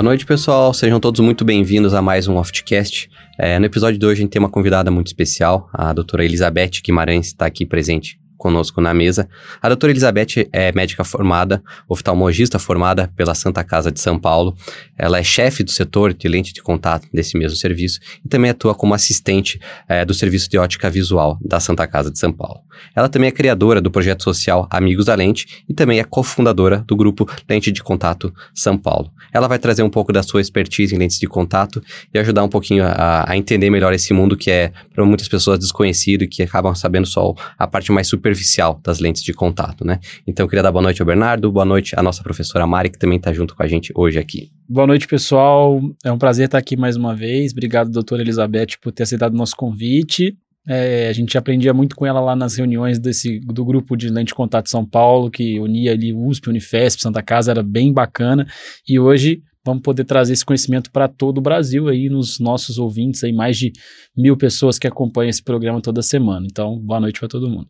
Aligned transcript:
Boa 0.00 0.08
noite, 0.08 0.24
pessoal. 0.24 0.72
Sejam 0.72 0.98
todos 0.98 1.20
muito 1.20 1.44
bem-vindos 1.44 1.92
a 1.92 2.00
mais 2.00 2.26
um 2.26 2.36
Oftcast. 2.36 3.10
É, 3.38 3.58
no 3.58 3.66
episódio 3.66 3.98
de 3.98 4.06
hoje 4.06 4.20
a 4.20 4.22
gente 4.22 4.30
tem 4.30 4.40
uma 4.40 4.48
convidada 4.48 4.90
muito 4.90 5.08
especial, 5.08 5.68
a 5.74 5.92
doutora 5.92 6.24
Elizabeth 6.24 6.80
Guimarães 6.82 7.26
está 7.26 7.44
aqui 7.44 7.66
presente 7.66 8.18
conosco 8.40 8.80
na 8.80 8.94
mesa. 8.94 9.28
A 9.60 9.68
doutora 9.68 9.92
Elizabeth 9.92 10.48
é 10.50 10.72
médica 10.72 11.04
formada, 11.04 11.62
oftalmologista 11.86 12.58
formada 12.58 13.12
pela 13.14 13.34
Santa 13.34 13.62
Casa 13.62 13.92
de 13.92 14.00
São 14.00 14.18
Paulo. 14.18 14.56
Ela 14.98 15.18
é 15.18 15.22
chefe 15.22 15.62
do 15.62 15.70
setor 15.70 16.14
de 16.14 16.26
lente 16.26 16.52
de 16.52 16.62
contato 16.62 17.06
desse 17.12 17.36
mesmo 17.36 17.56
serviço 17.56 18.00
e 18.24 18.28
também 18.28 18.50
atua 18.50 18.74
como 18.74 18.94
assistente 18.94 19.60
é, 19.86 20.04
do 20.04 20.14
serviço 20.14 20.48
de 20.48 20.56
ótica 20.56 20.88
visual 20.90 21.38
da 21.44 21.60
Santa 21.60 21.86
Casa 21.86 22.10
de 22.10 22.18
São 22.18 22.32
Paulo. 22.32 22.60
Ela 22.96 23.10
também 23.10 23.28
é 23.28 23.30
criadora 23.30 23.80
do 23.80 23.90
projeto 23.90 24.24
social 24.24 24.66
Amigos 24.70 25.04
da 25.04 25.14
Lente 25.14 25.62
e 25.68 25.74
também 25.74 25.98
é 25.98 26.04
cofundadora 26.04 26.82
do 26.86 26.96
grupo 26.96 27.28
Lente 27.48 27.70
de 27.70 27.82
Contato 27.82 28.32
São 28.54 28.78
Paulo. 28.78 29.12
Ela 29.32 29.46
vai 29.46 29.58
trazer 29.58 29.82
um 29.82 29.90
pouco 29.90 30.12
da 30.12 30.22
sua 30.22 30.40
expertise 30.40 30.94
em 30.94 30.98
lentes 30.98 31.18
de 31.18 31.26
contato 31.26 31.82
e 32.12 32.18
ajudar 32.18 32.42
um 32.42 32.48
pouquinho 32.48 32.84
a, 32.84 33.30
a 33.30 33.36
entender 33.36 33.68
melhor 33.68 33.92
esse 33.92 34.14
mundo 34.14 34.34
que 34.36 34.50
é 34.50 34.72
para 34.94 35.04
muitas 35.04 35.28
pessoas 35.28 35.58
desconhecido 35.58 36.24
e 36.24 36.28
que 36.28 36.42
acabam 36.42 36.74
sabendo 36.74 37.06
só 37.06 37.34
a 37.58 37.66
parte 37.66 37.92
mais 37.92 38.08
super 38.08 38.29
superficial 38.30 38.80
das 38.82 39.00
lentes 39.00 39.22
de 39.22 39.32
contato, 39.32 39.84
né? 39.84 39.98
Então, 40.26 40.44
eu 40.44 40.48
queria 40.48 40.62
dar 40.62 40.72
boa 40.72 40.82
noite 40.82 41.02
ao 41.02 41.06
Bernardo, 41.06 41.50
boa 41.50 41.64
noite 41.64 41.94
à 41.96 42.02
nossa 42.02 42.22
professora 42.22 42.66
Mari, 42.66 42.90
que 42.90 42.98
também 42.98 43.18
está 43.18 43.32
junto 43.32 43.54
com 43.54 43.62
a 43.62 43.66
gente 43.66 43.92
hoje 43.94 44.18
aqui. 44.18 44.50
Boa 44.68 44.86
noite, 44.86 45.06
pessoal. 45.06 45.80
É 46.04 46.12
um 46.12 46.18
prazer 46.18 46.46
estar 46.46 46.58
aqui 46.58 46.76
mais 46.76 46.96
uma 46.96 47.14
vez. 47.14 47.52
Obrigado, 47.52 47.90
doutora 47.90 48.22
Elizabeth, 48.22 48.78
por 48.80 48.92
ter 48.92 49.02
aceitado 49.02 49.34
o 49.34 49.36
nosso 49.36 49.56
convite. 49.56 50.36
É, 50.68 51.08
a 51.08 51.12
gente 51.12 51.36
aprendia 51.36 51.74
muito 51.74 51.96
com 51.96 52.06
ela 52.06 52.20
lá 52.20 52.36
nas 52.36 52.56
reuniões 52.56 52.98
desse, 52.98 53.40
do 53.40 53.64
grupo 53.64 53.96
de 53.96 54.08
lente 54.08 54.28
de 54.28 54.34
contato 54.34 54.68
São 54.68 54.84
Paulo, 54.84 55.30
que 55.30 55.58
unia 55.58 55.92
ali 55.92 56.12
USP, 56.12 56.50
Unifesp, 56.50 57.02
Santa 57.02 57.22
Casa, 57.22 57.50
era 57.50 57.62
bem 57.62 57.92
bacana. 57.92 58.46
E 58.88 58.98
hoje 59.00 59.42
vamos 59.64 59.82
poder 59.82 60.04
trazer 60.04 60.34
esse 60.34 60.44
conhecimento 60.44 60.90
para 60.90 61.08
todo 61.08 61.38
o 61.38 61.42
Brasil 61.42 61.88
aí, 61.88 62.08
nos 62.08 62.38
nossos 62.38 62.78
ouvintes 62.78 63.24
aí, 63.24 63.32
mais 63.32 63.56
de 63.56 63.72
mil 64.16 64.36
pessoas 64.36 64.78
que 64.78 64.86
acompanham 64.86 65.30
esse 65.30 65.42
programa 65.42 65.80
toda 65.80 66.02
semana. 66.02 66.46
Então, 66.48 66.78
boa 66.78 67.00
noite 67.00 67.18
para 67.18 67.28
todo 67.28 67.50
mundo. 67.50 67.68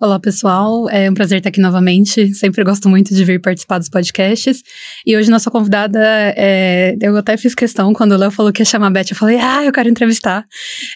Olá, 0.00 0.18
pessoal. 0.18 0.90
É 0.90 1.08
um 1.08 1.14
prazer 1.14 1.38
estar 1.38 1.50
aqui 1.50 1.60
novamente. 1.60 2.34
Sempre 2.34 2.64
gosto 2.64 2.88
muito 2.88 3.14
de 3.14 3.24
vir 3.24 3.40
participar 3.40 3.78
dos 3.78 3.88
podcasts. 3.88 4.60
E 5.06 5.16
hoje, 5.16 5.30
nossa 5.30 5.52
convidada, 5.52 6.00
é, 6.36 6.96
eu 7.00 7.16
até 7.16 7.36
fiz 7.36 7.54
questão, 7.54 7.92
quando 7.92 8.10
o 8.10 8.16
Léo 8.16 8.32
falou 8.32 8.52
que 8.52 8.60
ia 8.60 8.64
chamar 8.64 8.88
a 8.88 8.90
Beth, 8.90 9.06
eu 9.10 9.16
falei, 9.16 9.38
ah, 9.40 9.64
eu 9.64 9.72
quero 9.72 9.88
entrevistar. 9.88 10.44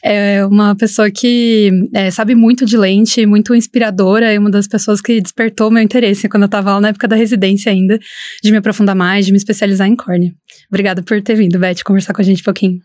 É 0.03 0.45
uma 0.45 0.75
pessoa 0.75 1.13
que 1.13 1.71
é, 1.95 2.11
sabe 2.11 2.35
muito 2.35 2.67
de 2.67 2.77
lente, 2.77 3.25
muito 3.25 3.55
inspiradora, 3.55 4.35
e 4.35 4.39
uma 4.39 4.51
das 4.51 4.67
pessoas 4.67 5.01
que 5.01 5.21
despertou 5.21 5.71
meu 5.71 5.83
interesse 5.83 6.29
quando 6.29 6.43
eu 6.43 6.47
estava 6.47 6.75
lá 6.75 6.81
na 6.81 6.89
época 6.89 7.07
da 7.07 7.15
residência 7.15 7.71
ainda, 7.71 8.01
de 8.43 8.51
me 8.51 8.59
aprofundar 8.59 8.97
mais, 8.97 9.27
de 9.27 9.31
me 9.31 9.39
especializar 9.39 9.87
em 9.87 9.95
córnea. 9.95 10.33
Obrigada 10.69 11.05
por 11.05 11.23
ter 11.23 11.37
vindo, 11.37 11.57
Beth, 11.57 11.85
conversar 11.85 12.13
com 12.13 12.21
a 12.21 12.25
gente 12.25 12.41
um 12.41 12.45
pouquinho. 12.45 12.81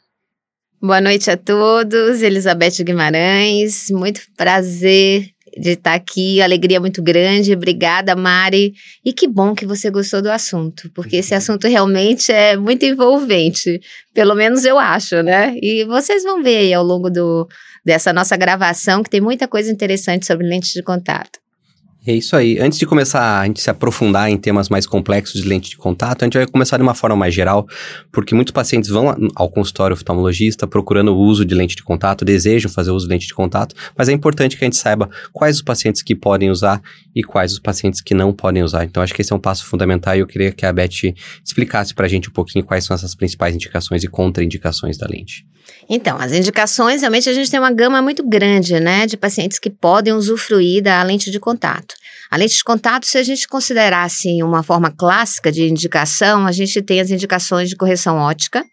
Boa 0.80 1.02
noite 1.02 1.31
a 1.31 1.38
todos, 1.38 2.22
Elizabeth 2.22 2.83
Guimarães, 2.83 3.88
muito 3.89 4.22
prazer 4.38 5.33
de 5.58 5.71
estar 5.71 5.93
aqui, 5.93 6.41
alegria 6.41 6.80
muito 6.80 7.02
grande. 7.02 7.53
Obrigada, 7.53 8.15
Mari. 8.15 8.73
E 9.03 9.14
que 9.14 9.27
bom 9.27 9.53
que 9.53 9.65
você 9.65 9.89
gostou 9.89 10.21
do 10.21 10.31
assunto, 10.31 10.89
porque 10.93 11.17
esse 11.17 11.36
assunto 11.36 11.67
realmente 11.67 12.31
é 12.31 12.55
muito 12.55 12.86
envolvente. 12.86 13.80
Pelo 14.14 14.36
menos 14.36 14.65
eu 14.65 14.80
acho, 14.80 15.21
né? 15.21 15.55
E 15.61 15.83
vocês 15.86 16.23
vão 16.23 16.41
ver 16.41 16.58
aí 16.58 16.73
ao 16.73 16.83
longo 16.83 17.09
do, 17.09 17.47
dessa 17.86 18.14
nossa 18.14 18.37
gravação 18.37 19.03
que 19.03 19.09
tem 19.09 19.21
muita 19.21 19.47
coisa 19.47 19.71
interessante 19.71 20.25
sobre 20.25 20.47
lentes 20.47 20.71
de 20.71 20.81
contato. 20.81 21.42
É 22.05 22.11
isso 22.11 22.36
aí. 22.36 22.59
Antes 22.59 22.77
de 22.77 22.86
começar 22.86 23.39
a 23.39 23.45
gente 23.45 23.61
se 23.61 23.69
aprofundar 23.69 24.30
em 24.30 24.37
temas 24.37 24.67
mais 24.67 24.86
complexos 24.86 25.41
de 25.41 25.47
lente 25.47 25.69
de 25.69 25.77
contato, 25.77 26.23
a 26.23 26.25
gente 26.25 26.37
vai 26.37 26.45
começar 26.45 26.75
de 26.75 26.83
uma 26.83 26.93
forma 26.93 27.15
mais 27.15 27.33
geral, 27.33 27.65
porque 28.11 28.36
muitos 28.36 28.52
pacientes 28.52 28.89
vão 28.89 29.15
ao 29.33 29.49
consultório 29.49 29.93
oftalmologista 29.93 30.67
procurando 30.67 31.15
o 31.15 31.17
uso 31.17 31.45
de 31.45 31.55
lente 31.55 31.77
de 31.77 31.83
contato, 31.83 32.25
desejam 32.25 32.69
fazer 32.69 32.91
uso 32.91 33.08
de 33.08 33.14
lente 33.14 33.25
de 33.25 33.33
contato, 33.33 33.73
mas 33.97 34.09
é 34.09 34.11
importante 34.11 34.58
que 34.58 34.65
a 34.65 34.67
gente 34.67 34.75
saiba 34.75 35.09
quais 35.31 35.55
os 35.55 35.61
pacientes 35.61 36.02
que 36.02 36.14
podem 36.14 36.49
usar 36.49 36.81
e 37.15 37.23
quais 37.23 37.53
os 37.53 37.59
pacientes 37.59 38.02
que 38.02 38.14
não 38.14 38.33
podem 38.33 38.64
usar. 38.64 38.83
Então, 38.83 39.02
acho 39.02 39.14
que 39.14 39.21
esse 39.21 39.31
é 39.31 39.35
um 39.35 39.39
passo 39.39 39.65
fundamental 39.65 40.14
e 40.14 40.20
eu 40.20 40.27
queria 40.27 40.52
que 40.52 40.65
a 40.65 40.73
Beth 40.73 41.14
explicasse 41.43 41.93
para 41.93 42.05
a 42.05 42.09
gente 42.09 42.27
um 42.27 42.33
pouquinho 42.33 42.65
quais 42.65 42.83
são 42.83 42.95
essas 42.95 43.15
principais 43.15 43.55
indicações 43.55 44.03
e 44.03 44.09
contraindicações 44.09 44.97
da 44.97 45.08
lente. 45.08 45.45
Então, 45.89 46.17
as 46.20 46.33
indicações, 46.33 47.02
realmente 47.02 47.30
a 47.30 47.33
gente 47.33 47.49
tem 47.49 47.59
uma 47.59 47.71
gama 47.71 48.02
muito 48.02 48.27
grande, 48.27 48.80
né, 48.80 49.05
de 49.05 49.15
pacientes 49.15 49.59
que 49.59 49.70
podem 49.70 50.14
usufruir 50.14 50.81
da 50.83 51.02
lente 51.03 51.31
de 51.31 51.39
contato. 51.39 51.92
A 52.30 52.37
lente 52.37 52.55
de 52.55 52.64
contato, 52.64 53.05
se 53.05 53.17
a 53.17 53.23
gente 53.23 53.48
considerasse 53.48 54.27
assim, 54.30 54.43
uma 54.43 54.64
forma 54.64 54.92
clássica 54.92 55.52
de 55.52 55.67
indicação, 55.67 56.45
a 56.45 56.52
gente 56.52 56.81
tem 56.81 56.99
as 56.99 57.11
indicações 57.11 57.70
de 57.70 57.76
correção 57.76 58.17
ótica, 58.17 58.65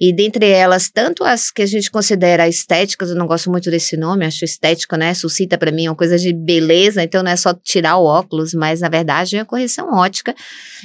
e 0.00 0.12
dentre 0.12 0.46
elas, 0.46 0.90
tanto 0.90 1.24
as 1.24 1.50
que 1.50 1.62
a 1.62 1.66
gente 1.66 1.90
considera 1.90 2.48
estéticas, 2.48 3.10
eu 3.10 3.16
não 3.16 3.26
gosto 3.26 3.50
muito 3.50 3.70
desse 3.70 3.96
nome, 3.96 4.24
acho 4.24 4.44
estético, 4.44 4.96
né? 4.96 5.12
Suscita 5.14 5.58
para 5.58 5.72
mim 5.72 5.88
uma 5.88 5.96
coisa 5.96 6.18
de 6.18 6.32
beleza, 6.32 7.02
então 7.02 7.22
não 7.22 7.30
é 7.30 7.36
só 7.36 7.52
tirar 7.52 7.96
o 7.98 8.04
óculos, 8.04 8.54
mas 8.54 8.80
na 8.80 8.88
verdade 8.88 9.36
é 9.36 9.40
a 9.40 9.44
correção 9.44 9.92
ótica 9.92 10.34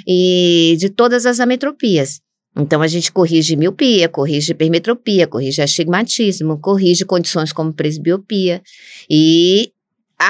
e 0.07 0.75
de 0.79 0.89
todas 0.89 1.25
as 1.25 1.39
ametropias. 1.39 2.21
Então, 2.55 2.83
a 2.83 2.87
gente 2.87 3.11
corrige 3.11 3.55
miopia, 3.55 4.07
corrige 4.07 4.51
hipermetropia, 4.51 5.25
corrige 5.25 5.59
astigmatismo, 5.61 6.59
corrige 6.59 7.03
condições 7.03 7.51
como 7.51 7.73
presbiopia. 7.73 8.61
E 9.09 9.71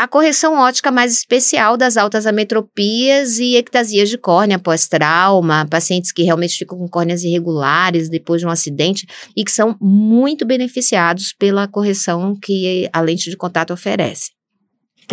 a 0.02 0.08
correção 0.08 0.56
ótica 0.56 0.92
mais 0.92 1.14
especial 1.14 1.78
das 1.78 1.98
altas 1.98 2.26
ametropias 2.26 3.38
e 3.38 3.56
ectasias 3.56 4.10
de 4.10 4.18
córnea 4.18 4.58
pós-trauma, 4.58 5.68
pacientes 5.70 6.12
que 6.12 6.24
realmente 6.24 6.58
ficam 6.58 6.78
com 6.78 6.88
córneas 6.88 7.24
irregulares 7.24 8.10
depois 8.10 8.42
de 8.42 8.48
um 8.48 8.50
acidente 8.50 9.06
e 9.38 9.44
que 9.44 9.52
são 9.52 9.78
muito 9.80 10.46
beneficiados 10.46 11.34
pela 11.38 11.68
correção 11.68 12.36
que 12.42 12.90
a 12.92 13.02
lente 13.02 13.30
de 13.30 13.38
contato 13.38 13.72
oferece. 13.72 14.33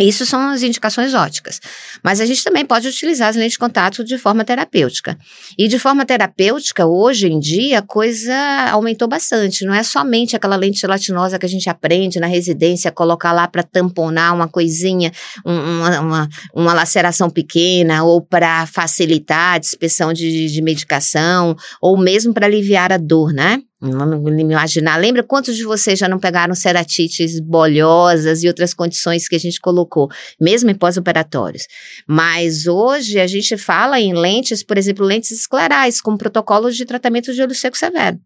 Isso 0.03 0.25
são 0.25 0.39
as 0.49 0.63
indicações 0.63 1.13
óticas. 1.13 1.59
Mas 2.03 2.19
a 2.19 2.25
gente 2.25 2.43
também 2.43 2.65
pode 2.65 2.87
utilizar 2.87 3.29
as 3.29 3.35
lentes 3.35 3.53
de 3.53 3.59
contato 3.59 4.03
de 4.03 4.17
forma 4.17 4.43
terapêutica. 4.43 5.17
E 5.57 5.67
de 5.67 5.77
forma 5.77 6.05
terapêutica, 6.05 6.85
hoje 6.85 7.27
em 7.27 7.39
dia, 7.39 7.79
a 7.79 7.81
coisa 7.81 8.35
aumentou 8.71 9.07
bastante. 9.07 9.65
Não 9.65 9.73
é 9.73 9.83
somente 9.83 10.35
aquela 10.35 10.55
lente 10.55 10.79
gelatinosa 10.79 11.37
que 11.37 11.45
a 11.45 11.49
gente 11.49 11.69
aprende 11.69 12.19
na 12.19 12.27
residência, 12.27 12.91
colocar 12.91 13.31
lá 13.31 13.47
para 13.47 13.63
tamponar 13.63 14.33
uma 14.33 14.47
coisinha, 14.47 15.11
um, 15.45 15.53
uma, 15.53 15.99
uma, 15.99 16.29
uma, 16.53 16.73
laceração 16.73 17.29
pequena, 17.29 18.03
ou 18.03 18.21
para 18.21 18.65
facilitar 18.65 19.55
a 19.55 19.57
dispersão 19.57 20.13
de, 20.13 20.47
de 20.47 20.61
medicação, 20.61 21.55
ou 21.81 21.97
mesmo 21.97 22.33
para 22.33 22.45
aliviar 22.45 22.91
a 22.91 22.97
dor, 22.97 23.33
né? 23.33 23.61
Vamos 23.81 24.39
imaginar. 24.39 24.97
Lembra 24.97 25.23
quantos 25.23 25.57
de 25.57 25.63
vocês 25.63 25.97
já 25.97 26.07
não 26.07 26.19
pegaram 26.19 26.53
ceratites 26.53 27.39
bolhosas 27.39 28.43
e 28.43 28.47
outras 28.47 28.75
condições 28.75 29.27
que 29.27 29.35
a 29.35 29.39
gente 29.39 29.59
colocou, 29.59 30.07
mesmo 30.39 30.69
em 30.69 30.75
pós-operatórios? 30.75 31.65
Mas 32.07 32.67
hoje 32.67 33.19
a 33.19 33.25
gente 33.25 33.57
fala 33.57 33.99
em 33.99 34.13
lentes, 34.13 34.61
por 34.61 34.77
exemplo, 34.77 35.03
lentes 35.03 35.31
esclerais, 35.31 35.99
com 35.99 36.15
protocolos 36.15 36.77
de 36.77 36.85
tratamento 36.85 37.33
de 37.33 37.41
olho 37.41 37.55
seco 37.55 37.75
severo. 37.75 38.19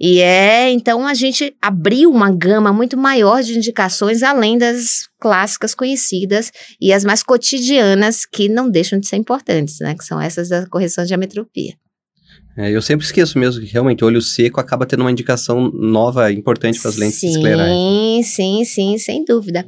E 0.00 0.20
é, 0.20 0.70
então 0.70 1.06
a 1.06 1.12
gente 1.12 1.54
abriu 1.60 2.10
uma 2.10 2.30
gama 2.30 2.72
muito 2.72 2.96
maior 2.96 3.42
de 3.42 3.54
indicações 3.54 4.22
além 4.22 4.56
das 4.56 5.08
clássicas 5.20 5.74
conhecidas 5.74 6.50
e 6.80 6.90
as 6.90 7.04
mais 7.04 7.22
cotidianas 7.22 8.24
que 8.24 8.48
não 8.48 8.70
deixam 8.70 8.98
de 8.98 9.06
ser 9.06 9.16
importantes, 9.16 9.78
né? 9.80 9.94
Que 9.94 10.04
são 10.04 10.18
essas 10.18 10.48
da 10.48 10.66
correção 10.66 11.04
de 11.04 11.12
ametropia. 11.12 11.74
É, 12.56 12.70
eu 12.70 12.80
sempre 12.80 13.04
esqueço 13.04 13.38
mesmo 13.38 13.60
que 13.60 13.70
realmente 13.70 14.04
olho 14.04 14.22
seco 14.22 14.58
acaba 14.58 14.86
tendo 14.86 15.00
uma 15.00 15.10
indicação 15.10 15.70
nova, 15.70 16.32
importante 16.32 16.80
para 16.80 16.90
as 16.90 16.96
lentes 16.96 17.20
sim, 17.20 17.28
esclerais. 17.28 17.70
Sim, 17.70 18.22
sim, 18.24 18.64
sim, 18.64 18.98
sem 18.98 19.24
dúvida. 19.24 19.66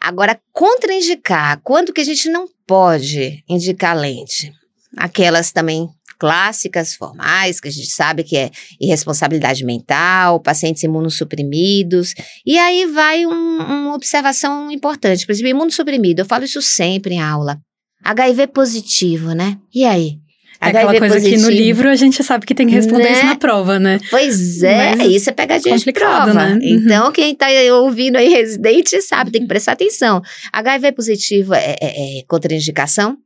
Agora, 0.00 0.40
contraindicar, 0.50 1.60
quando 1.62 1.92
que 1.92 2.00
a 2.00 2.04
gente 2.04 2.30
não 2.30 2.46
pode 2.66 3.44
indicar 3.46 3.94
lente? 3.94 4.50
Aquelas 4.96 5.52
também 5.52 5.86
clássicas, 6.18 6.94
formais, 6.94 7.60
que 7.60 7.68
a 7.68 7.70
gente 7.70 7.90
sabe 7.90 8.22
que 8.22 8.36
é 8.36 8.50
irresponsabilidade 8.78 9.64
mental, 9.64 10.38
pacientes 10.38 10.82
imunossuprimidos. 10.82 12.14
E 12.44 12.58
aí 12.58 12.84
vai 12.86 13.24
um, 13.26 13.56
uma 13.58 13.94
observação 13.94 14.70
importante. 14.70 15.24
Por 15.24 15.32
exemplo, 15.32 15.50
imunossuprimido, 15.50 16.20
eu 16.20 16.26
falo 16.26 16.44
isso 16.44 16.60
sempre 16.60 17.14
em 17.14 17.20
aula. 17.20 17.58
HIV 18.04 18.48
positivo, 18.48 19.32
né? 19.32 19.58
E 19.74 19.84
aí? 19.84 20.19
É 20.60 20.68
aquela 20.68 20.98
coisa 20.98 21.14
positivo. 21.14 21.36
que 21.36 21.42
no 21.42 21.50
livro 21.50 21.88
a 21.88 21.96
gente 21.96 22.22
sabe 22.22 22.44
que 22.44 22.54
tem 22.54 22.66
que 22.66 22.74
responder 22.74 23.04
né? 23.04 23.12
isso 23.12 23.24
na 23.24 23.36
prova, 23.36 23.78
né? 23.78 23.98
Pois 24.10 24.62
é, 24.62 24.94
Mas 24.94 25.10
isso 25.10 25.30
é 25.30 25.32
pegadinha 25.32 25.78
de 25.78 25.90
prova. 25.90 26.34
Né? 26.34 26.52
Uhum. 26.52 26.60
Então, 26.62 27.12
quem 27.12 27.34
tá 27.34 27.46
ouvindo 27.72 28.16
aí 28.16 28.28
residente 28.28 29.00
sabe, 29.00 29.30
tem 29.30 29.40
que 29.40 29.48
prestar 29.48 29.72
atenção. 29.72 30.20
HIV 30.52 30.92
positivo 30.92 31.54
é, 31.54 31.76
é, 31.80 32.18
é 32.18 32.22
contraindicação? 32.28 33.16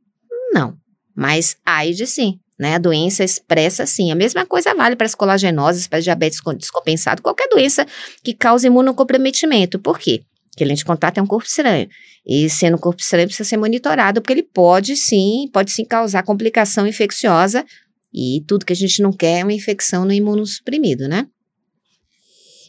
Não. 0.53 0.75
Mas 1.13 1.57
AIDS 1.65 2.09
sim. 2.09 2.39
Né, 2.57 2.75
a 2.75 2.77
doença 2.77 3.21
expressa 3.21 3.85
sim. 3.85 4.13
A 4.13 4.15
mesma 4.15 4.45
coisa 4.45 4.73
vale 4.73 4.95
para 4.95 5.05
as 5.05 5.13
colagenoses, 5.13 5.87
para 5.87 5.99
diabetes 5.99 6.39
descompensado, 6.57 7.21
qualquer 7.21 7.49
doença 7.49 7.85
que 8.23 8.33
cause 8.33 8.65
imunocomprometimento. 8.65 9.77
Por 9.77 9.99
quê? 9.99 10.21
Porque 10.55 10.63
lente 10.63 10.79
de 10.79 10.85
contato 10.85 11.17
é 11.17 11.21
um 11.21 11.27
corpo 11.27 11.45
estranho. 11.45 11.89
E 12.25 12.49
sendo 12.49 12.77
um 12.77 12.79
corpo 12.79 13.01
estranho, 13.01 13.27
precisa 13.27 13.47
ser 13.47 13.57
monitorado, 13.57 14.21
porque 14.21 14.31
ele 14.31 14.43
pode 14.43 14.95
sim, 14.95 15.49
pode 15.51 15.69
sim 15.71 15.83
causar 15.83 16.23
complicação 16.23 16.87
infecciosa 16.87 17.65
E 18.13 18.41
tudo 18.47 18.65
que 18.65 18.71
a 18.71 18.75
gente 18.75 19.01
não 19.01 19.11
quer 19.11 19.41
é 19.41 19.43
uma 19.43 19.51
infecção 19.51 20.05
no 20.05 20.13
imunossuprimido, 20.13 21.09
né? 21.09 21.27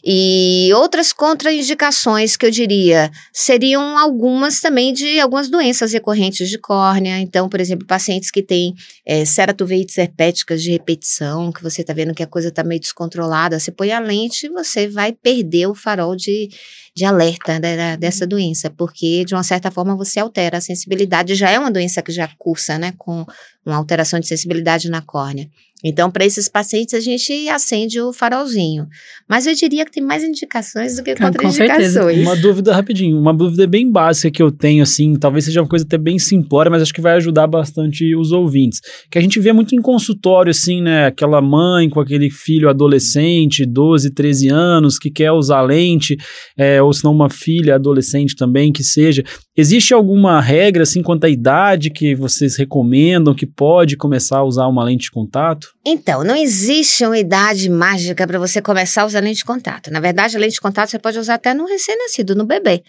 E 0.09 0.71
outras 0.73 1.11
contraindicações 1.11 2.37
que 2.37 2.45
eu 2.45 2.49
diria 2.49 3.11
seriam 3.33 3.97
algumas 3.97 4.61
também 4.61 4.93
de 4.93 5.19
algumas 5.19 5.49
doenças 5.49 5.91
recorrentes 5.91 6.47
de 6.47 6.57
córnea. 6.57 7.19
Então, 7.19 7.49
por 7.49 7.59
exemplo, 7.59 7.85
pacientes 7.85 8.31
que 8.31 8.41
têm 8.41 8.73
é, 9.05 9.25
ceratuveites 9.25 9.97
herpéticas 9.97 10.63
de 10.63 10.71
repetição, 10.71 11.51
que 11.51 11.61
você 11.61 11.81
está 11.81 11.91
vendo 11.91 12.13
que 12.13 12.23
a 12.23 12.27
coisa 12.27 12.47
está 12.47 12.63
meio 12.63 12.79
descontrolada, 12.79 13.59
você 13.59 13.69
põe 13.69 13.91
a 13.91 13.99
lente, 13.99 14.47
você 14.47 14.87
vai 14.87 15.11
perder 15.11 15.67
o 15.67 15.75
farol 15.75 16.15
de, 16.15 16.47
de 16.95 17.03
alerta 17.03 17.59
né, 17.59 17.97
dessa 17.97 18.25
doença, 18.25 18.69
porque 18.69 19.25
de 19.25 19.35
uma 19.35 19.43
certa 19.43 19.69
forma 19.69 19.93
você 19.93 20.21
altera 20.21 20.59
a 20.59 20.61
sensibilidade. 20.61 21.35
Já 21.35 21.49
é 21.49 21.59
uma 21.59 21.69
doença 21.69 22.01
que 22.01 22.13
já 22.13 22.29
cursa, 22.37 22.79
né, 22.79 22.93
com 22.97 23.25
uma 23.67 23.77
alteração 23.77 24.19
de 24.19 24.27
sensibilidade 24.27 24.89
na 24.89 25.01
córnea. 25.01 25.49
Então, 25.83 26.09
para 26.09 26.25
esses 26.25 26.49
pacientes, 26.49 26.95
a 26.95 26.99
gente 26.99 27.47
acende 27.49 28.01
o 28.01 28.11
farolzinho. 28.11 28.87
Mas 29.29 29.45
eu 29.45 29.53
diria 29.53 29.85
que 29.85 29.91
tem 29.91 30.03
mais 30.03 30.23
indicações 30.23 30.95
do 30.95 31.03
que 31.03 31.13
contraindicações. 31.15 32.19
Uma 32.19 32.35
dúvida 32.35 32.73
rapidinho, 32.73 33.19
uma 33.19 33.33
dúvida 33.33 33.67
bem 33.67 33.91
básica 33.91 34.31
que 34.31 34.41
eu 34.41 34.51
tenho, 34.51 34.81
assim, 34.81 35.15
talvez 35.15 35.45
seja 35.45 35.61
uma 35.61 35.67
coisa 35.67 35.85
até 35.85 35.97
bem 35.97 36.17
simplória, 36.17 36.71
mas 36.71 36.81
acho 36.81 36.93
que 36.93 37.01
vai 37.01 37.13
ajudar 37.13 37.45
bastante 37.45 38.15
os 38.15 38.31
ouvintes. 38.31 38.81
Que 39.11 39.19
a 39.19 39.21
gente 39.21 39.39
vê 39.39 39.53
muito 39.53 39.75
em 39.75 39.81
consultório, 39.81 40.49
assim, 40.49 40.81
né? 40.81 41.05
Aquela 41.05 41.41
mãe 41.41 41.87
com 41.89 41.99
aquele 41.99 42.31
filho 42.31 42.69
adolescente, 42.69 43.63
12, 43.63 44.11
13 44.11 44.47
anos, 44.49 44.97
que 44.97 45.11
quer 45.11 45.31
usar 45.31 45.61
lente, 45.61 46.17
é, 46.57 46.81
ou 46.81 46.91
se 46.91 47.03
não 47.03 47.11
uma 47.11 47.29
filha 47.29 47.75
adolescente 47.75 48.35
também, 48.35 48.73
que 48.73 48.83
seja. 48.83 49.23
Existe 49.55 49.93
alguma 49.93 50.41
regra, 50.41 50.83
assim, 50.83 51.03
quanto 51.03 51.25
à 51.25 51.29
idade 51.29 51.91
que 51.91 52.15
vocês 52.15 52.57
recomendam 52.57 53.35
que 53.35 53.45
pode 53.57 53.97
começar 53.97 54.37
a 54.37 54.43
usar 54.43 54.67
uma 54.67 54.83
lente 54.83 55.05
de 55.05 55.11
contato? 55.11 55.73
Então, 55.83 56.23
não 56.23 56.35
existe 56.35 57.03
uma 57.03 57.17
idade 57.17 57.69
mágica 57.69 58.25
para 58.27 58.37
você 58.37 58.61
começar 58.61 59.01
a 59.01 59.05
usar 59.07 59.19
lente 59.19 59.39
de 59.39 59.45
contato. 59.45 59.91
Na 59.91 59.99
verdade, 59.99 60.37
a 60.37 60.39
lente 60.39 60.53
de 60.53 60.61
contato 60.61 60.91
você 60.91 60.99
pode 60.99 61.17
usar 61.17 61.33
até 61.33 61.55
no 61.55 61.65
recém-nascido, 61.65 62.35
no 62.35 62.45
bebê. 62.45 62.83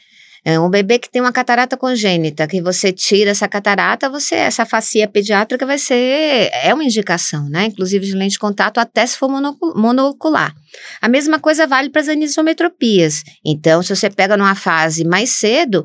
É 0.44 0.60
um 0.60 0.70
bebê 0.70 0.98
que 0.98 1.10
tem 1.10 1.20
uma 1.20 1.32
catarata 1.32 1.76
congênita, 1.76 2.46
que 2.46 2.60
você 2.60 2.92
tira 2.92 3.30
essa 3.30 3.48
catarata, 3.48 4.08
você 4.08 4.36
essa 4.36 4.64
facia 4.64 5.08
pediátrica 5.08 5.66
vai 5.66 5.78
ser 5.78 6.48
é 6.62 6.72
uma 6.72 6.84
indicação, 6.84 7.48
né? 7.48 7.64
Inclusive 7.64 8.06
de 8.06 8.14
lente 8.14 8.32
de 8.32 8.38
contato 8.38 8.78
até 8.78 9.04
se 9.04 9.16
for 9.16 9.28
monocular. 9.28 10.54
A 11.00 11.08
mesma 11.08 11.40
coisa 11.40 11.66
vale 11.66 11.90
para 11.90 12.02
as 12.02 12.08
anisometropias. 12.08 13.24
Então, 13.44 13.82
se 13.82 13.94
você 13.94 14.08
pega 14.08 14.36
numa 14.36 14.54
fase 14.54 15.04
mais 15.04 15.30
cedo, 15.30 15.84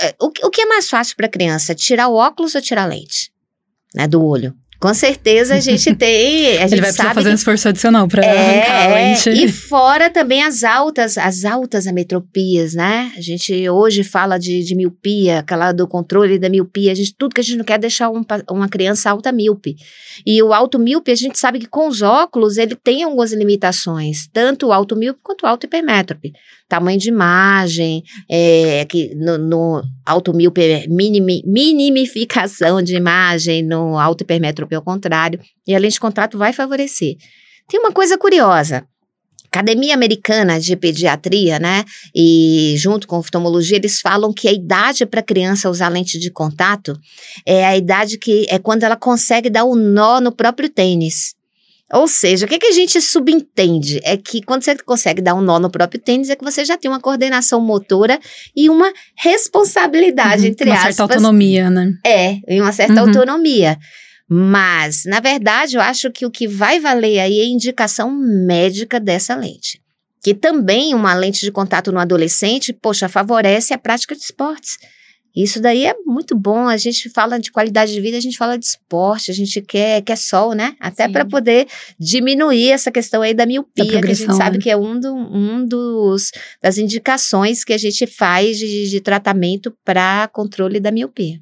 é, 0.00 0.14
o, 0.20 0.26
o 0.46 0.50
que 0.50 0.62
é 0.62 0.66
mais 0.66 0.88
fácil 0.88 1.14
para 1.14 1.26
a 1.26 1.30
criança? 1.30 1.74
Tirar 1.74 2.08
o 2.08 2.14
óculos 2.14 2.54
ou 2.54 2.60
tirar 2.60 2.82
a 2.82 2.86
lente? 2.86 3.30
Né, 3.94 4.06
do 4.06 4.22
olho. 4.24 4.54
Com 4.80 4.94
certeza 4.94 5.56
a 5.56 5.60
gente 5.60 5.92
tem. 5.96 6.58
A 6.58 6.60
gente 6.62 6.74
Ele 6.74 6.80
vai 6.80 6.90
precisar 6.92 7.14
fazer 7.14 7.30
um 7.30 7.34
esforço 7.34 7.68
adicional 7.68 8.06
para 8.06 8.24
é, 8.24 8.60
arrancar 8.60 8.84
a 8.84 8.94
lente. 8.94 9.30
E 9.30 9.48
fora 9.48 10.08
também 10.08 10.42
as 10.42 10.62
altas, 10.62 11.18
as 11.18 11.44
altas 11.44 11.86
ametropias, 11.86 12.74
né? 12.74 13.12
A 13.16 13.20
gente 13.20 13.68
hoje 13.68 14.04
fala 14.04 14.38
de, 14.38 14.62
de 14.62 14.76
miopia, 14.76 15.40
aquela 15.40 15.72
do 15.72 15.86
controle 15.88 16.38
da 16.38 16.48
miopia. 16.48 16.92
A 16.92 16.94
gente, 16.94 17.14
tudo 17.16 17.34
que 17.34 17.40
a 17.40 17.44
gente 17.44 17.56
não 17.56 17.64
quer 17.64 17.74
é 17.74 17.78
deixar 17.78 18.08
um, 18.08 18.22
uma 18.50 18.68
criança 18.68 19.10
alta 19.10 19.32
míope. 19.32 19.74
E 20.24 20.40
o 20.42 20.52
alto 20.52 20.78
míope, 20.78 21.10
a 21.10 21.16
gente 21.16 21.38
sabe 21.38 21.58
que 21.58 21.66
com 21.66 21.88
os 21.88 22.00
óculos 22.00 22.56
ele 22.56 22.76
tem 22.76 23.02
algumas 23.02 23.32
limitações, 23.32 24.28
tanto 24.32 24.68
o 24.68 24.72
alto 24.72 24.94
míope 24.94 25.20
quanto 25.22 25.42
o 25.42 25.46
alto 25.46 25.66
hipermétrope 25.66 26.32
tamanho 26.68 26.98
de 26.98 27.08
imagem, 27.08 28.02
é, 28.28 28.84
que 28.84 29.14
no, 29.14 29.38
no 29.38 29.82
alto 30.04 30.34
míope, 30.34 30.86
minimi, 30.88 31.42
minimificação 31.46 32.82
de 32.82 32.94
imagem, 32.94 33.62
no 33.62 33.98
alto 33.98 34.22
hipermétrope 34.22 34.74
ao 34.74 34.82
contrário, 34.82 35.40
e 35.66 35.74
a 35.74 35.78
lente 35.78 35.94
de 35.94 36.00
contato 36.00 36.36
vai 36.36 36.52
favorecer. 36.52 37.16
Tem 37.68 37.80
uma 37.80 37.92
coisa 37.92 38.18
curiosa, 38.18 38.86
Academia 39.50 39.94
Americana 39.94 40.60
de 40.60 40.76
Pediatria, 40.76 41.58
né, 41.58 41.84
e 42.14 42.74
junto 42.76 43.08
com 43.08 43.18
oftalmologia, 43.18 43.78
eles 43.78 44.00
falam 44.00 44.32
que 44.32 44.46
a 44.46 44.52
idade 44.52 45.06
para 45.06 45.22
criança 45.22 45.70
usar 45.70 45.88
lente 45.88 46.18
de 46.18 46.30
contato 46.30 46.98
é 47.46 47.64
a 47.64 47.76
idade 47.76 48.18
que 48.18 48.46
é 48.50 48.58
quando 48.58 48.84
ela 48.84 48.96
consegue 48.96 49.48
dar 49.48 49.64
o 49.64 49.72
um 49.72 49.74
nó 49.74 50.20
no 50.20 50.30
próprio 50.30 50.68
tênis. 50.68 51.37
Ou 51.92 52.06
seja, 52.06 52.44
o 52.44 52.48
que, 52.48 52.58
que 52.58 52.66
a 52.66 52.72
gente 52.72 53.00
subentende? 53.00 53.98
É 54.04 54.16
que 54.16 54.42
quando 54.42 54.62
você 54.62 54.76
consegue 54.76 55.22
dar 55.22 55.34
um 55.34 55.40
nó 55.40 55.58
no 55.58 55.70
próprio 55.70 56.00
tênis, 56.00 56.28
é 56.28 56.36
que 56.36 56.44
você 56.44 56.64
já 56.64 56.76
tem 56.76 56.90
uma 56.90 57.00
coordenação 57.00 57.60
motora 57.60 58.18
e 58.54 58.68
uma 58.68 58.92
responsabilidade, 59.16 60.42
uhum, 60.42 60.48
entre 60.48 60.68
uma 60.68 60.76
aspas. 60.76 60.98
Uma 60.98 61.06
certa 61.06 61.14
autonomia, 61.14 61.70
né? 61.70 61.94
É, 62.04 62.36
e 62.46 62.60
uma 62.60 62.72
certa 62.72 63.02
uhum. 63.02 63.08
autonomia. 63.08 63.78
Mas, 64.28 65.04
na 65.06 65.20
verdade, 65.20 65.76
eu 65.76 65.80
acho 65.80 66.10
que 66.12 66.26
o 66.26 66.30
que 66.30 66.46
vai 66.46 66.78
valer 66.78 67.20
aí 67.20 67.38
é 67.38 67.44
a 67.44 67.48
indicação 67.48 68.10
médica 68.10 69.00
dessa 69.00 69.34
lente. 69.34 69.80
Que 70.22 70.34
também 70.34 70.94
uma 70.94 71.14
lente 71.14 71.40
de 71.40 71.50
contato 71.50 71.90
no 71.90 71.98
adolescente, 71.98 72.74
poxa, 72.74 73.08
favorece 73.08 73.72
a 73.72 73.78
prática 73.78 74.14
de 74.14 74.20
esportes. 74.20 74.76
Isso 75.34 75.60
daí 75.60 75.86
é 75.86 75.94
muito 76.04 76.36
bom. 76.36 76.66
A 76.66 76.76
gente 76.76 77.08
fala 77.10 77.38
de 77.38 77.52
qualidade 77.52 77.92
de 77.92 78.00
vida, 78.00 78.16
a 78.16 78.20
gente 78.20 78.36
fala 78.36 78.58
de 78.58 78.64
esporte, 78.64 79.30
a 79.30 79.34
gente 79.34 79.60
quer, 79.60 80.02
quer 80.02 80.16
sol, 80.16 80.52
né? 80.52 80.74
Até 80.80 81.08
para 81.08 81.24
poder 81.24 81.66
diminuir 81.98 82.70
essa 82.70 82.90
questão 82.90 83.22
aí 83.22 83.34
da 83.34 83.46
miopia, 83.46 83.84
da 83.84 84.00
que 84.00 84.10
a 84.10 84.14
gente 84.14 84.34
sabe 84.34 84.58
né? 84.58 84.62
que 84.62 84.70
é 84.70 84.76
um, 84.76 84.98
do, 84.98 85.14
um 85.14 85.64
dos 85.64 86.30
das 86.62 86.78
indicações 86.78 87.64
que 87.64 87.72
a 87.72 87.78
gente 87.78 88.06
faz 88.06 88.58
de, 88.58 88.90
de 88.90 89.00
tratamento 89.00 89.72
para 89.84 90.28
controle 90.28 90.80
da 90.80 90.90
miopia. 90.90 91.40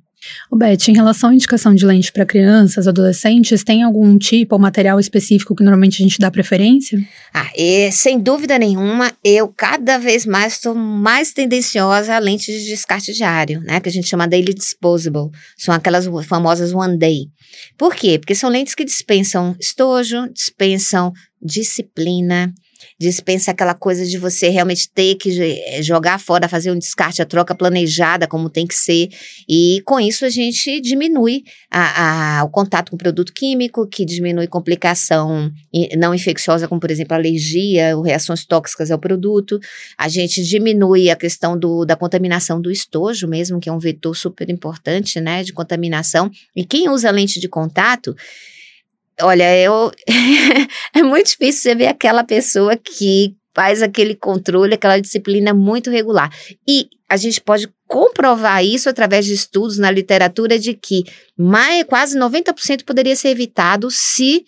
O 0.50 0.56
Beth, 0.56 0.88
em 0.88 0.94
relação 0.94 1.30
à 1.30 1.34
indicação 1.34 1.74
de 1.74 1.84
lente 1.84 2.12
para 2.12 2.24
crianças, 2.24 2.86
adolescentes, 2.86 3.64
tem 3.64 3.82
algum 3.82 4.16
tipo 4.18 4.54
ou 4.54 4.60
material 4.60 4.98
específico 4.98 5.54
que 5.54 5.62
normalmente 5.62 6.02
a 6.02 6.04
gente 6.04 6.18
dá 6.18 6.30
preferência? 6.30 6.98
Ah, 7.32 7.50
e, 7.56 7.90
sem 7.92 8.18
dúvida 8.18 8.58
nenhuma, 8.58 9.12
eu 9.24 9.48
cada 9.48 9.98
vez 9.98 10.24
mais 10.26 10.54
estou 10.54 10.74
mais 10.74 11.32
tendenciosa 11.32 12.14
à 12.14 12.18
lente 12.18 12.50
de 12.52 12.64
descarte 12.66 13.12
diário, 13.12 13.60
né? 13.60 13.80
Que 13.80 13.88
a 13.88 13.92
gente 13.92 14.08
chama 14.08 14.28
daily 14.28 14.54
disposable. 14.54 15.30
São 15.56 15.74
aquelas 15.74 16.06
famosas 16.26 16.72
one 16.72 16.96
day. 16.98 17.28
Por 17.76 17.94
quê? 17.94 18.18
Porque 18.18 18.34
são 18.34 18.50
lentes 18.50 18.74
que 18.74 18.84
dispensam 18.84 19.56
estojo, 19.60 20.28
dispensam 20.32 21.12
disciplina, 21.42 22.52
dispensa 22.98 23.50
aquela 23.50 23.74
coisa 23.74 24.04
de 24.04 24.18
você 24.18 24.48
realmente 24.48 24.88
ter 24.90 25.16
que 25.16 25.30
eh, 25.40 25.82
jogar 25.82 26.18
fora, 26.18 26.48
fazer 26.48 26.70
um 26.70 26.78
descarte, 26.78 27.22
a 27.22 27.26
troca 27.26 27.54
planejada, 27.54 28.26
como 28.26 28.48
tem 28.48 28.66
que 28.66 28.74
ser. 28.74 29.08
E 29.48 29.82
com 29.84 30.00
isso 30.00 30.24
a 30.24 30.28
gente 30.28 30.80
diminui 30.80 31.44
a, 31.70 32.40
a, 32.40 32.44
o 32.44 32.48
contato 32.48 32.90
com 32.90 32.96
o 32.96 32.98
produto 32.98 33.32
químico, 33.32 33.86
que 33.86 34.04
diminui 34.04 34.46
complicação 34.46 35.50
não 35.96 36.14
infecciosa, 36.14 36.68
como 36.68 36.80
por 36.80 36.90
exemplo 36.90 37.14
alergia 37.14 37.96
ou 37.96 38.02
reações 38.02 38.44
tóxicas 38.44 38.90
ao 38.90 38.98
produto. 38.98 39.58
A 39.96 40.08
gente 40.08 40.42
diminui 40.42 41.10
a 41.10 41.16
questão 41.16 41.58
do, 41.58 41.84
da 41.84 41.96
contaminação 41.96 42.60
do 42.60 42.70
estojo 42.70 43.26
mesmo, 43.26 43.60
que 43.60 43.68
é 43.68 43.72
um 43.72 43.78
vetor 43.78 44.16
super 44.16 44.48
importante, 44.50 45.20
né, 45.20 45.42
de 45.42 45.52
contaminação. 45.52 46.30
E 46.54 46.64
quem 46.64 46.88
usa 46.88 47.10
lente 47.10 47.40
de 47.40 47.48
contato, 47.48 48.14
Olha, 49.22 49.56
eu. 49.56 49.90
é 50.94 51.02
muito 51.02 51.28
difícil 51.28 51.62
você 51.62 51.74
ver 51.74 51.86
aquela 51.86 52.22
pessoa 52.22 52.76
que 52.76 53.34
faz 53.54 53.82
aquele 53.82 54.14
controle, 54.14 54.74
aquela 54.74 55.00
disciplina 55.00 55.54
muito 55.54 55.90
regular. 55.90 56.30
E 56.68 56.88
a 57.08 57.16
gente 57.16 57.40
pode 57.40 57.68
comprovar 57.86 58.62
isso 58.62 58.90
através 58.90 59.24
de 59.24 59.32
estudos 59.32 59.78
na 59.78 59.90
literatura 59.90 60.58
de 60.58 60.74
que 60.74 61.04
mais, 61.38 61.84
quase 61.84 62.18
90% 62.18 62.84
poderia 62.84 63.16
ser 63.16 63.28
evitado 63.28 63.90
se 63.90 64.44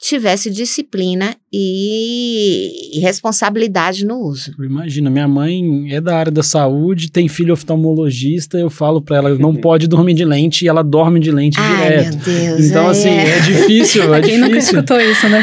tivesse 0.00 0.50
disciplina 0.50 1.36
e, 1.52 2.98
responsabilidade 3.02 4.06
no 4.06 4.16
uso. 4.18 4.52
Imagina, 4.58 5.10
minha 5.10 5.28
mãe 5.28 5.92
é 5.92 6.00
da 6.00 6.16
área 6.16 6.32
da 6.32 6.42
saúde, 6.42 7.10
tem 7.10 7.28
filho 7.28 7.52
oftalmologista, 7.52 8.56
eu 8.58 8.70
falo 8.70 9.02
para 9.02 9.18
ela, 9.18 9.38
não 9.38 9.54
pode 9.60 9.86
dormir 9.86 10.14
de 10.14 10.24
lente, 10.24 10.64
e 10.64 10.68
ela 10.68 10.82
dorme 10.82 11.20
de 11.20 11.30
lente 11.30 11.60
Ai, 11.60 11.82
direto. 11.82 12.16
meu 12.16 12.24
Deus. 12.24 12.64
Então, 12.64 12.86
é. 12.86 12.90
assim, 12.90 13.10
é 13.10 13.40
difícil, 13.40 14.02
é 14.14 14.22
Quem 14.22 14.30
difícil. 14.30 14.46
nunca 14.46 14.58
escutou 14.58 15.00
isso, 15.00 15.28
né? 15.28 15.42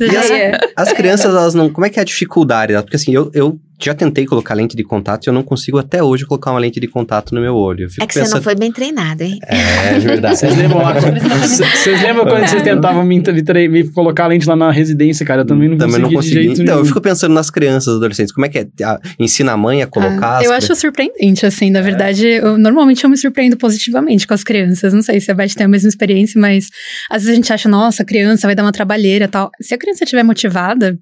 E 0.00 0.16
as, 0.16 0.88
as, 0.88 0.92
crianças, 0.92 1.26
elas 1.26 1.54
não... 1.54 1.70
Como 1.70 1.86
é 1.86 1.90
que 1.90 1.98
é 1.98 2.02
a 2.02 2.04
dificuldade? 2.04 2.72
Porque 2.82 2.96
assim, 2.96 3.12
eu, 3.12 3.30
eu 3.32 3.58
já 3.80 3.94
tentei 3.94 4.24
colocar 4.24 4.54
lente 4.54 4.76
de 4.76 4.84
contato 4.84 5.26
e 5.26 5.28
eu 5.28 5.32
não 5.32 5.42
consigo 5.42 5.78
até 5.78 6.02
hoje 6.02 6.24
colocar 6.24 6.50
uma 6.50 6.60
lente 6.60 6.78
de 6.78 6.86
contato 6.86 7.34
no 7.34 7.40
meu 7.40 7.54
olho. 7.54 7.86
é 8.00 8.06
que 8.06 8.14
pensando... 8.14 8.26
você 8.26 8.34
não 8.36 8.42
foi 8.42 8.54
bem 8.54 8.72
treinado, 8.72 9.22
hein? 9.22 9.38
É, 9.46 9.98
de 9.98 10.06
verdade. 10.06 10.38
Vocês 10.38 10.56
lembram 10.56 10.78
lá? 10.78 10.94
Vocês 11.74 12.02
lembram 12.02 12.24
quando 12.26 12.46
vocês 12.46 12.62
tentavam 12.62 13.04
me, 13.04 13.20
me, 13.20 13.68
me, 13.68 13.90
colocar 13.90 14.24
a 14.24 14.26
lente 14.28 14.46
lá 14.46 14.56
na 14.56 14.70
residência, 14.70 15.24
cara? 15.26 15.42
Eu 15.42 15.46
também 15.46 15.68
não 15.68 15.76
também 15.76 16.00
consegui. 16.00 16.14
Não 16.14 16.20
consegui. 16.20 16.52
então, 16.52 16.64
nenhum. 16.64 16.78
eu 16.78 16.84
fico 16.84 17.00
pensando 17.00 17.34
nas 17.34 17.50
crianças, 17.50 17.96
adolescentes. 17.96 18.32
Como 18.32 18.46
é 18.46 18.48
que 18.48 18.58
é? 18.58 18.66
Ensina 19.18 19.52
a 19.52 19.56
mãe 19.56 19.82
a 19.82 19.86
colocar? 19.86 20.38
Ah, 20.38 20.44
eu 20.44 20.52
acho 20.52 20.74
surpreendente, 20.74 21.44
assim. 21.44 21.70
Na 21.70 21.80
é. 21.80 21.82
verdade, 21.82 22.26
eu, 22.26 22.56
normalmente 22.58 23.04
eu 23.04 23.10
me 23.10 23.16
surpreendo 23.16 23.56
positivamente 23.56 24.26
com 24.26 24.34
as 24.34 24.44
crianças. 24.44 24.92
Não 24.92 25.02
sei 25.02 25.20
se 25.20 25.30
a 25.30 25.34
Beth 25.34 25.54
tem 25.56 25.66
a 25.66 25.68
mesma 25.68 25.88
experiência, 25.88 26.40
mas 26.40 26.68
às 27.10 27.22
vezes 27.22 27.32
a 27.32 27.34
gente 27.36 27.52
acha, 27.52 27.68
nossa, 27.68 28.02
a 28.02 28.06
criança 28.06 28.46
vai 28.46 28.54
dar 28.54 28.62
uma 28.62 28.72
trabalheira 28.72 29.28
tal. 29.28 29.50
Se 29.60 29.74
a 29.74 29.78
criança 29.78 30.04
estiver 30.04 30.22
motivada, 30.22 30.98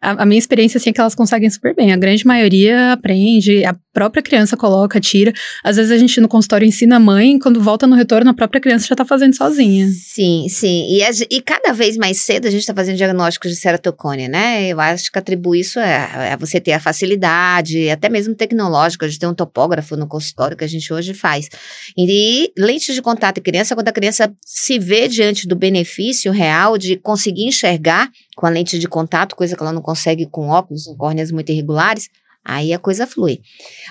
a, 0.00 0.22
a, 0.22 0.26
minha 0.26 0.38
experiência 0.38 0.78
assim, 0.78 0.90
é 0.90 0.92
que 0.92 1.00
elas 1.00 1.14
conseguem 1.14 1.50
super 1.50 1.74
bem. 1.74 1.92
A 1.92 1.96
grande 1.96 2.26
maioria 2.26 2.92
aprende, 2.92 3.64
a 3.64 3.74
própria 3.92 4.22
criança 4.22 4.56
coloca, 4.56 5.00
tira. 5.00 5.32
Às 5.64 5.76
vezes 5.76 5.90
a 5.90 5.98
gente 5.98 6.20
no 6.20 6.28
consultório 6.28 6.66
ensina 6.66 6.96
a 6.96 7.00
mãe, 7.00 7.38
quando 7.38 7.60
volta 7.60 7.86
no 7.86 7.96
retorno, 7.96 8.30
a 8.30 8.34
própria 8.34 8.60
criança 8.60 8.86
já 8.86 8.94
está 8.94 9.04
fazendo 9.04 9.34
sozinha. 9.34 9.88
Sim, 9.88 10.46
sim. 10.48 10.86
E, 10.88 11.02
e 11.30 11.40
cada 11.40 11.72
vez 11.72 11.96
mais 11.96 12.20
cedo 12.20 12.46
a 12.46 12.50
gente 12.50 12.60
está 12.60 12.74
fazendo 12.74 12.96
diagnósticos 12.96 13.50
de 13.50 13.56
ceratocone, 13.56 14.28
né? 14.28 14.68
Eu 14.68 14.80
acho 14.80 15.10
que 15.10 15.18
atribui 15.18 15.60
isso 15.60 15.80
a, 15.80 16.34
a 16.34 16.36
você 16.36 16.60
ter 16.60 16.72
a 16.72 16.80
facilidade, 16.80 17.90
até 17.90 18.08
mesmo 18.08 18.34
tecnológica, 18.34 19.08
de 19.08 19.18
ter 19.18 19.26
um 19.26 19.34
topógrafo 19.34 19.96
no 19.96 20.06
consultório 20.06 20.56
que 20.56 20.64
a 20.64 20.68
gente 20.68 20.92
hoje 20.92 21.12
faz. 21.12 21.48
E 21.96 22.52
lentes 22.56 22.94
de 22.94 23.02
contato 23.02 23.38
em 23.38 23.42
criança, 23.42 23.74
quando 23.74 23.88
a 23.88 23.92
criança 23.92 24.32
se 24.44 24.78
vê 24.78 25.08
diante 25.08 25.48
do 25.48 25.56
benefício 25.56 26.30
real 26.30 26.78
de 26.78 26.96
conseguir 26.96 27.44
enxergar 27.44 28.08
com 28.38 28.46
a 28.46 28.50
lente 28.50 28.78
de 28.78 28.86
contato, 28.86 29.34
coisa 29.34 29.56
que 29.56 29.62
ela 29.62 29.72
não 29.72 29.82
consegue 29.82 30.24
com 30.24 30.46
óculos, 30.46 30.84
com 30.84 30.96
córneas 30.96 31.32
muito 31.32 31.50
irregulares, 31.50 32.08
aí 32.44 32.72
a 32.72 32.78
coisa 32.78 33.04
flui. 33.04 33.40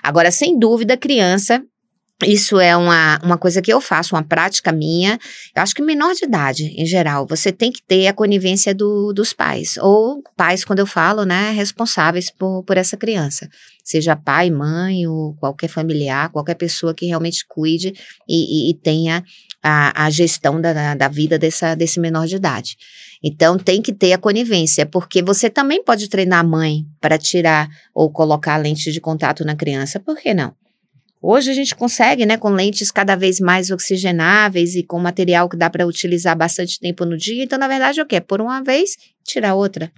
Agora, 0.02 0.32
sem 0.32 0.58
dúvida, 0.58 0.96
criança 0.96 1.62
isso 2.26 2.60
é 2.60 2.76
uma, 2.76 3.20
uma 3.24 3.38
coisa 3.38 3.62
que 3.62 3.72
eu 3.72 3.80
faço, 3.80 4.16
uma 4.16 4.24
prática 4.24 4.72
minha. 4.72 5.20
Eu 5.56 5.62
acho 5.62 5.76
que 5.76 5.84
menor 5.84 6.16
de 6.16 6.26
idade, 6.26 6.64
em 6.76 6.86
geral, 6.86 7.28
você 7.28 7.52
tem 7.52 7.72
que 7.72 7.80
ter 7.86 8.08
a 8.08 8.14
conivência 8.14 8.74
do, 8.74 9.14
dos 9.14 9.34
pais. 9.34 9.78
Ou 9.78 10.24
pais, 10.36 10.66
quando 10.66 10.80
eu 10.80 10.88
falo, 10.88 11.26
né, 11.26 11.52
responsáveis 11.52 12.32
por, 12.32 12.64
por 12.64 12.76
essa 12.76 12.98
criança. 12.98 13.48
Seja 13.84 14.16
pai, 14.16 14.50
mãe, 14.50 15.06
ou 15.06 15.36
qualquer 15.36 15.68
familiar, 15.68 16.32
qualquer 16.32 16.56
pessoa 16.56 16.92
que 16.92 17.06
realmente 17.06 17.46
cuide 17.48 17.94
e, 18.28 18.70
e, 18.70 18.72
e 18.72 18.74
tenha 18.74 19.24
a, 19.62 20.06
a 20.06 20.10
gestão 20.10 20.60
da, 20.60 20.96
da 20.96 21.08
vida 21.08 21.38
dessa, 21.38 21.76
desse 21.76 22.00
menor 22.00 22.26
de 22.26 22.38
idade. 22.38 22.78
Então 23.24 23.58
tem 23.58 23.82
que 23.82 23.94
ter 23.94 24.14
a 24.14 24.18
conivência, 24.18 24.86
porque 24.86 25.22
você 25.22 25.50
também 25.50 25.84
pode 25.84 26.08
treinar 26.08 26.40
a 26.40 26.48
mãe 26.48 26.86
para 27.02 27.18
tirar 27.18 27.68
ou 27.94 28.12
colocar 28.12 28.56
a 28.56 28.58
lente 28.58 28.92
de 28.92 29.02
contato 29.02 29.44
na 29.44 29.56
criança, 29.56 30.00
por 30.00 30.18
que 30.18 30.34
não? 30.34 30.54
Hoje 31.22 31.50
a 31.50 31.54
gente 31.54 31.76
consegue, 31.76 32.26
né, 32.26 32.38
com 32.38 32.50
lentes 32.50 32.92
cada 32.92 33.16
vez 33.16 33.40
mais 33.40 33.72
oxigenáveis 33.72 34.76
e 34.76 34.84
com 34.84 35.00
material 35.00 35.50
que 35.50 35.58
dá 35.58 35.70
para 35.70 35.88
utilizar 35.88 36.38
bastante 36.38 36.80
tempo 36.80 37.06
no 37.06 37.18
dia. 37.18 37.44
Então, 37.44 37.58
na 37.58 37.68
verdade, 37.68 38.00
é 38.00 38.04
o 38.04 38.06
quê? 38.06 38.22
Por 38.22 38.40
uma 38.40 38.62
vez, 38.64 38.96
tirar 39.26 39.56
outra. 39.56 39.92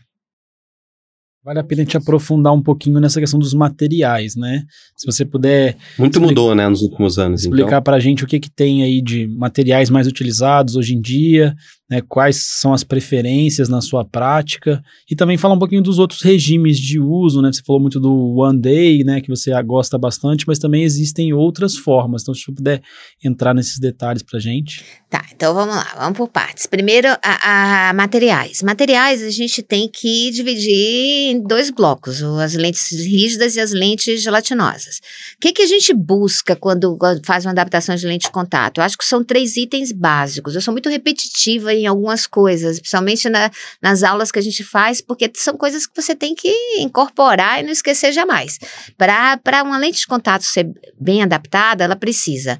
Vale 1.43 1.59
a 1.59 1.63
pena 1.63 1.81
a 1.81 1.85
gente 1.85 1.97
aprofundar 1.97 2.53
um 2.53 2.61
pouquinho 2.61 2.99
nessa 2.99 3.19
questão 3.19 3.39
dos 3.39 3.53
materiais, 3.53 4.35
né? 4.35 4.63
Se 4.95 5.05
você 5.05 5.25
puder. 5.25 5.77
Muito 5.97 6.19
mudou, 6.19 6.53
né, 6.53 6.67
nos 6.67 6.81
últimos 6.81 7.17
anos. 7.17 7.41
Explicar 7.41 7.67
então. 7.67 7.83
para 7.83 7.95
a 7.95 7.99
gente 7.99 8.23
o 8.23 8.27
que, 8.27 8.39
que 8.39 8.49
tem 8.49 8.83
aí 8.83 9.01
de 9.01 9.27
materiais 9.27 9.89
mais 9.89 10.05
utilizados 10.05 10.75
hoje 10.75 10.95
em 10.95 11.01
dia, 11.01 11.55
né, 11.89 12.01
quais 12.01 12.43
são 12.43 12.71
as 12.71 12.83
preferências 12.83 13.67
na 13.67 13.81
sua 13.81 14.05
prática 14.05 14.83
e 15.09 15.15
também 15.15 15.37
falar 15.37 15.55
um 15.55 15.59
pouquinho 15.59 15.81
dos 15.81 15.97
outros 15.97 16.21
regimes 16.21 16.77
de 16.77 16.99
uso, 16.99 17.41
né? 17.41 17.51
Você 17.51 17.63
falou 17.65 17.81
muito 17.81 17.99
do 17.99 18.35
One 18.37 18.59
Day, 18.59 19.03
né, 19.03 19.21
que 19.21 19.29
você 19.29 19.51
gosta 19.63 19.97
bastante, 19.97 20.45
mas 20.47 20.59
também 20.59 20.83
existem 20.83 21.33
outras 21.33 21.75
formas. 21.75 22.21
Então, 22.21 22.33
se 22.33 22.41
você 22.43 22.51
puder 22.51 22.81
entrar 23.23 23.53
nesses 23.53 23.79
detalhes 23.79 24.21
para 24.21 24.39
gente. 24.39 24.85
Tá, 25.09 25.25
então 25.33 25.53
vamos 25.55 25.75
lá, 25.75 25.87
vamos 25.97 26.17
por 26.17 26.27
partes. 26.27 26.67
Primeiro, 26.67 27.07
a, 27.23 27.89
a 27.89 27.93
materiais. 27.93 28.61
Materiais 28.61 29.23
a 29.23 29.31
gente 29.31 29.63
tem 29.63 29.89
que 29.91 30.29
dividir 30.29 31.31
em 31.31 31.41
dois 31.41 31.71
blocos: 31.71 32.21
as 32.21 32.53
lentes 32.53 32.91
rígidas 32.91 33.55
e 33.55 33.59
as 33.59 33.71
lentes 33.71 34.21
gelatinosas. 34.21 34.97
O 35.35 35.39
que, 35.39 35.53
que 35.53 35.63
a 35.63 35.67
gente 35.67 35.93
busca 35.93 36.55
quando 36.55 36.97
faz 37.23 37.45
uma 37.45 37.51
adaptação 37.51 37.95
de 37.95 38.05
lente 38.05 38.27
de 38.27 38.31
contato? 38.31 38.77
Eu 38.77 38.83
acho 38.83 38.97
que 38.97 39.05
são 39.05 39.23
três 39.23 39.57
itens 39.57 39.91
básicos. 39.91 40.53
Eu 40.53 40.61
sou 40.61 40.71
muito 40.71 40.89
repetitiva 40.89 41.73
em 41.79 41.87
algumas 41.87 42.27
coisas, 42.27 42.79
principalmente 42.79 43.29
na, 43.29 43.51
nas 43.81 44.03
aulas 44.03 44.31
que 44.31 44.39
a 44.39 44.41
gente 44.41 44.63
faz, 44.63 45.01
porque 45.01 45.31
são 45.35 45.55
coisas 45.57 45.85
que 45.85 46.01
você 46.01 46.15
tem 46.15 46.35
que 46.35 46.49
incorporar 46.79 47.59
e 47.59 47.63
não 47.63 47.71
esquecer 47.71 48.11
jamais. 48.11 48.59
Para 48.97 49.63
uma 49.63 49.77
lente 49.77 49.99
de 49.99 50.07
contato 50.07 50.43
ser 50.43 50.67
bem 50.99 51.23
adaptada, 51.23 51.83
ela 51.83 51.95
precisa 51.95 52.59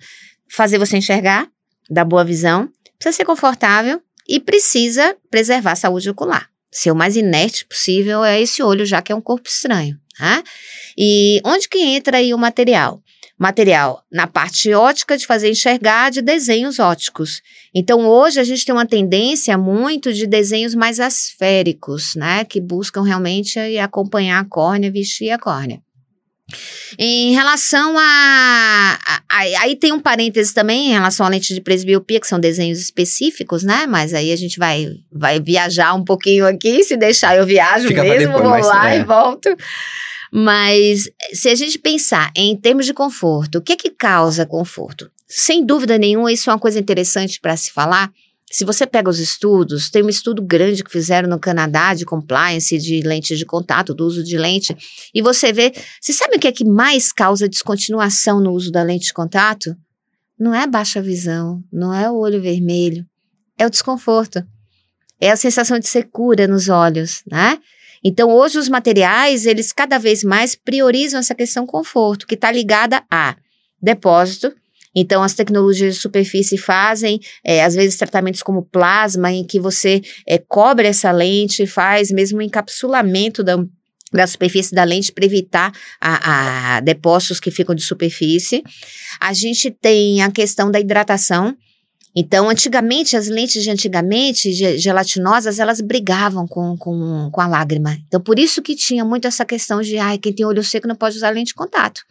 fazer 0.50 0.78
você 0.78 0.98
enxergar, 0.98 1.48
dar 1.90 2.06
boa 2.06 2.24
visão, 2.24 2.70
precisa 2.98 3.18
ser 3.18 3.26
confortável 3.26 4.02
e 4.28 4.40
precisa 4.40 5.16
preservar 5.30 5.72
a 5.72 5.76
saúde 5.76 6.10
ocular. 6.10 6.50
Ser 6.72 6.92
o 6.92 6.96
mais 6.96 7.16
inerte 7.16 7.66
possível 7.66 8.24
é 8.24 8.40
esse 8.40 8.62
olho, 8.62 8.86
já 8.86 9.02
que 9.02 9.12
é 9.12 9.16
um 9.16 9.22
corpo 9.22 9.50
estranho. 9.50 10.00
Tá? 10.18 10.44
E 10.98 11.42
onde 11.46 11.68
que 11.68 11.80
entra 11.80 12.18
aí 12.18 12.34
o 12.34 12.38
material? 12.38 13.02
Material 13.40 14.04
na 14.12 14.28
parte 14.28 14.74
ótica 14.74 15.18
de 15.18 15.26
fazer 15.26 15.50
enxergar 15.50 16.12
de 16.12 16.22
desenhos 16.22 16.78
óticos. 16.78 17.42
Então, 17.74 18.06
hoje 18.06 18.38
a 18.38 18.44
gente 18.44 18.66
tem 18.66 18.76
uma 18.76 18.86
tendência 18.86 19.58
muito 19.58 20.12
de 20.12 20.28
desenhos 20.28 20.76
mais 20.76 21.00
asféricos, 21.00 22.16
né? 22.16 22.44
Que 22.44 22.60
buscam 22.60 23.02
realmente 23.02 23.58
acompanhar 23.78 24.42
a 24.42 24.46
córnea, 24.46 24.92
vestir 24.92 25.32
a 25.32 25.40
córnea. 25.40 25.82
Em 26.98 27.32
relação 27.32 27.96
a, 27.98 29.00
a, 29.08 29.22
a, 29.30 29.40
Aí 29.62 29.76
tem 29.76 29.94
um 29.94 30.00
parêntese 30.00 30.54
também 30.54 30.88
em 30.88 30.94
relação 30.94 31.26
à 31.26 31.30
lente 31.30 31.54
de 31.54 31.62
presbiopia, 31.62 32.20
que 32.20 32.28
são 32.28 32.40
desenhos 32.40 32.80
específicos, 32.80 33.64
né? 33.64 33.86
Mas 33.88 34.14
aí 34.14 34.34
a 34.34 34.36
gente 34.36 34.58
vai, 34.58 34.88
vai 35.12 35.40
viajar 35.40 35.94
um 35.94 36.04
pouquinho 36.04 36.46
aqui, 36.46 36.84
se 36.84 36.98
deixar 36.98 37.38
eu 37.38 37.46
viajo 37.46 37.88
Fica 37.88 38.04
mesmo, 38.04 38.34
depois, 38.34 38.66
vou 38.66 38.74
lá 38.74 38.94
é. 38.94 39.00
e 39.00 39.04
volto. 39.04 39.56
Mas 40.32 41.10
se 41.34 41.50
a 41.50 41.56
gente 41.56 41.80
pensar 41.80 42.32
em 42.36 42.56
termos 42.56 42.86
de 42.86 42.94
conforto, 42.94 43.58
o 43.58 43.62
que 43.62 43.76
que 43.76 43.90
causa 43.90 44.46
conforto? 44.46 45.10
Sem 45.28 45.66
dúvida 45.66 45.98
nenhuma, 45.98 46.32
isso 46.32 46.50
é 46.50 46.54
uma 46.54 46.60
coisa 46.60 46.80
interessante 46.80 47.40
para 47.40 47.56
se 47.56 47.72
falar. 47.72 48.12
Se 48.52 48.66
você 48.66 48.88
pega 48.88 49.10
os 49.10 49.20
estudos, 49.20 49.92
tem 49.92 50.04
um 50.04 50.10
estudo 50.10 50.42
grande 50.42 50.84
que 50.84 50.92
fizeram 50.92 51.30
no 51.30 51.40
Canadá 51.40 51.94
de 51.94 52.04
compliance 52.04 52.78
de 52.80 53.02
lentes 53.02 53.38
de 53.38 53.46
contato, 53.46 53.94
do 53.94 54.06
uso 54.06 54.24
de 54.24 54.38
lente, 54.38 54.76
e 55.14 55.22
você 55.22 55.54
vê, 55.54 55.72
você 56.02 56.12
sabe 56.14 56.38
o 56.38 56.40
que 56.40 56.48
é 56.48 56.52
que 56.52 56.66
mais 56.66 57.12
causa 57.12 57.48
descontinuação 57.48 58.40
no 58.40 58.52
uso 58.52 58.72
da 58.72 58.82
lente 58.82 59.06
de 59.06 59.14
contato? 59.14 59.76
Não 60.40 60.56
é 60.56 60.66
baixa 60.66 61.00
visão, 61.00 61.64
não 61.72 61.94
é 61.94 62.10
o 62.10 62.16
olho 62.16 62.42
vermelho, 62.42 63.06
é 63.56 63.68
o 63.68 63.70
desconforto. 63.70 64.44
É 65.22 65.30
a 65.30 65.36
sensação 65.36 65.78
de 65.78 65.88
secura 65.88 66.48
nos 66.48 66.70
olhos, 66.70 67.22
né? 67.30 67.60
Então, 68.04 68.32
hoje 68.32 68.58
os 68.58 68.70
materiais, 68.70 69.46
eles 69.46 69.72
cada 69.72 69.98
vez 69.98 70.24
mais 70.24 70.56
priorizam 70.56 71.20
essa 71.20 71.36
questão 71.36 71.66
conforto, 71.66 72.26
que 72.26 72.36
está 72.36 72.52
ligada 72.52 73.04
a 73.12 73.36
depósito. 73.82 74.54
Então, 74.96 75.22
as 75.22 75.34
tecnologias 75.34 75.96
de 75.96 76.02
superfície 76.02 76.58
fazem, 76.58 77.20
é, 77.44 77.64
às 77.64 77.76
vezes, 77.76 77.98
tratamentos 77.98 78.42
como 78.42 78.66
plasma, 78.66 79.32
em 79.32 79.44
que 79.46 79.60
você 79.60 80.02
é, 80.28 80.38
cobre 80.38 80.88
essa 80.88 81.12
lente, 81.12 81.68
faz 81.68 82.12
mesmo 82.12 82.40
um 82.40 82.42
encapsulamento 82.42 83.44
da, 83.44 83.58
da 84.12 84.26
superfície 84.26 84.74
da 84.74 84.84
lente 84.84 85.12
para 85.12 85.26
evitar 85.26 85.72
a, 86.02 86.78
a 86.78 86.80
depósitos 86.80 87.40
que 87.40 87.52
ficam 87.52 87.76
de 87.76 87.84
superfície. 87.84 88.64
A 89.20 89.32
gente 89.34 89.70
tem 89.70 90.22
a 90.22 90.32
questão 90.32 90.72
da 90.72 90.80
hidratação. 90.80 91.56
Então, 92.16 92.50
antigamente, 92.50 93.16
as 93.16 93.28
lentes 93.28 93.64
de 93.64 93.70
antigamente, 93.70 94.52
gelatinosas, 94.52 95.60
elas 95.60 95.80
brigavam 95.80 96.48
com, 96.48 96.76
com, 96.76 97.30
com 97.32 97.42
a 97.42 97.48
lágrima. 97.48 97.98
Então, 98.08 98.20
por 98.20 98.40
isso 98.40 98.62
que 98.62 98.76
tinha 98.76 99.06
muito 99.06 99.28
essa 99.28 99.46
questão 99.46 99.82
de, 99.82 99.98
ai, 99.98 100.18
quem 100.18 100.34
tem 100.34 100.46
olho 100.46 100.64
seco 100.64 100.88
não 100.88 100.96
pode 100.96 101.18
usar 101.18 101.30
lente 101.30 101.50
de 101.50 101.54
contato. 101.54 102.02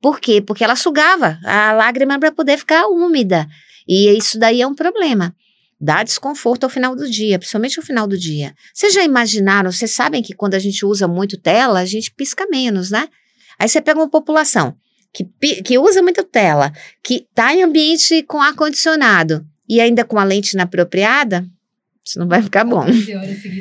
Por 0.00 0.20
quê? 0.20 0.40
Porque 0.40 0.62
ela 0.62 0.76
sugava 0.76 1.38
a 1.44 1.72
lágrima 1.72 2.18
para 2.18 2.30
poder 2.32 2.56
ficar 2.56 2.86
úmida. 2.86 3.46
E 3.86 4.16
isso 4.16 4.38
daí 4.38 4.62
é 4.62 4.66
um 4.66 4.74
problema. 4.74 5.34
Dá 5.80 6.04
desconforto 6.04 6.62
ao 6.64 6.70
final 6.70 6.94
do 6.94 7.10
dia, 7.10 7.38
principalmente 7.38 7.78
ao 7.78 7.84
final 7.84 8.06
do 8.06 8.16
dia. 8.16 8.54
Vocês 8.72 8.94
já 8.94 9.02
imaginaram, 9.02 9.72
vocês 9.72 9.92
sabem 9.92 10.22
que 10.22 10.32
quando 10.32 10.54
a 10.54 10.58
gente 10.58 10.86
usa 10.86 11.08
muito 11.08 11.36
tela, 11.36 11.80
a 11.80 11.84
gente 11.84 12.12
pisca 12.12 12.46
menos, 12.48 12.92
né? 12.92 13.08
Aí 13.58 13.68
você 13.68 13.80
pega 13.80 13.98
uma 13.98 14.08
população 14.08 14.76
que, 15.12 15.24
que 15.62 15.78
usa 15.78 16.02
muito 16.02 16.22
tela, 16.22 16.72
que 17.02 17.26
está 17.28 17.54
em 17.54 17.62
ambiente 17.62 18.22
com 18.22 18.40
ar-condicionado 18.40 19.44
e 19.68 19.80
ainda 19.80 20.04
com 20.04 20.18
a 20.18 20.24
lente 20.24 20.54
inapropriada, 20.54 21.46
isso 22.04 22.18
não 22.18 22.26
vai 22.26 22.42
ficar 22.42 22.64
bom. 22.64 22.84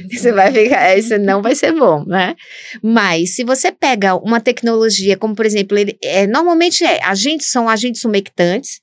Isso 0.10 0.34
vai 0.34 0.52
ficar, 0.52 0.98
isso 0.98 1.18
não 1.20 1.42
vai 1.42 1.54
ser 1.54 1.74
bom, 1.74 2.04
né? 2.06 2.36
Mas 2.82 3.36
se 3.36 3.44
você 3.44 3.72
pega 3.72 4.16
uma 4.16 4.40
tecnologia, 4.40 5.16
como 5.16 5.36
por 5.36 5.46
exemplo, 5.46 5.78
ele, 5.78 5.98
é, 6.02 6.26
normalmente 6.26 6.84
é, 6.84 7.04
agentes 7.04 7.52
são 7.52 7.70
agentes 7.70 8.04
umectantes, 8.04 8.81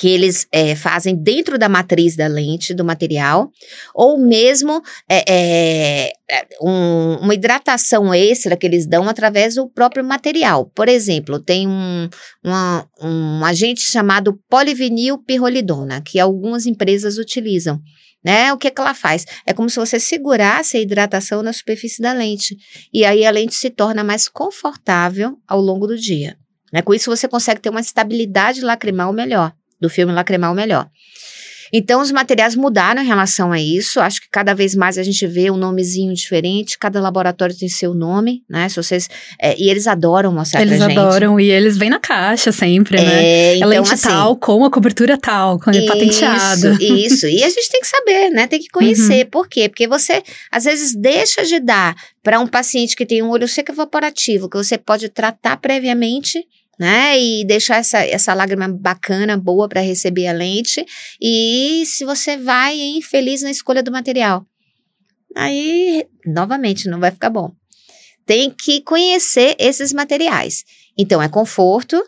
que 0.00 0.08
eles 0.08 0.46
é, 0.50 0.74
fazem 0.74 1.14
dentro 1.14 1.58
da 1.58 1.68
matriz 1.68 2.16
da 2.16 2.26
lente, 2.26 2.72
do 2.72 2.82
material, 2.82 3.50
ou 3.94 4.16
mesmo 4.16 4.82
é, 5.06 5.24
é, 5.30 6.12
é, 6.30 6.46
um, 6.62 7.18
uma 7.20 7.34
hidratação 7.34 8.14
extra 8.14 8.56
que 8.56 8.66
eles 8.66 8.86
dão 8.86 9.06
através 9.10 9.56
do 9.56 9.68
próprio 9.68 10.02
material. 10.02 10.64
Por 10.74 10.88
exemplo, 10.88 11.38
tem 11.38 11.68
um, 11.68 12.08
uma, 12.42 12.88
um 12.98 13.44
agente 13.44 13.82
chamado 13.82 14.40
polivinil 14.48 15.18
pirrolidona, 15.18 16.00
que 16.00 16.18
algumas 16.18 16.64
empresas 16.64 17.18
utilizam. 17.18 17.78
Né? 18.24 18.54
O 18.54 18.56
que, 18.56 18.70
que 18.70 18.80
ela 18.80 18.94
faz? 18.94 19.26
É 19.44 19.52
como 19.52 19.68
se 19.68 19.78
você 19.78 20.00
segurasse 20.00 20.78
a 20.78 20.80
hidratação 20.80 21.42
na 21.42 21.52
superfície 21.52 22.00
da 22.00 22.14
lente. 22.14 22.56
E 22.90 23.04
aí 23.04 23.26
a 23.26 23.30
lente 23.30 23.54
se 23.54 23.68
torna 23.68 24.02
mais 24.02 24.28
confortável 24.28 25.36
ao 25.46 25.60
longo 25.60 25.86
do 25.86 25.98
dia. 25.98 26.38
Né? 26.72 26.80
Com 26.80 26.94
isso, 26.94 27.14
você 27.14 27.28
consegue 27.28 27.60
ter 27.60 27.68
uma 27.68 27.80
estabilidade 27.80 28.62
lacrimal 28.62 29.12
melhor 29.12 29.52
do 29.80 29.88
filme 29.88 30.12
Lacrimal 30.12 30.54
Melhor. 30.54 30.88
Então, 31.72 32.00
os 32.00 32.10
materiais 32.10 32.56
mudaram 32.56 33.02
em 33.02 33.06
relação 33.06 33.52
a 33.52 33.60
isso. 33.60 34.00
Acho 34.00 34.20
que 34.20 34.28
cada 34.30 34.54
vez 34.54 34.74
mais 34.74 34.98
a 34.98 35.02
gente 35.02 35.24
vê 35.26 35.50
um 35.50 35.56
nomezinho 35.56 36.12
diferente, 36.12 36.78
cada 36.78 37.00
laboratório 37.00 37.56
tem 37.56 37.68
seu 37.68 37.94
nome, 37.94 38.42
né? 38.48 38.68
Se 38.68 38.76
vocês, 38.76 39.08
é, 39.40 39.54
e 39.56 39.70
eles 39.70 39.86
adoram 39.86 40.32
mostrar 40.32 40.62
eles 40.62 40.78
pra 40.78 40.88
gente. 40.88 40.98
Eles 40.98 41.06
adoram, 41.06 41.38
e 41.38 41.48
eles 41.48 41.76
vêm 41.76 41.90
na 41.90 42.00
caixa 42.00 42.50
sempre, 42.50 42.98
é, 42.98 43.04
né? 43.04 43.56
Então, 43.56 43.72
é 43.72 43.76
lente 43.76 43.94
assim, 43.94 44.08
tal, 44.08 44.36
com 44.36 44.64
a 44.64 44.70
cobertura 44.70 45.16
tal, 45.16 45.60
com 45.60 45.70
isso, 45.70 45.86
patenteada. 45.86 46.76
Isso, 46.80 47.26
e 47.26 47.42
a 47.44 47.48
gente 47.48 47.70
tem 47.70 47.80
que 47.80 47.86
saber, 47.86 48.30
né? 48.30 48.46
Tem 48.46 48.58
que 48.58 48.68
conhecer. 48.68 49.26
Por 49.26 49.48
quê? 49.48 49.68
Porque 49.68 49.86
você, 49.86 50.22
às 50.50 50.64
vezes, 50.64 50.94
deixa 50.96 51.44
de 51.44 51.60
dar 51.60 51.94
para 52.22 52.40
um 52.40 52.46
paciente 52.46 52.96
que 52.96 53.06
tem 53.06 53.22
um 53.22 53.30
olho 53.30 53.46
seco 53.46 53.70
evaporativo, 53.70 54.48
que 54.48 54.56
você 54.56 54.76
pode 54.76 55.08
tratar 55.08 55.56
previamente 55.56 56.44
né? 56.80 57.20
E 57.20 57.44
deixar 57.44 57.76
essa, 57.76 57.98
essa 57.98 58.32
lágrima 58.32 58.66
bacana, 58.66 59.36
boa 59.36 59.68
para 59.68 59.82
receber 59.82 60.26
a 60.26 60.32
lente. 60.32 60.82
E 61.20 61.84
se 61.84 62.06
você 62.06 62.38
vai 62.38 62.80
infeliz 62.80 63.42
na 63.42 63.50
escolha 63.50 63.82
do 63.82 63.92
material, 63.92 64.46
aí, 65.36 66.06
novamente, 66.24 66.88
não 66.88 66.98
vai 66.98 67.10
ficar 67.10 67.28
bom. 67.28 67.52
Tem 68.24 68.50
que 68.50 68.80
conhecer 68.80 69.54
esses 69.58 69.92
materiais. 69.92 70.64
Então, 70.96 71.20
é 71.20 71.28
conforto, 71.28 72.02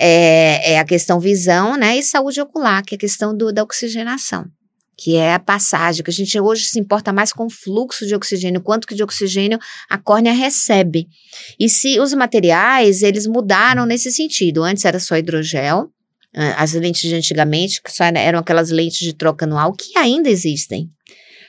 é, 0.00 0.72
é 0.72 0.78
a 0.78 0.84
questão 0.84 1.20
visão, 1.20 1.76
né? 1.76 1.98
E 1.98 2.02
saúde 2.02 2.40
ocular, 2.40 2.82
que 2.82 2.94
é 2.94 2.96
a 2.96 3.00
questão 3.00 3.36
do, 3.36 3.52
da 3.52 3.62
oxigenação 3.62 4.46
que 4.96 5.16
é 5.16 5.34
a 5.34 5.38
passagem, 5.38 6.02
que 6.02 6.10
a 6.10 6.12
gente 6.12 6.40
hoje 6.40 6.64
se 6.64 6.80
importa 6.80 7.12
mais 7.12 7.32
com 7.32 7.46
o 7.46 7.50
fluxo 7.50 8.06
de 8.06 8.14
oxigênio, 8.14 8.62
quanto 8.62 8.86
que 8.86 8.94
de 8.94 9.02
oxigênio 9.02 9.58
a 9.90 9.98
córnea 9.98 10.32
recebe. 10.32 11.06
E 11.60 11.68
se 11.68 12.00
os 12.00 12.14
materiais, 12.14 13.02
eles 13.02 13.26
mudaram 13.26 13.84
nesse 13.84 14.10
sentido. 14.10 14.62
Antes 14.62 14.84
era 14.84 14.98
só 14.98 15.16
hidrogel, 15.16 15.90
as 16.56 16.72
lentes 16.72 17.08
de 17.08 17.14
antigamente 17.14 17.80
que 17.82 17.92
só 17.92 18.04
eram 18.04 18.38
aquelas 18.38 18.70
lentes 18.70 18.98
de 18.98 19.14
troca 19.14 19.44
anual, 19.44 19.72
que 19.72 19.98
ainda 19.98 20.30
existem. 20.30 20.88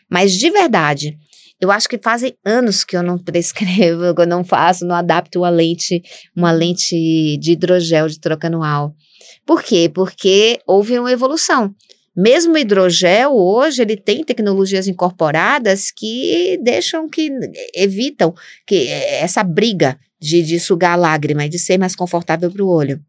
Mas 0.10 0.34
de 0.34 0.50
verdade, 0.50 1.18
eu 1.60 1.72
acho 1.72 1.90
que 1.90 1.98
fazem 1.98 2.34
anos 2.46 2.84
que 2.84 2.96
eu 2.96 3.04
não 3.04 3.18
prescrevo, 3.24 4.14
que 4.14 4.22
eu 4.22 4.28
não 4.28 4.44
faço, 4.44 4.86
não 4.86 4.96
adapto 4.96 5.40
uma 5.40 5.50
lente, 5.50 6.02
uma 6.36 6.52
lente 6.52 7.38
de 7.38 7.52
hidrogel 7.54 8.08
de 8.08 8.20
troca 8.20 8.48
anual. 8.48 8.94
Por 9.46 9.64
quê? 9.64 9.90
Porque 9.94 10.60
houve 10.66 11.00
uma 11.00 11.12
evolução. 11.12 11.74
Mesmo 12.18 12.56
o 12.56 12.58
hidrogel, 12.58 13.32
hoje, 13.36 13.84
ele 13.84 13.96
tem 13.96 14.24
tecnologias 14.24 14.88
incorporadas 14.88 15.92
que 15.92 16.60
deixam, 16.64 17.08
que 17.08 17.30
evitam 17.76 18.34
que 18.66 18.88
essa 18.88 19.44
briga 19.44 20.00
de, 20.20 20.42
de 20.42 20.60
sugar 20.60 20.94
a 20.94 20.96
lágrima 20.96 21.46
e 21.46 21.50
de 21.50 21.60
ser 21.60 21.78
mais 21.78 21.96
confortável 21.96 22.52
para 22.52 22.64
o 22.64 22.68
olho. 22.68 23.00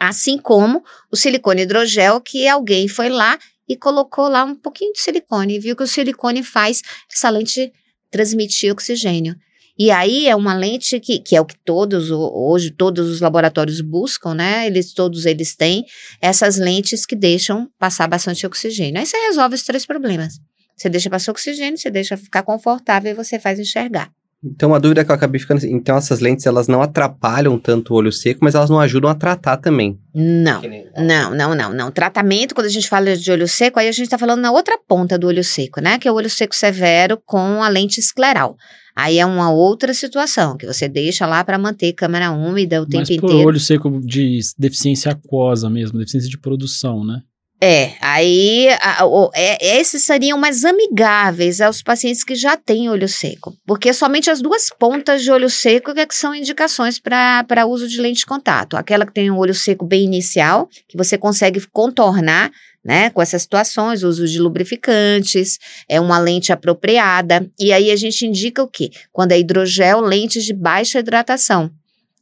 Assim 0.00 0.38
como 0.38 0.82
o 1.12 1.16
silicone 1.16 1.62
hidrogel, 1.62 2.22
que 2.22 2.48
alguém 2.48 2.88
foi 2.88 3.10
lá 3.10 3.38
e 3.68 3.76
colocou 3.76 4.28
lá 4.28 4.44
um 4.44 4.54
pouquinho 4.54 4.94
de 4.94 5.02
silicone 5.02 5.56
e 5.56 5.60
viu 5.60 5.76
que 5.76 5.82
o 5.82 5.86
silicone 5.86 6.42
faz 6.42 6.82
essa 7.12 7.28
lente 7.28 7.70
transmitir 8.10 8.72
oxigênio. 8.72 9.36
E 9.78 9.92
aí 9.92 10.26
é 10.26 10.34
uma 10.34 10.54
lente 10.54 10.98
que, 10.98 11.20
que 11.20 11.36
é 11.36 11.40
o 11.40 11.44
que 11.44 11.56
todos, 11.64 12.10
hoje, 12.10 12.70
todos 12.70 13.08
os 13.08 13.20
laboratórios 13.20 13.80
buscam, 13.80 14.34
né? 14.34 14.66
Eles, 14.66 14.92
todos 14.92 15.24
eles 15.24 15.54
têm 15.54 15.84
essas 16.20 16.56
lentes 16.56 17.06
que 17.06 17.14
deixam 17.14 17.70
passar 17.78 18.08
bastante 18.08 18.44
oxigênio. 18.44 18.98
Aí 18.98 19.06
você 19.06 19.16
resolve 19.28 19.54
os 19.54 19.62
três 19.62 19.86
problemas. 19.86 20.40
Você 20.76 20.88
deixa 20.88 21.08
passar 21.08 21.30
oxigênio, 21.30 21.78
você 21.78 21.90
deixa 21.90 22.16
ficar 22.16 22.42
confortável 22.42 23.12
e 23.12 23.14
você 23.14 23.38
faz 23.38 23.60
enxergar. 23.60 24.10
Então, 24.42 24.72
a 24.72 24.78
dúvida 24.78 25.04
que 25.04 25.10
eu 25.10 25.14
acabei 25.14 25.40
ficando 25.40 25.58
assim, 25.58 25.72
então 25.72 25.96
essas 25.96 26.20
lentes, 26.20 26.46
elas 26.46 26.68
não 26.68 26.80
atrapalham 26.80 27.58
tanto 27.58 27.92
o 27.92 27.96
olho 27.96 28.12
seco, 28.12 28.38
mas 28.42 28.54
elas 28.54 28.70
não 28.70 28.78
ajudam 28.78 29.10
a 29.10 29.14
tratar 29.14 29.56
também. 29.56 29.98
Não, 30.14 30.62
não, 30.96 31.34
não, 31.34 31.54
não, 31.56 31.74
não. 31.74 31.90
Tratamento, 31.90 32.54
quando 32.54 32.66
a 32.66 32.70
gente 32.70 32.88
fala 32.88 33.16
de 33.16 33.32
olho 33.32 33.48
seco, 33.48 33.80
aí 33.80 33.88
a 33.88 33.92
gente 33.92 34.04
está 34.04 34.16
falando 34.16 34.40
na 34.40 34.52
outra 34.52 34.78
ponta 34.78 35.18
do 35.18 35.26
olho 35.26 35.42
seco, 35.42 35.80
né? 35.80 35.98
Que 35.98 36.06
é 36.06 36.12
o 36.12 36.14
olho 36.14 36.30
seco 36.30 36.54
severo 36.54 37.20
com 37.26 37.64
a 37.64 37.68
lente 37.68 37.98
escleral. 37.98 38.56
Aí 38.98 39.20
é 39.20 39.24
uma 39.24 39.48
outra 39.48 39.94
situação, 39.94 40.56
que 40.56 40.66
você 40.66 40.88
deixa 40.88 41.24
lá 41.24 41.44
para 41.44 41.56
manter 41.56 41.92
câmera 41.92 42.32
úmida 42.32 42.82
o 42.82 42.84
tempo 42.84 42.98
Mas 43.06 43.10
inteiro. 43.10 43.46
olho 43.46 43.60
seco 43.60 44.00
de 44.00 44.40
deficiência 44.58 45.12
aquosa 45.12 45.70
mesmo, 45.70 46.00
deficiência 46.00 46.28
de 46.28 46.36
produção, 46.36 47.04
né? 47.04 47.22
É, 47.62 47.92
aí 48.00 48.68
a, 48.80 49.04
a, 49.04 49.30
é, 49.36 49.78
esses 49.78 50.02
seriam 50.02 50.36
mais 50.36 50.64
amigáveis 50.64 51.60
aos 51.60 51.80
pacientes 51.80 52.24
que 52.24 52.34
já 52.34 52.56
têm 52.56 52.90
olho 52.90 53.08
seco, 53.08 53.54
porque 53.64 53.92
somente 53.92 54.30
as 54.30 54.42
duas 54.42 54.68
pontas 54.68 55.22
de 55.22 55.30
olho 55.30 55.48
seco 55.48 55.92
é 55.96 56.04
que 56.04 56.14
são 56.14 56.34
indicações 56.34 56.98
para 56.98 57.66
uso 57.66 57.86
de 57.86 58.00
lente 58.00 58.20
de 58.20 58.26
contato. 58.26 58.76
Aquela 58.76 59.06
que 59.06 59.14
tem 59.14 59.30
um 59.30 59.38
olho 59.38 59.54
seco 59.54 59.84
bem 59.84 60.02
inicial, 60.04 60.68
que 60.88 60.96
você 60.96 61.16
consegue 61.16 61.64
contornar 61.72 62.50
né, 62.88 63.10
com 63.10 63.20
essas 63.20 63.42
situações, 63.42 64.02
uso 64.02 64.26
de 64.26 64.38
lubrificantes, 64.38 65.58
é 65.86 66.00
uma 66.00 66.18
lente 66.18 66.54
apropriada. 66.54 67.46
E 67.60 67.70
aí 67.70 67.90
a 67.90 67.96
gente 67.96 68.24
indica 68.24 68.62
o 68.62 68.66
quê? 68.66 68.88
Quando 69.12 69.32
é 69.32 69.38
hidrogel, 69.38 70.00
lentes 70.00 70.42
de 70.42 70.54
baixa 70.54 71.00
hidratação. 71.00 71.70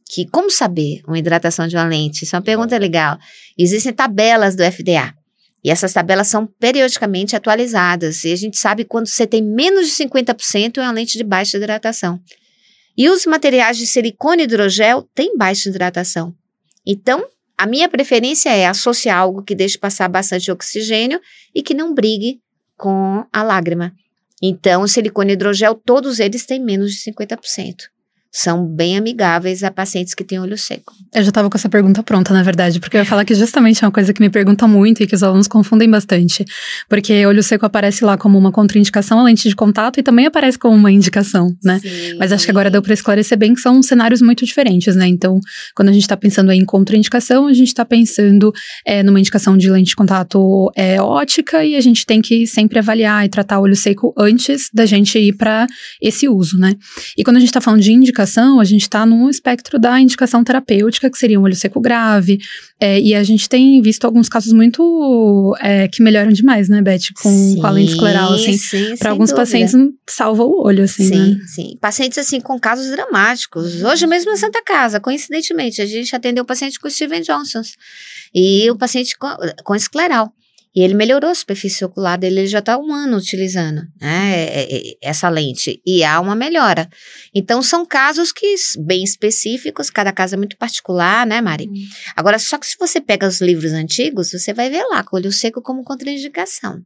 Que 0.09 0.27
como 0.27 0.51
saber 0.51 0.99
uma 1.07 1.17
hidratação 1.17 1.69
de 1.69 1.77
uma 1.77 1.85
lente? 1.85 2.25
Isso 2.25 2.35
é 2.35 2.39
uma 2.39 2.43
pergunta 2.43 2.77
legal. 2.77 3.17
Existem 3.57 3.93
tabelas 3.93 4.57
do 4.57 4.63
FDA. 4.69 5.13
E 5.63 5.71
essas 5.71 5.93
tabelas 5.93 6.27
são 6.27 6.45
periodicamente 6.45 7.33
atualizadas. 7.33 8.25
E 8.25 8.33
a 8.33 8.35
gente 8.35 8.57
sabe 8.57 8.83
quando 8.83 9.07
você 9.07 9.25
tem 9.25 9.41
menos 9.41 9.87
de 9.87 9.93
50% 9.93 10.79
é 10.79 10.81
uma 10.81 10.91
lente 10.91 11.17
de 11.17 11.23
baixa 11.23 11.55
hidratação. 11.55 12.19
E 12.97 13.09
os 13.09 13.25
materiais 13.25 13.77
de 13.77 13.87
silicone 13.87 14.41
e 14.41 14.43
hidrogel 14.43 15.07
têm 15.15 15.37
baixa 15.37 15.69
hidratação. 15.69 16.35
Então, 16.85 17.25
a 17.57 17.65
minha 17.65 17.89
preferência 17.89 18.49
é 18.49 18.67
associar 18.67 19.17
algo 19.17 19.43
que 19.43 19.55
deixe 19.55 19.77
passar 19.77 20.07
bastante 20.07 20.51
oxigênio 20.51 21.19
e 21.53 21.63
que 21.63 21.73
não 21.73 21.93
brigue 21.93 22.39
com 22.77 23.25
a 23.33 23.43
lágrima. 23.43 23.93
Então, 24.41 24.87
silicone 24.87 25.31
e 25.31 25.33
hidrogel, 25.33 25.73
todos 25.73 26.19
eles 26.19 26.45
têm 26.45 26.63
menos 26.63 26.93
de 26.93 27.11
50% 27.11 27.89
são 28.39 28.67
bem 28.67 28.95
amigáveis 28.95 29.63
a 29.63 29.71
pacientes 29.71 30.13
que 30.13 30.23
têm 30.23 30.39
olho 30.39 30.55
seco. 30.55 30.93
Eu 31.11 31.23
já 31.23 31.29
estava 31.29 31.49
com 31.49 31.57
essa 31.57 31.67
pergunta 31.67 32.03
pronta, 32.03 32.31
na 32.31 32.43
verdade, 32.43 32.79
porque 32.79 32.95
eu 32.95 32.99
ia 32.99 33.05
falar 33.05 33.25
que 33.25 33.33
justamente 33.33 33.83
é 33.83 33.87
uma 33.87 33.91
coisa 33.91 34.13
que 34.13 34.21
me 34.21 34.29
pergunta 34.29 34.67
muito 34.67 35.01
e 35.01 35.07
que 35.07 35.15
os 35.15 35.23
alunos 35.23 35.47
confundem 35.47 35.89
bastante. 35.89 36.45
Porque 36.87 37.25
olho 37.25 37.41
seco 37.41 37.65
aparece 37.65 38.05
lá 38.05 38.15
como 38.15 38.37
uma 38.37 38.51
contraindicação 38.51 39.19
à 39.19 39.23
lente 39.23 39.49
de 39.49 39.55
contato 39.55 39.99
e 39.99 40.03
também 40.03 40.27
aparece 40.27 40.55
como 40.55 40.75
uma 40.75 40.91
indicação, 40.91 41.51
né? 41.63 41.79
Sim. 41.79 42.15
Mas 42.19 42.31
acho 42.31 42.45
que 42.45 42.51
agora 42.51 42.69
deu 42.69 42.79
para 42.79 42.93
esclarecer 42.93 43.35
bem 43.39 43.55
que 43.55 43.59
são 43.59 43.81
cenários 43.81 44.21
muito 44.21 44.45
diferentes, 44.45 44.95
né? 44.95 45.07
Então, 45.07 45.39
quando 45.75 45.89
a 45.89 45.91
gente 45.91 46.03
está 46.03 46.15
pensando 46.15 46.51
em 46.51 46.63
contraindicação, 46.63 47.47
a 47.47 47.53
gente 47.53 47.69
está 47.69 47.85
pensando 47.85 48.53
é, 48.85 49.01
numa 49.01 49.19
indicação 49.19 49.57
de 49.57 49.67
lente 49.67 49.89
de 49.89 49.95
contato 49.95 50.71
é, 50.75 51.01
ótica 51.01 51.65
e 51.65 51.75
a 51.75 51.81
gente 51.81 52.05
tem 52.05 52.21
que 52.21 52.45
sempre 52.45 52.77
avaliar 52.77 53.25
e 53.25 53.29
tratar 53.29 53.57
o 53.57 53.63
olho 53.63 53.75
seco 53.75 54.13
antes 54.15 54.69
da 54.71 54.85
gente 54.85 55.17
ir 55.17 55.33
para 55.33 55.65
esse 55.99 56.29
uso, 56.29 56.59
né? 56.59 56.75
E 57.17 57.23
quando 57.23 57.37
a 57.37 57.39
gente 57.39 57.49
está 57.49 57.59
falando 57.59 57.81
de 57.81 57.91
indicação, 57.91 58.26
indicação, 58.27 58.59
a 58.59 58.63
gente 58.63 58.81
está 58.81 59.05
num 59.05 59.29
espectro 59.29 59.79
da 59.79 59.99
indicação 59.99 60.43
terapêutica, 60.43 61.09
que 61.09 61.17
seria 61.17 61.39
um 61.39 61.43
olho 61.43 61.55
seco 61.55 61.79
grave, 61.79 62.39
é, 62.79 62.99
e 62.99 63.15
a 63.15 63.23
gente 63.23 63.47
tem 63.47 63.81
visto 63.81 64.05
alguns 64.05 64.27
casos 64.27 64.53
muito 64.53 65.55
é, 65.61 65.87
que 65.87 66.03
melhoram 66.03 66.31
demais, 66.31 66.69
né, 66.69 66.81
Beth, 66.81 67.13
com, 67.21 67.29
sim, 67.29 67.59
com 67.59 67.65
a 67.65 67.71
lente 67.71 67.93
escleral, 67.93 68.33
assim. 68.33 68.57
Para 68.97 69.11
alguns 69.11 69.29
dúvida. 69.29 69.41
pacientes 69.41 69.75
salva 70.07 70.43
o 70.43 70.63
olho, 70.63 70.83
assim, 70.83 71.05
Sim, 71.05 71.15
né? 71.15 71.39
sim. 71.47 71.77
Pacientes, 71.79 72.17
assim, 72.17 72.39
com 72.39 72.59
casos 72.59 72.91
dramáticos. 72.91 73.83
Hoje 73.83 74.05
mesmo 74.05 74.31
na 74.31 74.37
Santa 74.37 74.61
Casa, 74.63 74.99
coincidentemente, 74.99 75.81
a 75.81 75.85
gente 75.85 76.15
atendeu 76.15 76.43
o 76.43 76.47
paciente 76.47 76.79
com 76.79 76.89
Steven 76.89 77.21
Johnson 77.21 77.61
e 78.33 78.69
o 78.69 78.75
paciente 78.75 79.17
com, 79.17 79.29
com 79.63 79.75
escleral. 79.75 80.31
E 80.77 80.81
ele 80.81 80.93
melhorou 80.93 81.31
a 81.31 81.33
superfície 81.33 81.83
ocular 81.83 82.19
dele, 82.19 82.41
ele 82.41 82.47
já 82.47 82.59
está 82.59 82.77
um 82.77 82.93
ano 82.93 83.17
utilizando 83.17 83.81
né, 83.99 84.45
é, 84.45 84.77
é, 84.77 84.97
essa 85.01 85.27
lente. 85.27 85.81
E 85.83 86.03
há 86.03 86.21
uma 86.21 86.35
melhora. 86.35 86.87
Então, 87.33 87.63
são 87.63 87.83
casos 87.83 88.31
que 88.31 88.53
bem 88.85 89.03
específicos, 89.03 89.89
cada 89.89 90.11
caso 90.11 90.35
é 90.35 90.37
muito 90.37 90.55
particular, 90.55 91.25
né, 91.25 91.41
Mari? 91.41 91.67
Hum. 91.67 91.73
Agora, 92.15 92.37
só 92.37 92.59
que 92.59 92.67
se 92.67 92.77
você 92.77 93.01
pega 93.01 93.27
os 93.27 93.41
livros 93.41 93.71
antigos, 93.71 94.29
você 94.29 94.53
vai 94.53 94.69
ver 94.69 94.83
lá, 94.83 95.03
com 95.03 95.15
olho 95.15 95.31
seco 95.31 95.63
como 95.63 95.83
contraindicação. 95.83 96.79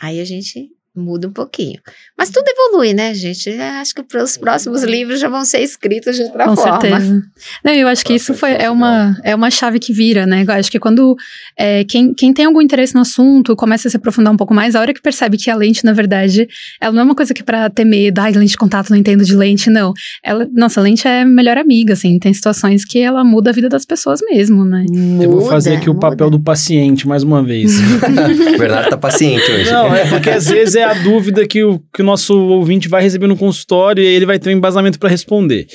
Aí 0.00 0.18
a 0.18 0.24
gente 0.24 0.70
muda 0.94 1.26
um 1.26 1.32
pouquinho. 1.32 1.78
Mas 2.16 2.28
tudo 2.28 2.44
evolui, 2.46 2.92
né, 2.92 3.14
gente? 3.14 3.50
Acho 3.50 3.94
que 3.94 4.16
os 4.16 4.36
próximos 4.36 4.82
livros 4.82 5.18
já 5.20 5.28
vão 5.28 5.44
ser 5.44 5.60
escritos 5.60 6.16
de 6.16 6.22
outra 6.22 6.44
Com 6.46 6.56
forma. 6.56 6.80
certeza. 6.80 7.22
Não, 7.64 7.72
eu 7.72 7.88
acho 7.88 8.04
que 8.04 8.14
isso 8.14 8.34
foi, 8.34 8.52
é, 8.52 8.70
uma, 8.70 9.16
é 9.24 9.34
uma 9.34 9.50
chave 9.50 9.78
que 9.78 9.92
vira, 9.92 10.26
né? 10.26 10.44
Eu 10.46 10.52
acho 10.52 10.70
que 10.70 10.78
quando 10.78 11.16
é, 11.58 11.84
quem, 11.84 12.12
quem 12.12 12.32
tem 12.32 12.44
algum 12.44 12.60
interesse 12.60 12.94
no 12.94 13.00
assunto 13.00 13.56
começa 13.56 13.88
a 13.88 13.90
se 13.90 13.96
aprofundar 13.96 14.32
um 14.32 14.36
pouco 14.36 14.52
mais, 14.52 14.74
a 14.74 14.80
hora 14.80 14.92
que 14.92 15.00
percebe 15.00 15.38
que 15.38 15.50
a 15.50 15.56
lente, 15.56 15.84
na 15.84 15.92
verdade, 15.92 16.46
ela 16.80 16.92
não 16.92 17.00
é 17.00 17.04
uma 17.04 17.14
coisa 17.14 17.32
que 17.32 17.40
é 17.40 17.44
pra 17.44 17.70
ter 17.70 17.84
medo, 17.84 18.18
ai, 18.18 18.32
lente 18.32 18.50
de 18.50 18.56
contato, 18.58 18.90
não 18.90 18.96
entendo 18.96 19.24
de 19.24 19.34
lente, 19.34 19.70
não. 19.70 19.94
Ela, 20.22 20.46
nossa, 20.52 20.80
a 20.80 20.82
lente 20.82 21.08
é 21.08 21.24
melhor 21.24 21.56
amiga, 21.56 21.94
assim, 21.94 22.18
tem 22.18 22.32
situações 22.34 22.84
que 22.84 22.98
ela 22.98 23.24
muda 23.24 23.50
a 23.50 23.52
vida 23.52 23.68
das 23.68 23.86
pessoas 23.86 24.20
mesmo, 24.30 24.64
né? 24.64 24.84
Muda, 24.90 25.24
eu 25.24 25.30
vou 25.30 25.48
fazer 25.48 25.76
aqui 25.76 25.88
muda. 25.88 25.98
o 25.98 26.00
papel 26.00 26.28
do 26.28 26.38
paciente, 26.38 27.08
mais 27.08 27.22
uma 27.22 27.42
vez. 27.42 27.72
o 27.78 28.58
Bernardo 28.58 28.90
tá 28.90 28.96
paciente 28.98 29.50
hoje. 29.50 29.70
Não, 29.70 29.94
é 29.94 30.06
porque 30.08 30.28
às 30.30 30.46
vezes 30.46 30.74
é 30.74 30.81
é 30.82 30.84
a 30.84 30.94
dúvida 30.94 31.46
que 31.46 31.64
o, 31.64 31.78
que 31.92 32.02
o 32.02 32.04
nosso 32.04 32.36
ouvinte 32.36 32.88
vai 32.88 33.02
receber 33.02 33.26
no 33.26 33.36
consultório 33.36 34.02
e 34.02 34.06
ele 34.06 34.26
vai 34.26 34.38
ter 34.38 34.50
um 34.50 34.52
embasamento 34.52 34.98
para 34.98 35.08
responder. 35.08 35.66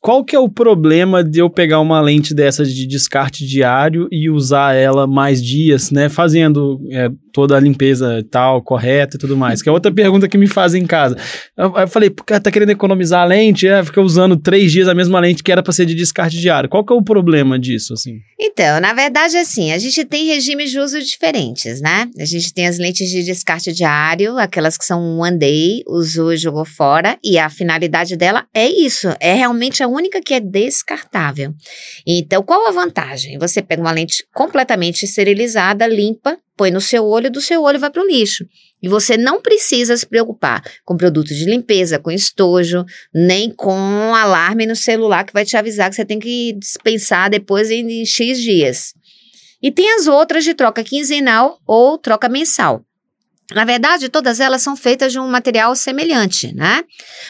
Qual 0.00 0.24
que 0.24 0.34
é 0.34 0.38
o 0.38 0.48
problema 0.48 1.22
de 1.22 1.40
eu 1.40 1.50
pegar 1.50 1.78
uma 1.78 2.00
lente 2.00 2.34
dessas 2.34 2.72
de 2.72 2.86
descarte 2.86 3.46
diário 3.46 4.08
e 4.10 4.30
usar 4.30 4.74
ela 4.74 5.06
mais 5.06 5.42
dias, 5.44 5.90
né? 5.90 6.08
Fazendo 6.08 6.80
é, 6.90 7.10
toda 7.32 7.54
a 7.54 7.60
limpeza 7.60 8.24
tal, 8.30 8.62
correta 8.62 9.16
e 9.16 9.20
tudo 9.20 9.36
mais. 9.36 9.60
Que 9.60 9.68
é 9.68 9.72
outra 9.72 9.92
pergunta 9.92 10.26
que 10.26 10.38
me 10.38 10.46
fazem 10.46 10.82
em 10.82 10.86
casa. 10.86 11.16
Eu, 11.56 11.76
eu 11.76 11.88
falei, 11.88 12.08
porque 12.08 12.38
tá 12.40 12.50
querendo 12.50 12.70
economizar 12.70 13.22
a 13.22 13.26
lente? 13.26 13.68
É, 13.68 13.84
fica 13.84 14.00
usando 14.00 14.38
três 14.38 14.72
dias 14.72 14.88
a 14.88 14.94
mesma 14.94 15.20
lente 15.20 15.42
que 15.42 15.52
era 15.52 15.62
para 15.62 15.72
ser 15.72 15.84
de 15.84 15.94
descarte 15.94 16.38
diário. 16.38 16.70
Qual 16.70 16.84
que 16.84 16.92
é 16.92 16.96
o 16.96 17.02
problema 17.02 17.58
disso, 17.58 17.92
assim? 17.92 18.20
Então, 18.38 18.80
na 18.80 18.94
verdade, 18.94 19.36
assim, 19.36 19.70
a 19.70 19.78
gente 19.78 20.02
tem 20.06 20.26
regimes 20.26 20.70
de 20.70 20.78
uso 20.78 20.98
diferentes, 21.00 21.82
né? 21.82 22.08
A 22.18 22.24
gente 22.24 22.54
tem 22.54 22.66
as 22.66 22.78
lentes 22.78 23.10
de 23.10 23.22
descarte 23.22 23.70
diário, 23.70 24.38
aquelas 24.38 24.78
que 24.78 24.84
são 24.84 25.18
one 25.18 25.36
day, 25.36 25.82
usou 25.86 26.32
e 26.32 26.38
jogou 26.38 26.64
fora, 26.64 27.18
e 27.22 27.38
a 27.38 27.50
finalidade 27.50 28.16
dela 28.16 28.46
é 28.54 28.66
isso, 28.66 29.08
é 29.20 29.34
realmente 29.34 29.82
única 29.90 30.20
que 30.20 30.34
é 30.34 30.40
descartável. 30.40 31.52
Então, 32.06 32.42
qual 32.42 32.68
a 32.68 32.70
vantagem? 32.70 33.38
Você 33.38 33.62
pega 33.62 33.82
uma 33.82 33.92
lente 33.92 34.26
completamente 34.34 35.04
esterilizada, 35.04 35.86
limpa, 35.86 36.38
põe 36.56 36.70
no 36.70 36.80
seu 36.80 37.04
olho, 37.04 37.30
do 37.30 37.40
seu 37.40 37.62
olho 37.62 37.78
vai 37.78 37.90
para 37.90 38.02
o 38.02 38.06
lixo. 38.06 38.44
E 38.82 38.88
você 38.88 39.16
não 39.16 39.40
precisa 39.40 39.96
se 39.96 40.06
preocupar 40.06 40.62
com 40.84 40.96
produto 40.96 41.28
de 41.28 41.44
limpeza, 41.44 41.98
com 41.98 42.10
estojo, 42.10 42.84
nem 43.14 43.50
com 43.50 44.14
alarme 44.14 44.66
no 44.66 44.76
celular 44.76 45.24
que 45.24 45.32
vai 45.32 45.44
te 45.44 45.56
avisar 45.56 45.90
que 45.90 45.96
você 45.96 46.04
tem 46.04 46.18
que 46.18 46.54
dispensar 46.58 47.30
depois 47.30 47.70
em, 47.70 48.02
em 48.02 48.06
X 48.06 48.38
dias. 48.38 48.94
E 49.62 49.70
tem 49.70 49.92
as 49.94 50.06
outras 50.06 50.44
de 50.44 50.54
troca 50.54 50.82
quinzenal 50.82 51.58
ou 51.66 51.98
troca 51.98 52.28
mensal. 52.28 52.84
Na 53.54 53.64
verdade, 53.64 54.08
todas 54.08 54.38
elas 54.38 54.62
são 54.62 54.76
feitas 54.76 55.12
de 55.12 55.18
um 55.18 55.28
material 55.28 55.74
semelhante, 55.74 56.54
né? 56.54 56.84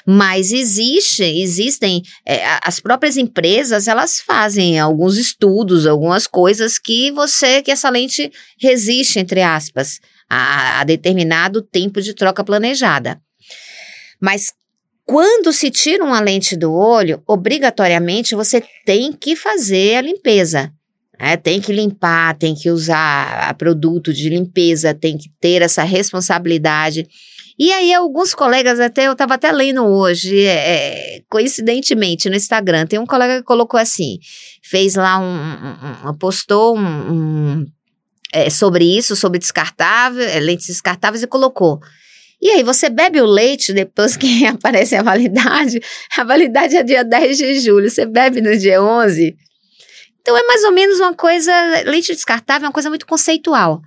Mas 0.07 0.53
existe, 0.53 1.23
existem 1.23 2.03
é, 2.27 2.43
as 2.63 2.79
próprias 2.79 3.17
empresas, 3.17 3.89
elas 3.89 4.21
fazem 4.21 4.79
alguns 4.79 5.17
estudos, 5.17 5.87
algumas 5.87 6.27
coisas 6.27 6.79
que 6.79 7.11
você, 7.11 7.63
que 7.63 7.71
essa 7.71 7.89
lente 7.89 8.31
resiste, 8.61 9.19
entre 9.19 9.43
aspas, 9.43 9.99
a, 10.29 10.81
a 10.81 10.85
determinado 10.85 11.63
tempo 11.63 12.03
de 12.03 12.15
troca 12.15 12.45
planejada. 12.45 13.21
Mas 14.21 14.53
quando 15.07 15.53
se 15.53 15.71
tira 15.71 16.05
uma 16.05 16.21
lente 16.21 16.55
do 16.55 16.73
olho, 16.73 17.23
obrigatoriamente 17.27 18.35
você 18.35 18.63
tem 18.85 19.13
que 19.13 19.35
fazer 19.35 19.97
a 19.97 20.03
limpeza. 20.03 20.73
É, 21.23 21.37
tem 21.37 21.61
que 21.61 21.71
limpar, 21.71 22.35
tem 22.39 22.55
que 22.55 22.71
usar 22.71 23.53
produto 23.59 24.11
de 24.11 24.31
limpeza, 24.31 24.95
tem 24.95 25.19
que 25.19 25.29
ter 25.39 25.61
essa 25.61 25.83
responsabilidade. 25.83 27.07
E 27.59 27.71
aí, 27.73 27.93
alguns 27.93 28.35
colegas, 28.35 28.81
até 28.81 29.07
eu 29.07 29.13
estava 29.13 29.35
até 29.35 29.53
lendo 29.53 29.85
hoje, 29.85 30.47
é, 30.47 31.19
é, 31.19 31.23
coincidentemente, 31.29 32.31
no 32.31 32.35
Instagram, 32.35 32.87
tem 32.87 32.99
um 32.99 33.05
colega 33.05 33.37
que 33.37 33.43
colocou 33.43 33.79
assim: 33.79 34.19
fez 34.63 34.95
lá 34.95 35.19
um. 35.19 36.07
um, 36.07 36.09
um 36.09 36.15
postou 36.15 36.75
um, 36.75 37.13
um 37.13 37.67
é, 38.33 38.49
sobre 38.49 38.87
isso, 38.87 39.15
sobre 39.15 39.39
descartável, 39.39 40.23
é, 40.23 40.41
lentes 40.41 40.69
descartáveis, 40.69 41.23
e 41.23 41.27
colocou. 41.27 41.81
E 42.41 42.49
aí, 42.49 42.63
você 42.63 42.89
bebe 42.89 43.21
o 43.21 43.27
leite 43.27 43.75
depois 43.75 44.17
que 44.17 44.47
aparece 44.49 44.97
a 44.97 45.03
validade, 45.03 45.81
a 46.17 46.25
validade 46.25 46.75
é 46.79 46.83
dia 46.83 47.05
10 47.05 47.37
de 47.37 47.61
julho, 47.61 47.91
você 47.91 48.07
bebe 48.07 48.41
no 48.41 48.57
dia 48.57 48.83
11, 48.83 49.37
então 50.21 50.37
é 50.37 50.43
mais 50.45 50.65
ou 50.65 50.73
menos 50.73 51.01
uma 51.01 51.15
coisa, 51.15 51.53
leite 51.87 52.13
descartável 52.13 52.67
é 52.67 52.69
uma 52.69 52.75
coisa 52.75 52.89
muito 52.89 53.07
conceitual, 53.07 53.81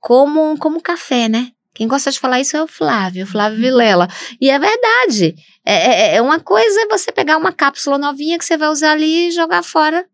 como 0.00 0.56
como 0.58 0.80
café, 0.80 1.28
né? 1.28 1.48
Quem 1.74 1.88
gosta 1.88 2.10
de 2.10 2.20
falar 2.20 2.40
isso 2.40 2.56
é 2.56 2.62
o 2.62 2.66
Flávio, 2.66 3.26
Flávio 3.26 3.58
Vilela. 3.58 4.06
E 4.38 4.50
é 4.50 4.58
verdade. 4.58 5.34
É, 5.64 5.74
é, 5.74 6.16
é 6.16 6.22
uma 6.22 6.38
coisa 6.38 6.86
você 6.90 7.10
pegar 7.10 7.38
uma 7.38 7.52
cápsula 7.52 7.96
novinha 7.96 8.38
que 8.38 8.44
você 8.44 8.58
vai 8.58 8.68
usar 8.68 8.92
ali 8.92 9.28
e 9.28 9.30
jogar 9.30 9.62
fora. 9.62 10.04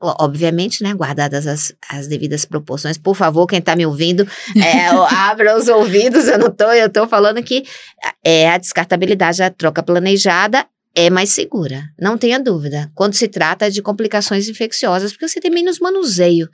Obviamente, 0.00 0.84
né? 0.84 0.94
Guardadas 0.94 1.46
as, 1.46 1.72
as 1.88 2.06
devidas 2.06 2.44
proporções. 2.44 2.96
Por 2.98 3.16
favor, 3.16 3.46
quem 3.48 3.58
está 3.58 3.74
me 3.74 3.84
ouvindo, 3.84 4.28
é, 4.56 4.86
abra 5.28 5.56
os 5.56 5.66
ouvidos. 5.66 6.28
Eu 6.28 6.38
não 6.38 6.50
tô, 6.50 6.70
eu 6.70 6.92
tô 6.92 7.08
falando 7.08 7.42
que 7.42 7.64
é 8.22 8.48
a 8.50 8.58
descartabilidade, 8.58 9.42
a 9.42 9.50
troca 9.50 9.82
planejada 9.82 10.64
é 10.96 11.10
mais 11.10 11.28
segura, 11.28 11.84
não 12.00 12.16
tenha 12.16 12.40
dúvida, 12.40 12.90
quando 12.94 13.12
se 13.12 13.28
trata 13.28 13.70
de 13.70 13.82
complicações 13.82 14.48
infecciosas, 14.48 15.12
porque 15.12 15.28
você 15.28 15.38
tem 15.38 15.50
menos 15.50 15.78
manuseio. 15.78 16.48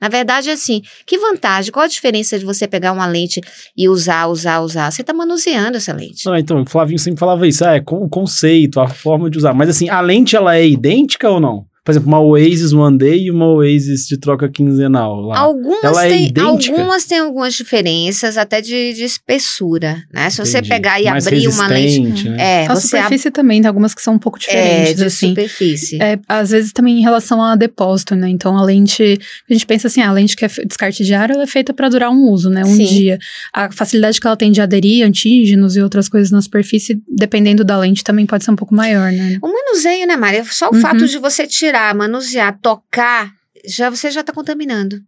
Na 0.00 0.08
verdade, 0.08 0.48
é 0.48 0.52
assim, 0.52 0.80
que 1.04 1.18
vantagem? 1.18 1.72
Qual 1.72 1.84
a 1.84 1.88
diferença 1.88 2.38
de 2.38 2.44
você 2.44 2.68
pegar 2.68 2.92
uma 2.92 3.06
lente 3.06 3.40
e 3.76 3.88
usar, 3.88 4.28
usar, 4.28 4.60
usar? 4.60 4.92
Você 4.92 5.00
está 5.00 5.12
manuseando 5.12 5.76
essa 5.76 5.92
lente. 5.92 6.28
Ah, 6.28 6.38
então, 6.38 6.62
o 6.62 6.66
Flavinho 6.70 7.00
sempre 7.00 7.18
falava 7.18 7.48
isso, 7.48 7.64
ah, 7.64 7.76
é 7.76 7.82
o 7.84 8.08
conceito, 8.08 8.78
a 8.78 8.86
forma 8.86 9.28
de 9.28 9.38
usar. 9.38 9.52
Mas 9.52 9.68
assim, 9.68 9.88
a 9.88 10.00
lente, 10.00 10.36
ela 10.36 10.56
é 10.56 10.64
idêntica 10.64 11.28
ou 11.28 11.40
não? 11.40 11.66
Por 11.88 11.92
exemplo, 11.92 12.08
uma 12.08 12.20
Oasis 12.20 12.74
One 12.74 12.98
Day 12.98 13.18
e 13.24 13.30
uma 13.30 13.46
Oasis 13.46 14.06
de 14.06 14.18
troca 14.18 14.46
quinzenal 14.46 15.22
lá. 15.22 15.38
Algumas, 15.38 15.82
Ela 15.82 16.04
é 16.04 16.10
tem, 16.10 16.44
algumas 16.44 17.06
têm 17.06 17.18
algumas 17.20 17.54
diferenças, 17.54 18.36
até 18.36 18.60
de, 18.60 18.92
de 18.92 19.04
espessura, 19.04 20.04
né? 20.12 20.28
Se 20.28 20.38
Entendi. 20.38 20.50
você 20.50 20.62
pegar 20.68 21.00
e 21.00 21.06
Mais 21.06 21.26
abrir 21.26 21.48
uma 21.48 21.66
lente... 21.66 22.28
Né? 22.28 22.36
É, 22.38 22.66
a 22.66 22.76
superfície 22.76 23.28
ab... 23.28 23.34
também, 23.34 23.62
tem 23.62 23.68
algumas 23.68 23.94
que 23.94 24.02
são 24.02 24.12
um 24.12 24.18
pouco 24.18 24.38
diferentes, 24.38 24.90
é, 24.90 24.94
de 24.96 25.04
assim. 25.04 25.28
superfície. 25.30 25.98
É, 26.02 26.18
às 26.28 26.50
vezes 26.50 26.74
também 26.74 26.98
em 26.98 27.00
relação 27.00 27.42
a 27.42 27.56
depósito, 27.56 28.14
né? 28.14 28.28
Então, 28.28 28.58
a 28.58 28.62
lente... 28.62 29.18
A 29.48 29.52
gente 29.54 29.64
pensa 29.64 29.86
assim, 29.86 30.02
a 30.02 30.12
lente 30.12 30.36
que 30.36 30.44
é 30.44 30.48
descarte 30.66 31.02
diário, 31.02 31.36
ela 31.36 31.44
é 31.44 31.46
feita 31.46 31.72
para 31.72 31.88
durar 31.88 32.10
um 32.10 32.28
uso, 32.30 32.50
né? 32.50 32.64
Um 32.66 32.76
Sim. 32.76 32.84
dia. 32.84 33.18
A 33.50 33.72
facilidade 33.72 34.20
que 34.20 34.26
ela 34.26 34.36
tem 34.36 34.52
de 34.52 34.60
aderir 34.60 35.06
antígenos 35.06 35.74
e 35.74 35.80
outras 35.80 36.06
coisas 36.06 36.30
na 36.30 36.42
superfície, 36.42 37.00
dependendo 37.08 37.64
da 37.64 37.78
lente, 37.78 38.04
também 38.04 38.26
pode 38.26 38.44
ser 38.44 38.50
um 38.50 38.56
pouco 38.56 38.74
maior, 38.74 39.10
né? 39.10 39.38
O 39.40 39.48
manuseio, 39.48 40.06
né, 40.06 40.18
Maria? 40.18 40.44
Só 40.44 40.68
o 40.68 40.74
uhum. 40.74 40.82
fato 40.82 41.08
de 41.08 41.16
você 41.16 41.46
tirar 41.46 41.77
manusear, 41.94 42.58
tocar, 42.60 43.32
já 43.64 43.90
você 43.90 44.10
já 44.10 44.20
está 44.20 44.32
contaminando. 44.32 45.00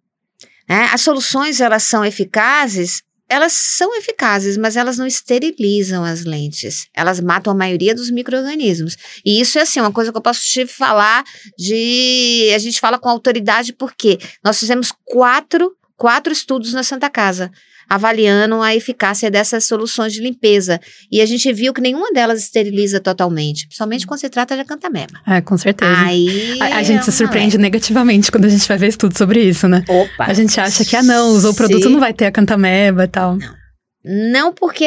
Né? 0.69 0.89
As 0.93 1.01
soluções 1.01 1.61
elas 1.61 1.83
são 1.83 2.05
eficazes, 2.05 3.03
elas 3.31 3.53
são 3.53 3.97
eficazes, 3.97 4.57
mas 4.57 4.77
elas 4.77 4.99
não 4.99 5.07
esterilizam 5.07 6.05
as 6.05 6.25
lentes. 6.25 6.89
Elas 6.93 7.21
matam 7.21 7.53
a 7.53 7.57
maioria 7.57 7.95
dos 7.95 8.11
micro-organismos. 8.11 8.97
E 9.25 9.41
isso 9.41 9.57
é 9.57 9.63
assim, 9.63 9.81
uma 9.81 9.93
coisa 9.93 10.11
que 10.11 10.19
eu 10.19 10.23
posso 10.23 10.43
te 10.43 10.67
falar 10.67 11.25
de. 11.57 12.51
A 12.53 12.59
gente 12.59 12.81
fala 12.81 12.99
com 12.99 13.09
autoridade 13.09 13.73
porque 13.73 14.19
nós 14.45 14.59
fizemos 14.59 14.93
quatro, 15.05 15.77
quatro 16.01 16.33
estudos 16.33 16.73
na 16.73 16.83
Santa 16.83 17.11
Casa 17.11 17.51
avaliando 17.87 18.63
a 18.63 18.75
eficácia 18.75 19.29
dessas 19.31 19.65
soluções 19.65 20.13
de 20.13 20.21
limpeza. 20.21 20.81
E 21.11 21.21
a 21.21 21.27
gente 21.27 21.53
viu 21.53 21.75
que 21.75 21.81
nenhuma 21.81 22.13
delas 22.13 22.41
esteriliza 22.41 23.01
totalmente, 23.01 23.67
principalmente 23.67 24.07
quando 24.07 24.21
se 24.21 24.31
trata 24.31 24.55
de 24.55 24.61
acantameba. 24.61 25.21
É, 25.27 25.41
com 25.41 25.59
certeza. 25.59 25.93
Aí 25.99 26.57
a, 26.61 26.77
a 26.77 26.83
gente 26.85 27.05
se 27.05 27.11
surpreende 27.11 27.57
é. 27.57 27.59
negativamente 27.59 28.31
quando 28.31 28.45
a 28.45 28.49
gente 28.49 28.67
vai 28.67 28.79
ver 28.79 28.87
estudo 28.87 29.19
sobre 29.19 29.43
isso, 29.43 29.67
né? 29.67 29.85
Opa! 29.89 30.25
A 30.25 30.33
gente 30.33 30.59
acha 30.61 30.85
que, 30.85 30.95
ah, 30.95 31.03
não, 31.03 31.31
usou 31.31 31.51
o 31.51 31.55
produto, 31.55 31.91
não 31.91 31.99
vai 31.99 32.15
ter 32.15 32.27
acantameba 32.27 33.05
e 33.05 33.09
tal. 33.09 33.37
Não. 33.37 33.61
Não, 34.03 34.53
porque 34.53 34.87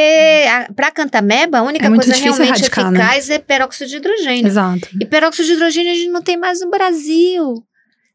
para 0.75 0.89
cantameba, 0.89 1.59
a 1.59 1.61
única 1.61 1.85
é 1.85 1.89
coisa 1.89 2.15
realmente 2.15 2.47
erradicar, 2.47 2.89
né? 2.89 2.99
eficaz 2.99 3.27
né? 3.27 3.35
é 3.35 3.39
peróxido 3.39 3.89
de 3.89 3.97
hidrogênio. 3.97 4.47
Exato. 4.47 4.87
E 4.99 5.05
peróxido 5.05 5.45
de 5.45 5.53
hidrogênio 5.53 5.91
a 5.91 5.95
gente 5.95 6.09
não 6.09 6.21
tem 6.21 6.37
mais 6.37 6.61
no 6.61 6.71
Brasil. 6.71 7.63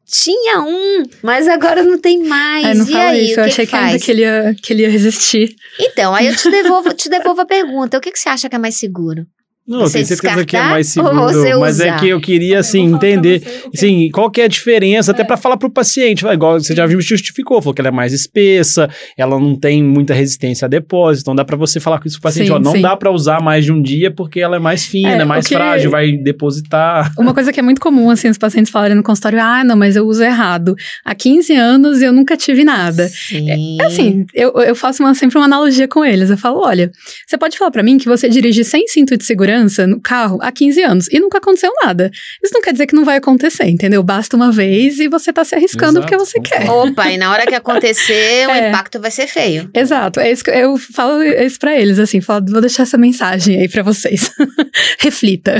Tinha 0.09 0.61
um, 0.61 1.03
mas 1.21 1.47
agora 1.47 1.83
não 1.83 1.99
tem 1.99 2.23
mais. 2.23 2.65
É, 2.65 2.73
não 2.73 2.85
e 2.85 2.91
fala 2.91 3.09
aí, 3.09 3.29
isso. 3.29 3.39
Eu 3.39 3.43
achei 3.43 3.65
que, 3.65 3.71
que 3.71 3.77
ainda 3.77 3.99
que 3.99 4.11
ele, 4.11 4.21
ia, 4.21 4.55
que 4.59 4.73
ele 4.73 4.81
ia 4.81 4.89
resistir. 4.89 5.55
Então, 5.79 6.15
aí 6.15 6.25
eu 6.25 6.35
te 6.35 6.49
devolvo, 6.49 6.93
te 6.95 7.07
devolvo 7.09 7.41
a 7.41 7.45
pergunta. 7.45 7.97
O 7.97 8.01
que, 8.01 8.11
que 8.11 8.17
você 8.19 8.27
acha 8.27 8.49
que 8.49 8.55
é 8.55 8.59
mais 8.59 8.75
seguro? 8.75 9.27
Não, 9.69 9.81
você 9.81 9.99
eu 9.99 10.03
tenho 10.03 10.05
certeza 10.07 10.45
que 10.45 10.57
é 10.57 10.63
mais 10.63 10.87
seguro, 10.87 11.13
mas 11.59 11.79
é 11.79 11.95
que 11.95 12.07
eu 12.07 12.19
queria, 12.19 12.57
assim, 12.57 12.85
entender, 12.85 13.43
assim, 13.71 14.09
qual 14.11 14.31
que 14.31 14.41
é 14.41 14.45
a 14.45 14.47
diferença, 14.47 15.11
é. 15.11 15.13
até 15.13 15.23
para 15.23 15.37
falar 15.37 15.57
pro 15.57 15.69
paciente, 15.69 16.25
igual 16.25 16.59
você 16.59 16.75
já 16.75 16.87
viu, 16.87 16.99
justificou, 16.99 17.61
falou 17.61 17.75
que 17.75 17.79
ela 17.79 17.89
é 17.89 17.91
mais 17.91 18.11
espessa, 18.11 18.89
ela 19.15 19.39
não 19.39 19.55
tem 19.55 19.83
muita 19.83 20.11
resistência 20.15 20.65
a 20.65 20.67
depósito, 20.67 21.21
então 21.21 21.35
dá 21.35 21.45
para 21.45 21.55
você 21.55 21.79
falar 21.79 21.99
com 21.99 22.07
isso 22.07 22.17
pro 22.19 22.23
paciente, 22.23 22.47
sim, 22.47 22.53
ó, 22.53 22.57
não 22.57 22.71
sim. 22.71 22.81
dá 22.81 22.97
para 22.97 23.11
usar 23.11 23.43
mais 23.43 23.63
de 23.63 23.71
um 23.71 23.79
dia 23.79 24.09
porque 24.09 24.39
ela 24.39 24.55
é 24.55 24.59
mais 24.59 24.85
fina, 24.85 25.11
é, 25.11 25.21
é 25.21 25.25
mais 25.25 25.47
frágil, 25.47 25.91
vai 25.91 26.13
depositar. 26.13 27.13
Uma 27.15 27.35
coisa 27.35 27.53
que 27.53 27.59
é 27.59 27.63
muito 27.63 27.79
comum, 27.79 28.09
assim, 28.09 28.27
os 28.27 28.39
pacientes 28.39 28.71
falarem 28.71 28.97
no 28.97 29.03
consultório, 29.03 29.39
ah, 29.39 29.63
não, 29.63 29.75
mas 29.75 29.95
eu 29.95 30.07
uso 30.07 30.23
errado. 30.23 30.75
Há 31.05 31.13
15 31.13 31.53
anos 31.53 32.01
eu 32.01 32.11
nunca 32.11 32.35
tive 32.35 32.63
nada. 32.63 33.07
Sim. 33.07 33.79
É, 33.79 33.85
assim, 33.85 34.25
eu, 34.33 34.51
eu 34.53 34.73
faço 34.73 35.03
uma, 35.03 35.13
sempre 35.13 35.37
uma 35.37 35.45
analogia 35.45 35.87
com 35.87 36.03
eles, 36.03 36.31
eu 36.31 36.37
falo, 36.37 36.59
olha, 36.59 36.89
você 37.27 37.37
pode 37.37 37.55
falar 37.55 37.69
para 37.69 37.83
mim 37.83 37.99
que 37.99 38.07
você 38.07 38.27
dirige 38.27 38.63
sem 38.63 38.87
cinto 38.87 39.15
de 39.15 39.23
segurança 39.23 39.58
segurança 39.59 39.87
no 39.87 39.99
carro 39.99 40.39
há 40.41 40.51
15 40.51 40.81
anos 40.83 41.07
e 41.11 41.19
nunca 41.19 41.39
aconteceu 41.39 41.71
nada. 41.83 42.09
Isso 42.43 42.53
não 42.53 42.61
quer 42.61 42.71
dizer 42.71 42.87
que 42.87 42.95
não 42.95 43.03
vai 43.03 43.17
acontecer, 43.17 43.65
entendeu? 43.65 44.01
Basta 44.01 44.35
uma 44.35 44.51
vez 44.51 44.99
e 44.99 45.07
você 45.07 45.33
tá 45.33 45.43
se 45.43 45.55
arriscando 45.55 45.99
Exato. 45.99 46.07
porque 46.07 46.17
você 46.17 46.39
quer. 46.39 46.69
Opa, 46.69 47.11
e 47.11 47.17
na 47.17 47.31
hora 47.31 47.45
que 47.45 47.55
acontecer, 47.55 48.13
é. 48.47 48.47
o 48.47 48.69
impacto 48.69 48.99
vai 48.99 49.11
ser 49.11 49.27
feio. 49.27 49.69
Exato. 49.73 50.19
É 50.19 50.31
isso 50.31 50.43
que 50.43 50.51
eu 50.51 50.77
falo 50.77 51.21
isso 51.21 51.59
pra 51.59 51.75
eles, 51.75 51.99
assim, 51.99 52.21
falo, 52.21 52.45
vou 52.47 52.61
deixar 52.61 52.83
essa 52.83 52.97
mensagem 52.97 53.59
aí 53.59 53.67
para 53.67 53.83
vocês. 53.83 54.31
Reflita. 54.99 55.57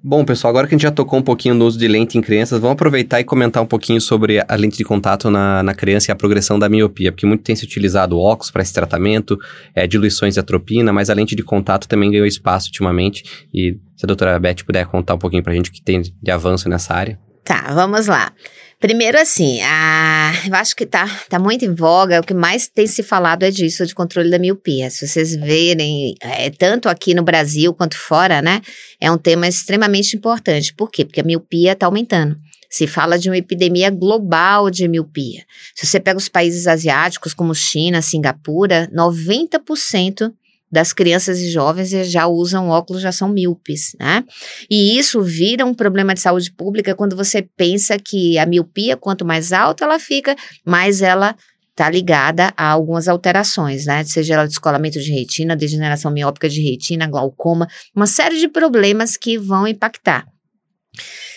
Bom, 0.00 0.24
pessoal, 0.24 0.50
agora 0.50 0.68
que 0.68 0.74
a 0.74 0.78
gente 0.78 0.84
já 0.84 0.92
tocou 0.92 1.18
um 1.18 1.22
pouquinho 1.22 1.56
no 1.56 1.66
uso 1.66 1.76
de 1.76 1.88
lente 1.88 2.16
em 2.16 2.20
crianças, 2.20 2.60
vamos 2.60 2.74
aproveitar 2.74 3.18
e 3.18 3.24
comentar 3.24 3.60
um 3.60 3.66
pouquinho 3.66 4.00
sobre 4.00 4.40
a 4.46 4.54
lente 4.54 4.78
de 4.78 4.84
contato 4.84 5.28
na, 5.28 5.60
na 5.60 5.74
criança 5.74 6.08
e 6.08 6.12
a 6.12 6.14
progressão 6.14 6.56
da 6.56 6.68
miopia, 6.68 7.10
porque 7.10 7.26
muito 7.26 7.42
tem 7.42 7.56
se 7.56 7.64
utilizado 7.64 8.16
óculos 8.16 8.48
para 8.48 8.62
esse 8.62 8.72
tratamento, 8.72 9.36
é, 9.74 9.88
diluições 9.88 10.34
de 10.34 10.40
atropina, 10.40 10.92
mas 10.92 11.10
a 11.10 11.14
lente 11.14 11.34
de 11.34 11.42
contato 11.42 11.88
também 11.88 12.12
ganhou 12.12 12.26
espaço 12.26 12.68
ultimamente. 12.68 13.46
E 13.52 13.76
se 13.96 14.04
a 14.04 14.06
doutora 14.06 14.38
Beth 14.38 14.62
puder 14.64 14.86
contar 14.86 15.16
um 15.16 15.18
pouquinho 15.18 15.42
para 15.42 15.52
a 15.52 15.56
gente 15.56 15.68
o 15.68 15.72
que 15.72 15.82
tem 15.82 16.00
de 16.00 16.30
avanço 16.30 16.68
nessa 16.68 16.94
área. 16.94 17.18
Tá, 17.48 17.72
vamos 17.72 18.06
lá. 18.08 18.30
Primeiro, 18.78 19.18
assim, 19.18 19.58
a, 19.62 20.32
eu 20.46 20.54
acho 20.54 20.76
que 20.76 20.84
tá, 20.84 21.08
tá 21.30 21.38
muito 21.38 21.64
em 21.64 21.74
voga, 21.74 22.20
o 22.20 22.22
que 22.22 22.34
mais 22.34 22.68
tem 22.68 22.86
se 22.86 23.02
falado 23.02 23.42
é 23.42 23.50
disso, 23.50 23.86
de 23.86 23.94
controle 23.94 24.30
da 24.30 24.38
miopia. 24.38 24.90
Se 24.90 25.08
vocês 25.08 25.34
verem, 25.34 26.14
é, 26.20 26.50
tanto 26.50 26.90
aqui 26.90 27.14
no 27.14 27.22
Brasil 27.22 27.72
quanto 27.72 27.96
fora, 27.96 28.42
né, 28.42 28.60
é 29.00 29.10
um 29.10 29.16
tema 29.16 29.48
extremamente 29.48 30.14
importante. 30.14 30.74
Por 30.74 30.90
quê? 30.90 31.06
Porque 31.06 31.22
a 31.22 31.24
miopia 31.24 31.72
está 31.72 31.86
aumentando. 31.86 32.36
Se 32.68 32.86
fala 32.86 33.18
de 33.18 33.30
uma 33.30 33.38
epidemia 33.38 33.88
global 33.88 34.68
de 34.70 34.86
miopia. 34.86 35.42
Se 35.74 35.86
você 35.86 35.98
pega 35.98 36.18
os 36.18 36.28
países 36.28 36.66
asiáticos, 36.66 37.32
como 37.32 37.54
China, 37.54 38.02
Singapura, 38.02 38.90
90% 38.94 40.30
das 40.70 40.92
crianças 40.92 41.38
e 41.40 41.50
jovens 41.50 41.90
já 41.90 42.26
usam 42.26 42.68
óculos, 42.68 43.02
já 43.02 43.10
são 43.10 43.28
míopes, 43.28 43.96
né? 43.98 44.24
E 44.70 44.98
isso 44.98 45.22
vira 45.22 45.64
um 45.64 45.74
problema 45.74 46.14
de 46.14 46.20
saúde 46.20 46.52
pública 46.52 46.94
quando 46.94 47.16
você 47.16 47.42
pensa 47.42 47.98
que 47.98 48.38
a 48.38 48.44
miopia, 48.44 48.96
quanto 48.96 49.24
mais 49.24 49.52
alta 49.52 49.84
ela 49.84 49.98
fica, 49.98 50.36
mais 50.64 51.00
ela 51.00 51.34
está 51.70 51.88
ligada 51.88 52.52
a 52.56 52.70
algumas 52.70 53.08
alterações, 53.08 53.86
né? 53.86 54.04
Seja 54.04 54.34
ela 54.34 54.46
descolamento 54.46 55.00
de 55.00 55.12
retina, 55.12 55.56
degeneração 55.56 56.10
miópica 56.10 56.48
de 56.48 56.60
retina, 56.60 57.06
glaucoma, 57.06 57.68
uma 57.94 58.06
série 58.06 58.38
de 58.38 58.48
problemas 58.48 59.16
que 59.16 59.38
vão 59.38 59.66
impactar. 59.66 60.26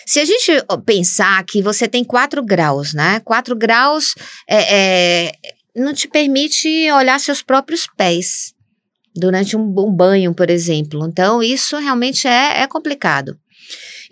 Se 0.04 0.18
a 0.18 0.24
gente 0.24 0.50
pensar 0.84 1.42
que 1.44 1.62
você 1.62 1.86
tem 1.86 2.02
4 2.02 2.44
graus, 2.44 2.92
né? 2.92 3.20
4 3.20 3.54
graus 3.56 4.14
é, 4.48 5.28
é, 5.28 5.32
não 5.76 5.94
te 5.94 6.08
permite 6.08 6.90
olhar 6.90 7.20
seus 7.20 7.40
próprios 7.40 7.86
pés 7.96 8.52
durante 9.14 9.56
um, 9.56 9.62
um 9.62 9.90
banho, 9.90 10.34
por 10.34 10.50
exemplo. 10.50 11.06
Então, 11.06 11.42
isso 11.42 11.76
realmente 11.78 12.26
é, 12.26 12.62
é 12.62 12.66
complicado. 12.66 13.36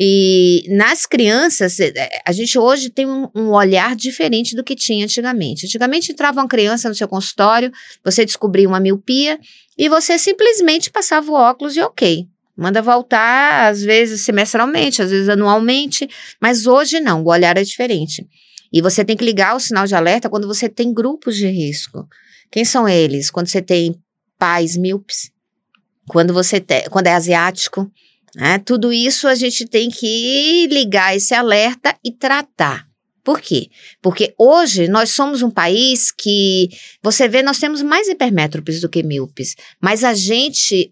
E 0.03 0.65
nas 0.69 1.05
crianças, 1.05 1.79
é, 1.79 1.93
é, 1.95 2.09
a 2.25 2.33
gente 2.33 2.59
hoje 2.59 2.89
tem 2.89 3.07
um, 3.07 3.29
um, 3.35 3.51
olhar 3.51 3.95
diferente 3.95 4.57
do 4.57 4.65
que 4.65 4.75
tinha 4.75 5.05
antigamente. 5.05 5.67
Antigamente 5.67 6.11
entrava 6.11 6.41
uma 6.41 6.49
criança 6.49 6.89
no 6.89 6.95
seu 6.95 7.07
consultório, 7.07 7.71
você 8.03 8.25
descobria 8.25 8.67
uma 8.67 8.81
miopia 8.81 9.39
e 9.77 9.91
você 9.91 10.19
simplesmente 10.19 10.91
passava 10.91 11.31
o 11.31 11.35
óculos 11.35 11.77
e 11.77 11.83
ok. 11.83 12.27
Manda 12.57 12.81
voltar, 12.81 13.69
às 13.69 13.83
vezes 13.83 14.23
semestralmente, 14.23 15.03
às 15.03 15.11
vezes 15.11 15.29
anualmente, 15.29 16.09
mas 16.41 16.67
hoje 16.67 16.99
não, 16.99 17.23
o 17.23 17.29
olhar 17.29 17.59
é 17.59 17.63
diferente. 17.63 18.27
E 18.73 18.81
você 18.81 19.05
tem 19.05 19.19
que 19.19 19.25
ligar 19.25 19.55
o 19.55 19.61
sinal 19.61 19.87
de 19.87 19.95
alerta 19.95 20.31
quando 20.31 20.47
você 20.47 20.67
tem 20.67 20.95
grupos 20.95 21.37
de 21.37 21.47
risco. 21.47 22.09
Quem 22.51 22.65
são 22.65 22.89
eles? 22.89 23.31
Quando 23.31 23.49
você 23.49 23.61
tem 23.61 23.95
pais 24.41 24.77
míopes, 24.77 25.31
quando 26.09 26.33
você 26.33 26.59
te, 26.59 26.89
quando 26.89 27.07
é 27.09 27.15
asiático, 27.15 27.91
né? 28.35 28.59
Tudo 28.59 28.93
isso 28.93 29.29
a 29.29 29.35
gente 29.35 29.67
tem 29.67 29.91
que 29.91 30.67
ligar 30.69 31.15
esse 31.15 31.35
alerta 31.35 31.95
e 32.03 32.11
tratar. 32.11 32.89
Por 33.23 33.39
quê? 33.39 33.69
Porque 34.01 34.35
hoje 34.39 34.89
nós 34.89 35.11
somos 35.11 35.43
um 35.43 35.51
país 35.51 36.11
que 36.11 36.71
você 37.03 37.29
vê, 37.29 37.43
nós 37.43 37.59
temos 37.59 37.83
mais 37.83 38.09
hipermétropes 38.09 38.81
do 38.81 38.89
que 38.89 39.03
míopes. 39.03 39.57
Mas 39.81 40.03
a 40.03 40.15
gente, 40.15 40.91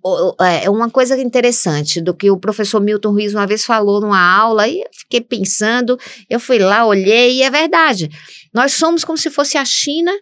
é 0.62 0.68
uma 0.68 0.90
coisa 0.90 1.18
interessante 1.18 2.02
do 2.02 2.14
que 2.14 2.30
o 2.30 2.38
professor 2.38 2.80
Milton 2.80 3.12
Ruiz 3.12 3.32
uma 3.32 3.46
vez 3.46 3.64
falou 3.64 4.00
numa 4.00 4.20
aula, 4.20 4.68
e 4.68 4.80
eu 4.80 4.90
fiquei 4.92 5.22
pensando, 5.22 5.98
eu 6.28 6.38
fui 6.38 6.58
lá, 6.58 6.84
olhei, 6.84 7.38
e 7.38 7.42
é 7.42 7.50
verdade. 7.50 8.10
Nós 8.52 8.74
somos 8.74 9.04
como 9.04 9.16
se 9.16 9.30
fosse 9.30 9.56
a 9.56 9.64
China 9.64 10.12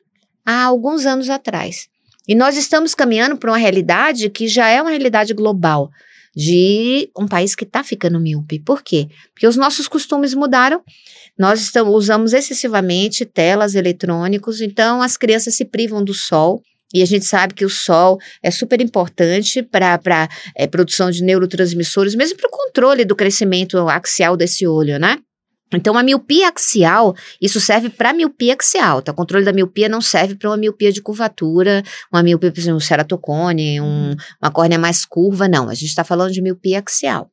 há 0.45 0.63
alguns 0.63 1.07
anos 1.07 1.29
atrás. 1.29 1.89
E 2.29 2.35
nós 2.35 2.57
estamos 2.57 2.95
caminhando 2.95 3.37
para 3.37 3.51
uma 3.51 3.59
realidade 3.59 4.29
que 4.31 4.49
já 4.49 4.69
é 4.69 4.81
uma 4.81 4.91
realidade 4.91 5.33
global 5.33 5.91
de 6.37 7.11
um 7.17 7.27
país 7.27 7.55
que 7.55 7.65
está 7.65 7.83
ficando 7.83 8.21
míope. 8.21 8.59
Por 8.61 8.83
quê? 8.83 9.09
Porque 9.33 9.47
os 9.47 9.57
nossos 9.57 9.89
costumes 9.89 10.35
mudaram. 10.35 10.83
Nós 11.39 11.63
estamos, 11.63 11.95
usamos 11.95 12.35
excessivamente 12.35 13.25
telas 13.25 13.75
eletrônicos, 13.75 14.61
então 14.61 15.01
as 15.01 15.17
crianças 15.17 15.55
se 15.55 15.65
privam 15.65 16.05
do 16.05 16.13
sol. 16.13 16.61
E 16.95 17.03
a 17.03 17.07
gente 17.07 17.25
sabe 17.25 17.55
que 17.55 17.65
o 17.65 17.71
sol 17.71 18.19
é 18.43 18.51
super 18.51 18.81
importante 18.81 19.63
para 19.63 19.95
a 19.95 20.29
é, 20.55 20.67
produção 20.67 21.11
de 21.11 21.23
neurotransmissores, 21.23 22.15
mesmo 22.15 22.37
para 22.37 22.49
o 22.49 22.51
controle 22.51 23.05
do 23.05 23.17
crescimento 23.17 23.77
axial 23.89 24.37
desse 24.37 24.67
olho, 24.67 24.99
né? 24.99 25.19
Então, 25.75 25.99
a 25.99 26.03
miopia 26.03 26.49
axial, 26.49 27.15
isso 27.43 27.61
serve 27.61 27.91
para 27.91 28.13
miopia 28.13 28.55
axial, 28.55 29.03
tá? 29.03 29.11
O 29.11 29.15
controle 29.15 29.45
da 29.45 29.53
miopia 29.53 29.89
não 29.89 30.01
serve 30.01 30.37
para 30.37 30.49
uma 30.49 30.57
miopia 30.57 30.93
de 30.93 31.03
curvatura, 31.03 31.83
uma 32.13 32.23
miopia, 32.23 32.53
por 32.53 32.61
exemplo, 32.61 32.77
um 32.77 32.81
ceratocone, 32.81 33.81
um, 33.81 34.15
uma 34.41 34.51
córnea 34.51 34.79
mais 34.79 35.05
curva, 35.05 35.49
não. 35.49 35.69
A 35.69 35.75
gente 35.75 35.89
está 35.89 36.05
falando 36.05 36.33
de 36.33 36.41
miopia 36.41 36.79
axial. 36.79 37.31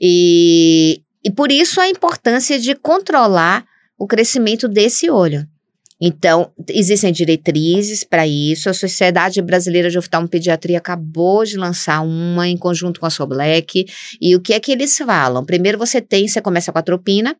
E, 0.00 1.02
e 1.22 1.30
por 1.30 1.52
isso 1.52 1.80
a 1.80 1.88
importância 1.88 2.58
de 2.58 2.74
controlar 2.74 3.66
o 3.98 4.06
crescimento 4.06 4.66
desse 4.66 5.10
olho. 5.10 5.46
Então, 6.00 6.52
existem 6.68 7.12
diretrizes 7.12 8.04
para 8.04 8.26
isso. 8.26 8.70
A 8.70 8.74
Sociedade 8.74 9.42
Brasileira 9.42 9.90
de 9.90 9.98
Oftalmopediatria 9.98 10.78
acabou 10.78 11.44
de 11.44 11.56
lançar 11.56 12.00
uma 12.02 12.46
em 12.46 12.56
conjunto 12.56 13.00
com 13.00 13.06
a 13.06 13.10
Soblack. 13.10 13.84
E 14.20 14.36
o 14.36 14.40
que 14.40 14.54
é 14.54 14.60
que 14.60 14.70
eles 14.70 14.96
falam? 14.96 15.44
Primeiro 15.44 15.76
você 15.76 16.00
tem, 16.00 16.28
você 16.28 16.40
começa 16.40 16.72
com 16.72 16.78
a 16.78 16.82
tropina, 16.82 17.36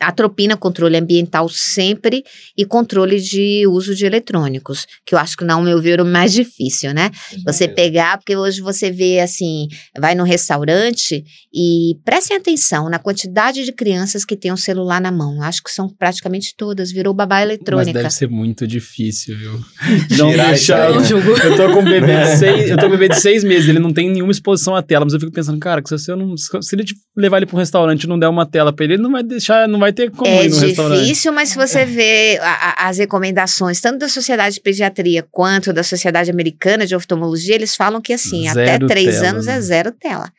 Atropina, 0.00 0.56
controle 0.56 0.96
ambiental 0.96 1.48
sempre 1.48 2.22
e 2.56 2.64
controle 2.64 3.20
de 3.20 3.66
uso 3.66 3.94
de 3.94 4.06
eletrônicos, 4.06 4.86
que 5.04 5.14
eu 5.14 5.18
acho 5.18 5.36
que, 5.36 5.44
não 5.44 5.62
meu 5.62 5.80
ver, 5.80 5.98
é 5.98 6.02
o 6.02 6.06
mais 6.06 6.32
difícil, 6.32 6.94
né? 6.94 7.10
Você 7.44 7.66
pegar, 7.66 8.18
porque 8.18 8.36
hoje 8.36 8.60
você 8.60 8.90
vê 8.90 9.18
assim, 9.20 9.66
vai 9.98 10.14
no 10.14 10.24
restaurante 10.24 11.24
e 11.52 11.96
prestem 12.04 12.36
atenção 12.36 12.88
na 12.88 12.98
quantidade 12.98 13.64
de 13.64 13.72
crianças 13.72 14.24
que 14.24 14.36
têm 14.36 14.52
um 14.52 14.56
celular 14.56 15.00
na 15.00 15.10
mão. 15.10 15.42
Acho 15.42 15.62
que 15.62 15.70
são 15.70 15.88
praticamente 15.88 16.54
todas, 16.56 16.92
virou 16.92 17.12
babá 17.12 17.42
eletrônica. 17.42 17.92
Mas 17.92 18.02
deve 18.02 18.14
ser 18.14 18.28
muito 18.28 18.66
difícil, 18.66 19.36
viu? 19.36 19.60
Não 20.16 20.30
deixar. 20.30 20.90
Eu, 20.90 21.00
eu 21.00 21.56
tô 21.56 21.72
com 21.72 21.80
um 21.80 21.84
bebê 21.84 22.24
de 22.24 22.36
seis, 22.36 22.70
eu 22.70 22.76
tô 22.76 22.82
com 22.82 22.94
um 22.94 22.98
bebê 22.98 23.08
de 23.08 23.20
seis 23.20 23.42
meses, 23.42 23.68
ele 23.68 23.78
não 23.78 23.92
tem 23.92 24.10
nenhuma 24.10 24.32
exposição 24.32 24.74
à 24.74 24.82
tela, 24.82 25.04
mas 25.04 25.14
eu 25.14 25.20
fico 25.20 25.32
pensando, 25.32 25.58
cara, 25.58 25.82
se, 25.84 26.10
eu 26.10 26.16
não, 26.16 26.36
se 26.36 26.74
ele 26.74 26.84
levar 27.16 27.38
ele 27.38 27.46
para 27.46 27.56
um 27.56 27.58
restaurante 27.58 28.04
e 28.04 28.06
não 28.06 28.18
der 28.18 28.28
uma 28.28 28.46
tela 28.46 28.72
para 28.72 28.84
ele, 28.84 28.94
ele 28.94 29.02
não 29.02 29.12
vai 29.12 29.22
deixar, 29.22 29.68
não 29.68 29.77
vai 29.78 29.88
vai 29.88 29.92
ter 29.92 30.10
como 30.10 30.30
é 30.30 30.44
ir 30.44 30.50
no 30.50 30.58
difícil, 30.58 31.32
mas 31.32 31.50
se 31.50 31.56
você 31.56 31.84
vê 31.84 32.38
a, 32.40 32.84
a, 32.84 32.88
as 32.88 32.98
recomendações, 32.98 33.80
tanto 33.80 33.98
da 33.98 34.08
Sociedade 34.08 34.56
de 34.56 34.60
Pediatria 34.60 35.26
quanto 35.30 35.72
da 35.72 35.82
Sociedade 35.82 36.30
Americana 36.30 36.86
de 36.86 36.94
Oftalmologia, 36.94 37.54
eles 37.54 37.74
falam 37.74 38.00
que 38.00 38.12
assim, 38.12 38.50
zero 38.52 38.60
até 38.60 38.86
três 38.86 39.16
tela, 39.16 39.28
anos 39.30 39.46
é 39.46 39.52
né? 39.52 39.56
é 39.56 39.60
zero 39.60 39.92
tela. 39.92 40.32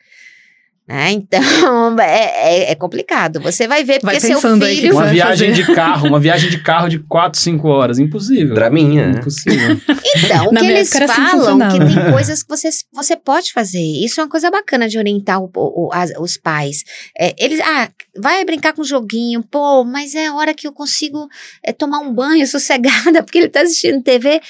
É, 1.00 1.12
então, 1.12 1.40
é, 2.00 2.64
é, 2.64 2.72
é, 2.72 2.74
complicado. 2.74 3.40
Você 3.40 3.68
vai 3.68 3.84
ver 3.84 4.00
porque 4.00 4.18
vai 4.18 4.20
seu 4.20 4.40
filho... 4.40 4.92
Uma 4.92 5.06
viagem 5.06 5.50
fazer. 5.50 5.64
de 5.64 5.74
carro, 5.74 6.08
uma 6.08 6.18
viagem 6.18 6.50
de 6.50 6.58
carro 6.58 6.88
de 6.88 6.98
4, 6.98 7.38
5 7.38 7.68
horas. 7.68 7.98
Impossível. 8.00 8.54
Draminha. 8.54 9.06
Né? 9.06 9.18
Impossível. 9.20 9.80
Então, 10.16 10.46
o 10.50 10.54
que 10.54 10.66
eles 10.66 10.94
assim 10.94 11.06
falam 11.06 11.58
que 11.70 11.78
tem 11.78 12.12
coisas 12.12 12.42
que 12.42 12.48
você, 12.48 12.68
você 12.92 13.16
pode 13.16 13.52
fazer. 13.52 13.80
Isso 13.80 14.20
é 14.20 14.24
uma 14.24 14.30
coisa 14.30 14.50
bacana 14.50 14.88
de 14.88 14.98
orientar 14.98 15.40
o, 15.40 15.48
o, 15.54 15.90
as, 15.92 16.10
os 16.18 16.36
pais. 16.36 16.82
É, 17.16 17.34
eles, 17.38 17.60
ah, 17.60 17.88
vai 18.18 18.44
brincar 18.44 18.72
com 18.72 18.82
um 18.82 18.84
joguinho. 18.84 19.44
Pô, 19.44 19.84
mas 19.84 20.16
é 20.16 20.26
a 20.26 20.34
hora 20.34 20.52
que 20.52 20.66
eu 20.66 20.72
consigo 20.72 21.28
é, 21.64 21.72
tomar 21.72 22.00
um 22.00 22.12
banho 22.12 22.46
sossegada 22.48 23.22
porque 23.22 23.38
ele 23.38 23.48
tá 23.48 23.60
assistindo 23.60 24.02
TV. 24.02 24.40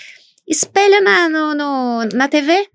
Espelha 0.49 1.01
na, 1.03 1.29
no, 1.29 1.55
no, 1.55 2.05
na 2.15 2.29
TV. 2.29 2.67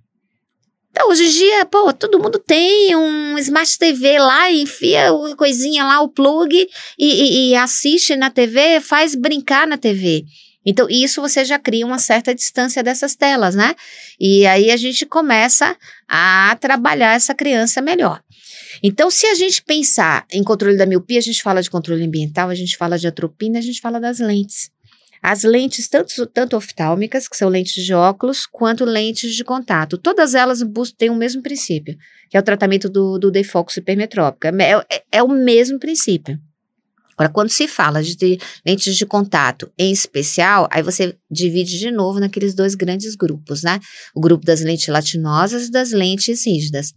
Então, 0.98 1.10
hoje 1.10 1.26
em 1.26 1.30
dia, 1.30 1.66
pô, 1.66 1.92
todo 1.92 2.18
mundo 2.22 2.40
tem 2.40 2.96
um 2.96 3.38
Smart 3.38 3.78
TV 3.78 4.18
lá, 4.18 4.50
enfia 4.50 5.10
a 5.10 5.36
coisinha 5.36 5.84
lá, 5.84 6.00
o 6.00 6.08
plug, 6.08 6.56
e, 6.56 6.70
e, 6.98 7.50
e 7.50 7.56
assiste 7.56 8.16
na 8.16 8.30
TV, 8.30 8.80
faz 8.80 9.14
brincar 9.14 9.68
na 9.68 9.78
TV. 9.78 10.24
Então, 10.66 10.88
isso 10.90 11.20
você 11.20 11.44
já 11.44 11.60
cria 11.60 11.86
uma 11.86 12.00
certa 12.00 12.34
distância 12.34 12.82
dessas 12.82 13.14
telas, 13.14 13.56
né? 13.56 13.76
E 14.18 14.48
aí 14.48 14.72
a 14.72 14.78
gente 14.78 15.06
começa 15.06 15.76
a 16.08 16.58
trabalhar 16.62 17.14
essa 17.14 17.36
criança 17.36 17.82
melhor. 17.82 18.22
Então, 18.82 19.12
se 19.12 19.26
a 19.26 19.36
gente 19.36 19.62
pensar 19.64 20.26
em 20.32 20.46
controle 20.46 20.78
da 20.78 20.86
miopia, 20.86 21.20
a 21.20 21.22
gente 21.22 21.44
fala 21.44 21.62
de 21.62 21.70
controle 21.70 22.06
ambiental, 22.06 22.50
a 22.50 22.56
gente 22.56 22.78
fala 22.78 22.98
de 22.98 23.06
atropina, 23.06 23.60
a 23.60 23.62
gente 23.62 23.82
fala 23.82 24.00
das 24.00 24.20
lentes. 24.20 24.72
As 25.28 25.42
lentes, 25.42 25.88
tanto, 25.88 26.28
tanto 26.28 26.56
oftálmicas, 26.56 27.28
que 27.28 27.36
são 27.36 27.50
lentes 27.50 27.84
de 27.84 27.96
óculos, 27.96 28.46
quanto 28.46 28.86
lentes 28.86 29.34
de 29.34 29.44
contato. 29.44 29.98
Todas 29.98 30.36
elas 30.36 30.60
têm 30.96 31.10
o 31.10 31.16
mesmo 31.16 31.42
princípio, 31.42 31.98
que 32.30 32.38
é 32.38 32.40
o 32.40 32.44
tratamento 32.44 32.88
do, 32.88 33.18
do 33.18 33.32
defoco 33.32 33.72
hipermetrópico. 33.76 34.46
É, 34.46 34.74
é, 34.88 35.04
é 35.14 35.24
o 35.24 35.28
mesmo 35.28 35.80
princípio. 35.80 36.40
Agora, 37.18 37.34
quando 37.34 37.50
se 37.50 37.68
fala 37.68 38.04
de, 38.04 38.16
de 38.16 38.38
lentes 38.64 38.96
de 38.96 39.04
contato 39.04 39.72
em 39.80 39.92
especial, 39.92 40.68
aí 40.70 40.84
você 40.84 41.18
divide 41.32 41.80
de 41.80 41.90
novo 41.90 42.20
naqueles 42.20 42.54
dois 42.54 42.76
grandes 42.76 43.16
grupos, 43.16 43.64
né? 43.64 43.80
O 44.14 44.22
grupo 44.22 44.46
das 44.46 44.62
lentes 44.62 44.86
gelatinosas 44.86 45.70
e 45.70 45.72
das 45.72 45.92
lentes 45.92 46.46
rígidas. 46.46 46.94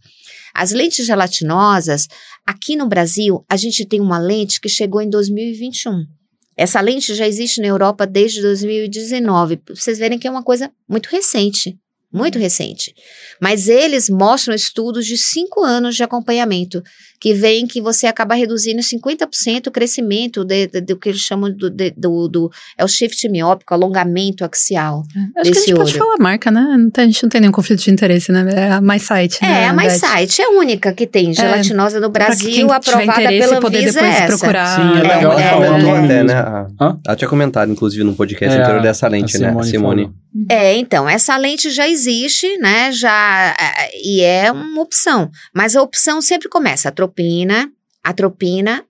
As 0.53 0.73
lentes 0.73 1.07
gelatinosas, 1.07 2.07
aqui 2.47 2.77
no 2.77 2.87
Brasil, 2.87 3.43
a 3.49 3.57
gente 3.57 3.87
tem 3.87 4.03
uma 4.03 4.19
lente 4.19 4.61
que 4.61 4.69
chegou 4.69 5.01
em 5.01 5.09
2021. 5.09 6.18
Essa 6.59 6.81
lente 6.81 7.15
já 7.15 7.27
existe 7.27 7.61
na 7.61 7.69
Europa 7.69 8.05
desde 8.05 8.43
2019. 8.43 9.59
Pra 9.59 9.75
vocês 9.77 9.99
verem 9.99 10.19
que 10.19 10.27
é 10.27 10.31
uma 10.31 10.43
coisa 10.43 10.71
muito 10.89 11.07
recente 11.07 11.79
muito 12.13 12.39
recente. 12.39 12.95
Mas 13.41 13.69
eles 13.69 14.09
mostram 14.09 14.55
estudos 14.55 15.07
de 15.07 15.17
cinco 15.17 15.63
anos 15.63 15.95
de 15.95 16.03
acompanhamento, 16.03 16.83
que 17.21 17.35
veem 17.35 17.67
que 17.67 17.81
você 17.81 18.07
acaba 18.07 18.35
reduzindo 18.35 18.81
50% 18.81 19.67
o 19.67 19.71
crescimento 19.71 20.45
de, 20.45 20.67
de, 20.69 20.81
do 20.81 20.97
que 20.97 21.09
eles 21.09 21.21
chamam 21.21 21.51
do, 21.51 21.69
de, 21.71 21.91
do, 21.97 22.29
do, 22.29 22.51
É 22.77 22.85
o 22.85 22.89
shift 22.89 23.29
miópico, 23.29 23.75
alongamento 23.75 24.45
axial. 24.45 25.03
É, 25.37 25.41
acho 25.41 25.51
que 25.53 25.59
a 25.59 25.61
gente 25.61 25.75
olho. 25.75 25.83
pode 25.83 25.99
falar 25.99 26.15
a 26.15 26.23
marca, 26.23 26.51
né? 26.51 26.67
a 26.97 27.01
gente 27.05 27.23
não 27.23 27.31
tem 27.31 27.41
nenhum 27.41 27.53
conflito 27.53 27.81
de 27.83 27.91
interesse, 27.91 28.31
né? 28.33 28.47
É 28.55 28.73
a 28.73 28.81
MySight. 28.81 29.39
É, 29.43 29.47
né, 29.49 29.67
a 29.69 29.73
MySight 29.73 30.41
é 30.41 30.45
a 30.45 30.51
única 30.51 30.93
que 30.93 31.07
tem 31.07 31.33
gelatinosa 31.35 32.01
no 32.01 32.09
Brasil, 32.09 32.71
aprovada 32.73 33.29
pela 33.29 33.61
poder 33.61 33.79
Anvisa 33.79 34.01
depois 34.01 34.15
é 34.15 34.25
essa. 34.25 34.39
procurar. 34.39 34.77
Sim, 34.77 34.99
é 34.99 35.03
legal. 35.03 35.33
Ela 35.39 35.41
É, 35.43 35.55
comentou 35.69 35.97
é, 35.97 36.05
até, 36.05 36.19
é. 36.19 36.25
né? 36.25 36.35
a-? 36.35 36.97
Ela 37.07 37.17
tinha 37.17 37.29
comentado, 37.29 37.73
inclusive, 37.73 38.05
num 38.05 38.15
podcast 38.15 38.57
É, 38.57 38.61
anterior 38.61 38.81
a- 38.81 38.83
dessa 38.83 39.09
lente, 39.09 39.37
a 39.37 39.41
né? 39.41 39.47
A 39.49 39.51
Simone 39.51 39.71
Simone. 39.71 40.03
falou. 40.05 40.19
É, 40.51 40.75
então, 40.77 41.09
essa 41.09 41.37
lente 41.37 41.71
já 41.71 41.89
existe, 41.89 42.59
né? 42.59 42.93
Já, 42.93 43.57
é, 43.59 43.91
e 44.05 44.21
é 44.21 44.53
uma 44.53 44.83
opção. 44.83 45.31
Mas 45.55 45.75
a 45.75 45.83
opção 45.83 46.21
sempre 46.21 46.49
começa. 46.49 46.93
Atropina, 47.09 47.73
atropina, 48.05 48.85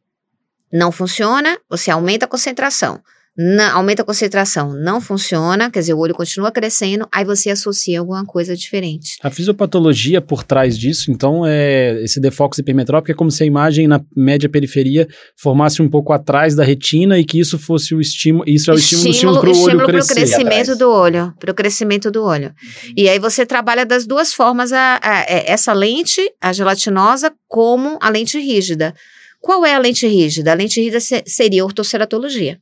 não 0.73 0.91
funciona, 0.91 1.57
você 1.69 1.91
aumenta 1.91 2.25
a 2.25 2.29
concentração. 2.29 3.01
Não, 3.41 3.77
aumenta 3.77 4.03
a 4.03 4.05
concentração, 4.05 4.73
não 4.75 5.01
funciona, 5.01 5.71
quer 5.71 5.79
dizer, 5.79 5.95
o 5.95 5.99
olho 5.99 6.13
continua 6.13 6.51
crescendo, 6.51 7.07
aí 7.13 7.25
você 7.25 7.51
associa 7.51 8.01
alguma 8.01 8.25
coisa 8.27 8.57
diferente. 8.57 9.17
A 9.23 9.31
fisiopatologia 9.31 10.21
por 10.21 10.43
trás 10.43 10.77
disso, 10.77 11.13
então, 11.13 11.47
é 11.47 12.03
esse 12.03 12.19
defocus 12.19 12.59
hipermetrópico 12.59 13.13
é 13.13 13.15
como 13.15 13.31
se 13.31 13.45
a 13.45 13.47
imagem 13.47 13.87
na 13.87 14.01
média 14.17 14.49
periferia 14.49 15.07
formasse 15.37 15.81
um 15.81 15.89
pouco 15.89 16.13
atrás 16.13 16.57
da 16.57 16.65
retina 16.65 17.17
e 17.17 17.25
que 17.25 17.39
isso 17.39 17.59
fosse 17.61 17.95
o 17.95 18.01
estímulo, 18.01 18.43
isso 18.45 18.73
é 18.73 18.75
o 18.75 18.77
estímulo, 18.77 19.11
estímulo 19.11 19.41
para 19.41 19.51
o 19.51 19.63
olho 19.63 19.87
crescer. 19.87 20.15
crescimento 20.15 20.77
do 20.77 20.91
olho, 20.91 21.35
para 21.39 21.51
o 21.53 21.55
crescimento 21.55 22.11
do 22.11 22.25
olho. 22.25 22.53
E 22.97 23.09
aí 23.09 23.21
você 23.21 23.47
trabalha 23.47 23.87
das 23.87 24.05
duas 24.05 24.35
formas 24.35 24.73
a, 24.73 24.97
a- 25.01 25.21
a- 25.21 25.25
essa 25.47 25.73
lente, 25.73 26.21
a 26.41 26.53
gelatinosa, 26.53 27.33
como 27.47 27.99
a 28.03 28.11
lente 28.11 28.37
rígida. 28.37 28.93
Qual 29.41 29.65
é 29.65 29.75
a 29.75 29.79
lente 29.79 30.09
rígida? 30.09 30.51
A 30.51 30.55
lente 30.55 30.81
rígida 30.81 30.99
se- 30.99 31.23
seria 31.25 31.63
a 31.63 31.65
ortoceratologia. 31.65 32.59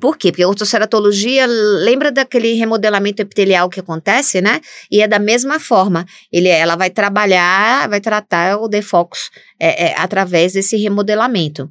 Por 0.00 0.16
quê? 0.16 0.30
Porque 0.30 0.42
a 0.42 0.48
ortoceratologia 0.48 1.46
lembra 1.46 2.10
daquele 2.10 2.54
remodelamento 2.54 3.20
epitelial 3.20 3.68
que 3.68 3.80
acontece, 3.80 4.40
né? 4.40 4.60
E 4.90 5.02
é 5.02 5.08
da 5.08 5.18
mesma 5.18 5.60
forma. 5.60 6.06
Ele, 6.32 6.48
ela 6.48 6.76
vai 6.76 6.88
trabalhar, 6.88 7.88
vai 7.88 8.00
tratar 8.00 8.58
o 8.58 8.68
defocus 8.68 9.30
é, 9.60 9.88
é, 9.88 9.94
através 9.98 10.54
desse 10.54 10.76
remodelamento. 10.76 11.70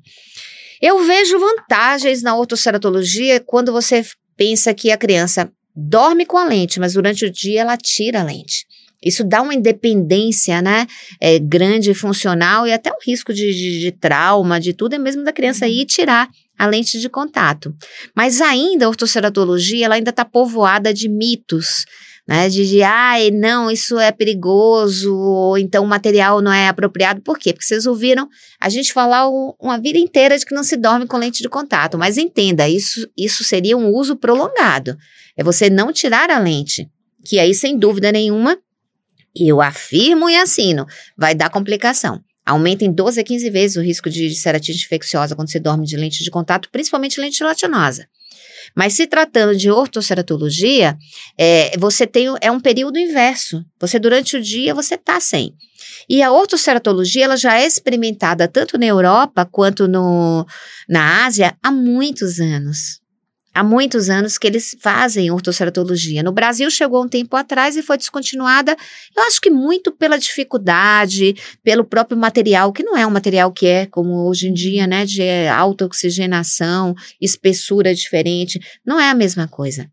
Eu 0.79 1.03
vejo 1.03 1.39
vantagens 1.39 2.21
na 2.21 2.35
ortoceratologia 2.35 3.39
quando 3.39 3.71
você 3.71 4.05
pensa 4.37 4.73
que 4.73 4.91
a 4.91 4.97
criança 4.97 5.51
dorme 5.75 6.25
com 6.25 6.37
a 6.37 6.45
lente, 6.45 6.79
mas 6.79 6.93
durante 6.93 7.25
o 7.25 7.31
dia 7.31 7.61
ela 7.61 7.77
tira 7.77 8.21
a 8.21 8.23
lente. 8.23 8.65
Isso 9.03 9.23
dá 9.23 9.41
uma 9.41 9.55
independência, 9.55 10.61
né? 10.61 10.85
É, 11.19 11.39
grande 11.39 11.91
funcional 11.93 12.67
e 12.67 12.73
até 12.73 12.91
um 12.91 12.99
risco 13.03 13.33
de, 13.33 13.51
de, 13.51 13.79
de 13.79 13.91
trauma, 13.91 14.59
de 14.59 14.73
tudo, 14.73 14.93
é 14.93 14.99
mesmo 14.99 15.23
da 15.23 15.33
criança 15.33 15.67
ir 15.67 15.85
tirar 15.85 16.29
a 16.61 16.67
lente 16.67 16.99
de 16.99 17.09
contato. 17.09 17.73
Mas 18.15 18.39
ainda 18.39 18.85
a 18.85 18.89
ortoceratologia, 18.89 19.85
ela 19.85 19.95
ainda 19.95 20.11
está 20.11 20.23
povoada 20.23 20.93
de 20.93 21.09
mitos, 21.09 21.85
né? 22.27 22.47
De, 22.49 22.67
de, 22.69 22.83
ai, 22.83 23.31
não, 23.31 23.71
isso 23.71 23.97
é 23.97 24.11
perigoso, 24.11 25.11
ou 25.11 25.57
então 25.57 25.83
o 25.83 25.87
material 25.87 26.39
não 26.39 26.53
é 26.53 26.67
apropriado. 26.67 27.19
Por 27.21 27.39
quê? 27.39 27.51
Porque 27.51 27.65
vocês 27.65 27.87
ouviram 27.87 28.29
a 28.59 28.69
gente 28.69 28.93
falar 28.93 29.27
o- 29.27 29.55
uma 29.59 29.79
vida 29.79 29.97
inteira 29.97 30.37
de 30.37 30.45
que 30.45 30.53
não 30.53 30.63
se 30.63 30.77
dorme 30.77 31.07
com 31.07 31.17
lente 31.17 31.41
de 31.41 31.49
contato. 31.49 31.97
Mas 31.97 32.15
entenda, 32.17 32.69
isso, 32.69 33.09
isso 33.17 33.43
seria 33.43 33.75
um 33.75 33.89
uso 33.89 34.15
prolongado. 34.15 34.95
É 35.35 35.43
você 35.43 35.67
não 35.67 35.91
tirar 35.91 36.29
a 36.29 36.37
lente, 36.37 36.87
que 37.25 37.39
aí, 37.39 37.55
sem 37.55 37.75
dúvida 37.75 38.11
nenhuma, 38.11 38.55
eu 39.35 39.61
afirmo 39.61 40.29
e 40.29 40.35
assino, 40.35 40.85
vai 41.17 41.33
dar 41.33 41.49
complicação. 41.49 42.21
Aumenta 42.51 42.83
em 42.83 42.91
12 42.91 43.17
a 43.17 43.23
15 43.23 43.49
vezes 43.49 43.77
o 43.77 43.81
risco 43.81 44.09
de 44.09 44.35
ceratite 44.35 44.83
infecciosa 44.83 45.35
quando 45.37 45.49
você 45.49 45.57
dorme 45.57 45.85
de 45.85 45.95
lente 45.95 46.21
de 46.21 46.29
contato, 46.29 46.69
principalmente 46.69 47.19
lente 47.19 47.37
gelatinosa. 47.37 48.05
Mas 48.75 48.93
se 48.93 49.07
tratando 49.07 49.55
de 49.55 49.71
ortoceratologia, 49.71 50.97
é, 51.37 51.77
você 51.77 52.05
tem 52.05 52.27
é 52.41 52.51
um 52.51 52.59
período 52.59 52.99
inverso. 52.99 53.63
Você 53.79 53.97
durante 53.97 54.35
o 54.35 54.41
dia 54.41 54.73
você 54.73 54.97
tá 54.97 55.19
sem. 55.19 55.55
E 56.09 56.21
a 56.21 56.31
ortoceratologia 56.31 57.23
ela 57.23 57.37
já 57.37 57.57
é 57.57 57.65
experimentada 57.65 58.49
tanto 58.49 58.77
na 58.77 58.85
Europa 58.85 59.47
quanto 59.49 59.87
no, 59.87 60.45
na 60.89 61.25
Ásia 61.25 61.55
há 61.63 61.71
muitos 61.71 62.39
anos. 62.39 63.00
Há 63.53 63.63
muitos 63.63 64.09
anos 64.09 64.37
que 64.37 64.47
eles 64.47 64.77
fazem 64.79 65.29
ortoceratologia. 65.29 66.23
No 66.23 66.31
Brasil 66.31 66.71
chegou 66.71 67.03
um 67.03 67.07
tempo 67.09 67.35
atrás 67.35 67.75
e 67.75 67.83
foi 67.83 67.97
descontinuada. 67.97 68.77
Eu 69.15 69.23
acho 69.23 69.41
que 69.41 69.49
muito 69.49 69.91
pela 69.91 70.17
dificuldade, 70.17 71.35
pelo 71.61 71.83
próprio 71.83 72.17
material, 72.17 72.71
que 72.71 72.81
não 72.81 72.95
é 72.95 73.05
um 73.05 73.11
material 73.11 73.51
que 73.51 73.67
é 73.67 73.85
como 73.85 74.25
hoje 74.25 74.47
em 74.47 74.53
dia, 74.53 74.87
né, 74.87 75.05
de 75.05 75.21
alta 75.47 75.85
oxigenação, 75.85 76.95
espessura 77.19 77.93
diferente, 77.93 78.57
não 78.85 78.97
é 78.97 79.09
a 79.09 79.15
mesma 79.15 79.49
coisa. 79.49 79.91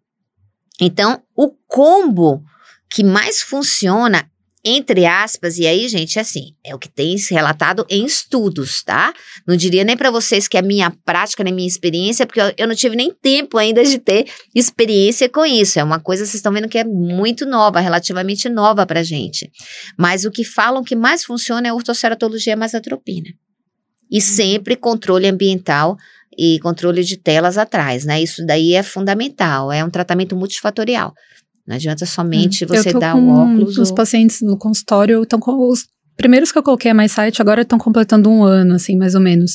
Então, 0.81 1.21
o 1.35 1.51
combo 1.67 2.45
que 2.89 3.03
mais 3.03 3.43
funciona, 3.43 4.31
entre 4.65 5.07
aspas, 5.07 5.57
e 5.57 5.67
aí, 5.67 5.89
gente, 5.89 6.19
assim, 6.19 6.53
é 6.65 6.75
o 6.75 6.79
que 6.79 6.89
tem 6.89 7.17
se 7.17 7.33
relatado 7.33 7.87
em 7.89 8.05
estudos, 8.05 8.83
tá? 8.83 9.13
Não 9.47 9.57
diria 9.57 9.85
nem 9.85 9.97
para 9.97 10.11
vocês 10.11 10.49
que 10.49 10.59
é 10.59 10.63
minha 10.63 10.91
prática, 11.05 11.45
nem 11.45 11.55
minha 11.55 11.69
experiência, 11.69 12.27
porque 12.27 12.41
eu, 12.41 12.53
eu 12.57 12.67
não 12.67 12.75
tive 12.75 12.97
nem 12.97 13.13
tempo 13.13 13.57
ainda 13.57 13.85
de 13.85 13.99
ter 13.99 14.27
experiência 14.55 15.29
com 15.29 15.47
isso. 15.47 15.79
É 15.79 15.85
uma 15.85 16.01
coisa, 16.01 16.25
vocês 16.25 16.35
estão 16.35 16.53
vendo 16.53 16.69
que 16.69 16.79
é 16.79 16.85
muito 16.85 17.47
nova, 17.47 17.81
relativamente 17.81 18.49
nova 18.49 18.85
pra 18.85 19.03
gente. 19.03 19.51
Mas 19.97 20.25
o 20.25 20.31
que 20.31 20.45
falam 20.45 20.83
que 20.83 20.97
mais 20.97 21.25
funciona 21.25 21.69
é 21.69 21.71
a 21.71 21.75
ortoceratologia 21.75 22.57
mais 22.57 22.75
atropina. 22.75 23.29
E 24.11 24.21
sempre 24.21 24.75
controle 24.75 25.29
ambiental 25.29 25.97
e 26.37 26.59
controle 26.61 27.05
de 27.05 27.17
telas 27.17 27.59
atrás, 27.59 28.05
né? 28.05 28.23
Isso 28.23 28.45
daí 28.45 28.75
é 28.75 28.83
fundamental, 28.83 29.73
é 29.73 29.85
um 29.85 29.91
tratamento 29.91 30.37
multifatorial. 30.37 31.13
Não 31.69 31.77
adianta 31.77 32.07
somente 32.07 32.65
Hum, 32.65 32.69
você 32.69 32.93
dar 32.95 33.15
o 33.15 33.29
óculos. 33.29 33.77
Os 33.77 33.91
ou- 33.91 33.95
pacientes 33.95 34.41
no 34.41 34.57
consultório 34.57 35.23
estão 35.23 35.39
com 35.39 35.69
os 35.69 35.87
primeiros 36.17 36.51
que 36.51 36.57
eu 36.59 36.63
coloquei 36.63 36.91
a 36.91 36.95
mais 36.95 37.13
site 37.13 37.43
agora 37.43 37.61
estão 37.61 37.79
completando 37.79 38.31
um 38.31 38.43
ano, 38.43 38.75
assim, 38.75 38.97
mais 38.97 39.15
ou 39.15 39.21
menos. 39.21 39.55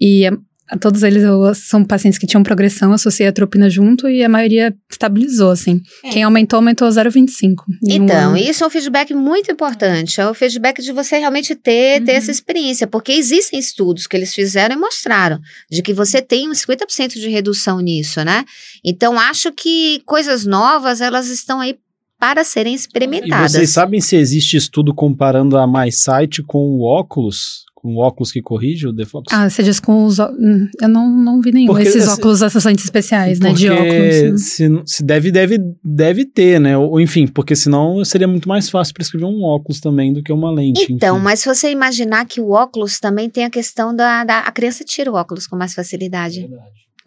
E 0.00 0.24
a 0.24 0.32
todos 0.80 1.02
eles 1.02 1.22
eu- 1.22 1.54
são 1.54 1.84
pacientes 1.84 2.18
que 2.18 2.26
tinham 2.26 2.42
progressão, 2.42 2.92
associei 2.92 3.26
a 3.28 3.32
tropina 3.32 3.70
junto 3.70 4.08
e 4.08 4.22
a 4.24 4.28
maioria 4.28 4.74
estabilizou, 4.90 5.50
assim. 5.50 5.80
É. 6.04 6.10
Quem 6.10 6.22
aumentou, 6.22 6.58
aumentou 6.58 6.90
0,25. 6.90 7.64
em 7.86 8.00
um 8.00 8.04
Então, 8.04 8.30
ano. 8.30 8.36
isso 8.36 8.64
é 8.64 8.66
um 8.66 8.70
feedback 8.70 9.14
muito 9.14 9.50
importante. 9.50 10.20
É 10.20 10.28
o 10.28 10.34
feedback 10.34 10.82
de 10.82 10.92
você 10.92 11.18
realmente 11.18 11.54
ter, 11.54 12.02
ter 12.04 12.12
Uhum. 12.12 12.18
essa 12.18 12.30
experiência. 12.30 12.86
Porque 12.86 13.12
existem 13.12 13.58
estudos 13.58 14.06
que 14.06 14.16
eles 14.16 14.34
fizeram 14.34 14.74
e 14.74 14.78
mostraram 14.78 15.38
de 15.70 15.82
que 15.82 15.92
você 15.94 16.20
tem 16.20 16.48
uns 16.50 16.58
50% 16.58 17.14
de 17.20 17.28
redução 17.28 17.80
nisso, 17.80 18.22
né? 18.24 18.44
Então, 18.84 19.18
acho 19.18 19.52
que 19.52 20.02
coisas 20.04 20.44
novas, 20.44 21.00
elas 21.00 21.28
estão 21.28 21.60
aí 21.60 21.76
para 22.20 22.42
serem 22.42 22.72
E 22.72 22.76
experimentadas. 22.76 23.52
vocês 23.52 23.70
sabem 23.70 24.00
se 24.00 24.16
existe 24.16 24.56
estudo 24.56 24.92
comparando 24.92 25.56
a 25.56 25.66
MySight 25.68 26.42
com 26.42 26.58
o 26.58 26.82
óculos? 26.82 27.64
Com 27.80 27.94
o 27.94 27.98
óculos 27.98 28.32
que 28.32 28.42
corrige 28.42 28.88
o 28.88 28.92
defocus? 28.92 29.32
Ah, 29.32 29.48
você 29.48 29.62
diz 29.62 29.78
com 29.78 30.04
os. 30.04 30.18
ó- 30.18 30.32
hum, 30.32 30.66
Eu 30.82 30.88
não, 30.88 31.08
não 31.08 31.40
vi 31.40 31.52
nenhum. 31.52 31.68
Porque 31.68 31.82
Esses 31.84 32.02
esse- 32.02 32.08
óculos 32.12 32.42
acessantes 32.42 32.82
especiais, 32.84 33.38
né? 33.38 33.52
De 33.52 33.70
óculos. 33.70 33.88
né? 33.92 34.36
Se, 34.36 34.68
se 34.84 35.04
deve, 35.04 35.30
deve, 35.30 35.58
deve 35.84 36.24
ter, 36.24 36.58
né? 36.60 36.76
Ou, 36.76 37.00
enfim, 37.00 37.28
porque 37.28 37.54
senão 37.54 38.04
seria 38.04 38.26
muito 38.26 38.48
mais 38.48 38.68
fácil 38.68 38.92
prescrever 38.94 39.28
um 39.28 39.44
óculos 39.44 39.78
também 39.78 40.12
do 40.12 40.24
que 40.24 40.32
uma 40.32 40.50
lente. 40.50 40.92
Então, 40.92 41.14
enfim. 41.16 41.24
mas 41.24 41.38
se 41.38 41.46
você 41.48 41.70
imaginar 41.70 42.26
que 42.26 42.40
o 42.40 42.50
óculos 42.50 42.98
também 42.98 43.30
tem 43.30 43.44
a 43.44 43.50
questão 43.50 43.94
da, 43.94 44.24
da. 44.24 44.40
A 44.40 44.50
criança 44.50 44.82
tira 44.84 45.12
o 45.12 45.14
óculos 45.14 45.46
com 45.46 45.54
mais 45.56 45.72
facilidade. 45.72 46.48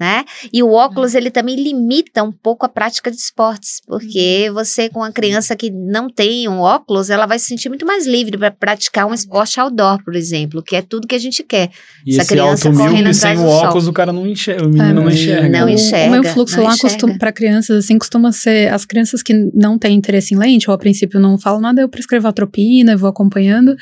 Né? 0.02 0.26
E 0.52 0.64
o 0.64 0.72
óculos, 0.72 1.14
ele 1.14 1.30
também 1.30 1.56
limita 1.56 2.24
um 2.24 2.32
pouco 2.32 2.66
a 2.66 2.70
prática 2.70 3.12
de 3.12 3.18
esportes, 3.18 3.80
porque 3.86 4.50
você 4.52 4.90
com 4.90 5.02
uma 5.02 5.12
criança 5.12 5.56
que 5.56 5.70
não 5.70 6.10
tem 6.10 6.50
um 6.50 6.58
óculos, 6.58 7.12
ela 7.12 7.28
vai 7.28 7.38
se 7.38 7.46
sentir 7.46 7.70
muito 7.70 7.86
mais 7.86 8.08
livre 8.08 8.36
para 8.36 8.50
praticar 8.50 9.06
um 9.06 9.14
esporte 9.14 9.60
outdoor, 9.60 10.04
por 10.04 10.16
exemplo, 10.16 10.64
que 10.64 10.76
é 10.76 10.82
tudo 10.82 11.08
que 11.08 11.14
a 11.14 11.20
gente 11.20 11.44
quer. 11.44 11.70
E 12.04 12.14
Essa 12.14 12.22
esse 12.24 12.30
criança 12.32 12.68
alto 12.70 12.80
correndo 12.80 12.98
atrás 13.02 13.18
sem 13.18 13.36
do 13.36 13.44
o 13.44 13.46
sol. 13.46 13.66
óculos, 13.66 13.88
o 13.88 13.94
cara 13.94 14.12
não 14.12 14.26
enxerga, 14.26 14.66
o 14.66 14.70
menino 14.70 14.90
É, 14.90 14.94
não 14.94 15.08
enxerga. 15.08 15.60
não 15.60 15.70
enxerga, 15.70 16.08
O 16.08 16.12
meu 16.12 16.24
fluxo 16.24 16.58
não 16.58 16.64
lá 16.64 16.74
para 17.20 17.32
crianças, 17.32 17.86
assim, 17.86 18.00
costuma 18.00 18.32
ser 18.32 18.74
as 18.74 18.86
crianças 18.86 19.22
que 19.22 19.36
não 19.54 19.78
têm 19.78 19.96
interesse 19.96 20.34
em 20.34 20.38
lente, 20.38 20.68
ou 20.68 20.74
a 20.74 20.80
princípio 20.80 21.20
não 21.20 21.38
falam 21.38 21.62
nada, 21.62 21.80
eu 21.80 21.88
prescrevo 21.88 22.28
atropina, 22.28 22.94
eu 22.94 22.98
vou 22.98 23.08
acompanhando. 23.10 23.76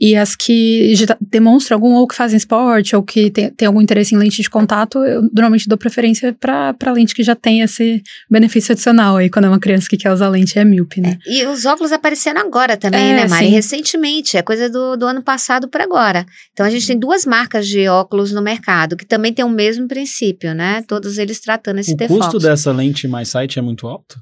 E 0.00 0.16
as 0.16 0.34
que 0.34 0.92
demonstram 1.20 1.76
algum, 1.76 1.92
ou 1.94 2.08
que 2.08 2.16
fazem 2.16 2.36
esporte, 2.36 2.96
ou 2.96 3.02
que 3.04 3.30
tem, 3.30 3.48
tem 3.50 3.68
algum 3.68 3.80
interesse 3.80 4.12
em 4.12 4.18
lente 4.18 4.42
de 4.42 4.50
contato, 4.50 4.98
eu 5.04 5.22
normalmente 5.32 5.51
dou 5.68 5.78
preferência 5.78 6.34
para 6.38 6.92
lente 6.92 7.14
que 7.14 7.22
já 7.22 7.34
tem 7.34 7.60
esse 7.60 8.02
benefício 8.30 8.72
adicional 8.72 9.16
aí, 9.16 9.30
quando 9.30 9.44
é 9.46 9.48
uma 9.48 9.58
criança 9.60 9.88
que 9.88 9.96
quer 9.96 10.12
usar 10.12 10.28
lente 10.28 10.58
é 10.58 10.64
míope, 10.64 11.00
né? 11.00 11.18
E 11.26 11.46
os 11.46 11.64
óculos 11.64 11.92
aparecendo 11.92 12.38
agora 12.38 12.76
também, 12.76 13.12
É, 13.12 13.16
né, 13.16 13.28
Mari? 13.28 13.46
sim. 13.46 13.50
Recentemente, 13.52 14.36
é 14.36 14.42
coisa 14.42 14.68
do, 14.68 14.96
do 14.96 15.06
ano 15.06 15.22
passado 15.22 15.68
para 15.68 15.84
agora. 15.84 16.24
Então 16.52 16.64
a 16.66 16.70
gente 16.70 16.86
tem 16.86 16.98
duas 16.98 17.24
marcas 17.26 17.66
de 17.66 17.88
óculos 17.88 18.32
no 18.32 18.42
mercado 18.42 18.96
que 18.96 19.04
também 19.06 19.32
tem 19.32 19.44
o 19.44 19.48
mesmo 19.48 19.86
princípio, 19.88 20.54
né? 20.54 20.82
Todos 20.88 21.18
eles 21.18 21.40
tratando 21.40 21.78
esse 21.80 21.92
O 21.94 21.96
default. 21.96 22.24
custo 22.24 22.38
dessa 22.38 22.72
lente 22.72 23.06
mais 23.08 23.28
site 23.28 23.58
é 23.58 23.62
muito 23.62 23.86
alto? 23.86 24.16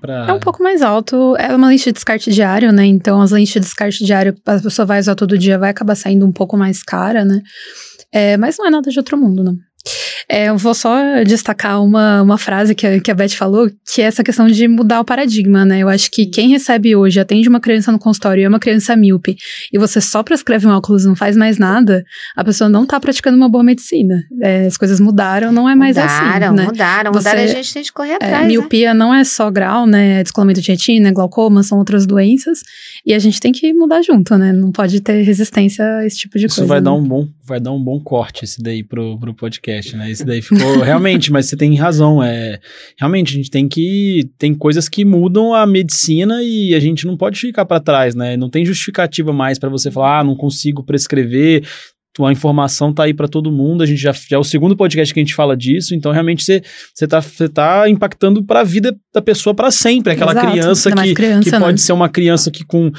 Pra... 0.00 0.26
É 0.28 0.32
um 0.32 0.38
pouco 0.38 0.62
mais 0.62 0.82
alto. 0.82 1.34
É 1.36 1.56
uma 1.56 1.66
lente 1.68 1.84
de 1.86 1.92
descarte 1.92 2.30
diário, 2.30 2.70
né? 2.70 2.84
Então, 2.84 3.20
as 3.20 3.32
lentes 3.32 3.52
de 3.54 3.58
descarte 3.60 4.04
diário, 4.04 4.36
a 4.46 4.60
pessoa 4.60 4.86
vai 4.86 5.00
usar 5.00 5.16
todo 5.16 5.36
dia, 5.36 5.58
vai 5.58 5.70
acabar 5.70 5.96
saindo 5.96 6.24
um 6.24 6.30
pouco 6.30 6.56
mais 6.56 6.80
cara, 6.82 7.24
né? 7.24 7.40
É, 8.12 8.36
mas 8.36 8.56
não 8.58 8.66
é 8.66 8.70
nada 8.70 8.88
de 8.88 8.96
outro 8.98 9.16
mundo, 9.18 9.42
não. 9.42 9.56
É, 10.28 10.48
eu 10.48 10.56
vou 10.56 10.74
só 10.74 10.96
destacar 11.24 11.82
uma, 11.82 12.22
uma 12.22 12.38
frase 12.38 12.74
que 12.74 12.86
a, 12.86 13.00
que 13.00 13.10
a 13.10 13.14
Beth 13.14 13.30
falou, 13.30 13.68
que 13.92 14.00
é 14.02 14.04
essa 14.04 14.22
questão 14.22 14.46
de 14.46 14.68
mudar 14.68 15.00
o 15.00 15.04
paradigma, 15.04 15.64
né? 15.64 15.80
Eu 15.80 15.88
acho 15.88 16.10
que 16.10 16.26
quem 16.26 16.50
recebe 16.50 16.94
hoje, 16.94 17.18
atende 17.18 17.48
uma 17.48 17.58
criança 17.60 17.90
no 17.90 17.98
consultório 17.98 18.40
e 18.40 18.44
é 18.44 18.48
uma 18.48 18.60
criança 18.60 18.94
míope, 18.94 19.36
e 19.72 19.78
você 19.78 20.00
só 20.00 20.22
prescreve 20.22 20.66
um 20.66 20.70
óculos 20.70 21.04
e 21.04 21.08
não 21.08 21.16
faz 21.16 21.36
mais 21.36 21.58
nada, 21.58 22.04
a 22.36 22.44
pessoa 22.44 22.68
não 22.70 22.86
tá 22.86 23.00
praticando 23.00 23.36
uma 23.36 23.48
boa 23.48 23.64
medicina. 23.64 24.22
É, 24.40 24.66
as 24.66 24.76
coisas 24.76 25.00
mudaram, 25.00 25.50
não 25.50 25.68
é 25.68 25.74
mais 25.74 25.96
mudaram, 25.96 26.46
assim, 26.48 26.56
né? 26.56 26.64
mudaram, 26.66 27.12
Você- 27.12 27.28
mudaram, 27.30 27.42
a 27.42 27.46
gente 27.46 27.74
tem 27.74 27.82
que 27.82 27.92
correr 27.92 28.12
É, 28.12 28.14
atrás, 28.16 28.40
né? 28.42 28.46
miopia 28.48 28.94
não 28.94 29.12
é 29.14 29.24
só 29.24 29.50
grau, 29.50 29.86
né? 29.86 30.20
É 30.20 30.22
Descolamento 30.22 30.60
de 30.60 30.70
retina, 30.70 31.08
é 31.08 31.12
glaucoma, 31.12 31.62
são 31.62 31.78
outras 31.78 32.06
doenças. 32.06 32.60
E 33.04 33.14
a 33.14 33.18
gente 33.18 33.40
tem 33.40 33.50
que 33.50 33.72
mudar 33.72 34.02
junto, 34.02 34.36
né? 34.36 34.52
Não 34.52 34.70
pode 34.70 35.00
ter 35.00 35.22
resistência 35.22 35.84
a 35.84 36.06
esse 36.06 36.18
tipo 36.18 36.38
de 36.38 36.46
Isso 36.46 36.56
coisa. 36.56 36.68
vai 36.68 36.80
dar 36.80 36.90
né? 36.92 36.96
um 36.98 37.02
bom, 37.02 37.26
vai 37.50 37.60
dar 37.60 37.72
um 37.72 37.82
bom 37.82 38.00
corte 38.00 38.44
esse 38.44 38.62
daí 38.62 38.82
pro, 38.82 39.18
pro 39.18 39.34
podcast, 39.34 39.96
né? 39.96 40.10
Esse 40.10 40.24
daí 40.24 40.40
ficou 40.40 40.78
realmente, 40.80 41.32
mas 41.32 41.46
você 41.46 41.56
tem 41.56 41.74
razão, 41.74 42.22
é 42.22 42.60
realmente 42.96 43.32
a 43.32 43.36
gente 43.36 43.50
tem 43.50 43.68
que 43.68 44.30
tem 44.38 44.54
coisas 44.54 44.88
que 44.88 45.04
mudam 45.04 45.52
a 45.52 45.66
medicina 45.66 46.42
e 46.42 46.74
a 46.74 46.80
gente 46.80 47.06
não 47.06 47.16
pode 47.16 47.38
ficar 47.38 47.64
para 47.64 47.80
trás, 47.80 48.14
né? 48.14 48.36
Não 48.36 48.48
tem 48.48 48.64
justificativa 48.64 49.32
mais 49.32 49.58
para 49.58 49.68
você 49.68 49.90
falar, 49.90 50.20
ah, 50.20 50.24
não 50.24 50.36
consigo 50.36 50.84
prescrever. 50.84 51.66
A 52.20 52.32
informação 52.32 52.92
tá 52.92 53.04
aí 53.04 53.14
para 53.14 53.28
todo 53.28 53.52
mundo. 53.52 53.82
A 53.82 53.86
gente 53.86 54.00
já, 54.00 54.12
já 54.12 54.36
é 54.36 54.38
o 54.38 54.44
segundo 54.44 54.76
podcast 54.76 55.14
que 55.14 55.20
a 55.20 55.22
gente 55.22 55.34
fala 55.34 55.56
disso, 55.56 55.94
então 55.94 56.10
realmente 56.12 56.42
você 56.44 56.62
você 56.94 57.06
tá, 57.06 57.20
você 57.20 57.48
tá 57.48 57.88
impactando 57.88 58.44
para 58.44 58.60
a 58.60 58.64
vida 58.64 58.94
da 59.14 59.22
pessoa 59.22 59.54
para 59.54 59.70
sempre. 59.70 60.12
Aquela 60.12 60.32
Exato, 60.32 60.50
criança 60.50 60.90
que, 60.92 61.14
criança, 61.14 61.42
que 61.44 61.50
né? 61.50 61.58
pode 61.60 61.80
ser 61.80 61.92
uma 61.92 62.08
criança 62.08 62.50
que 62.50 62.64
com 62.64 62.90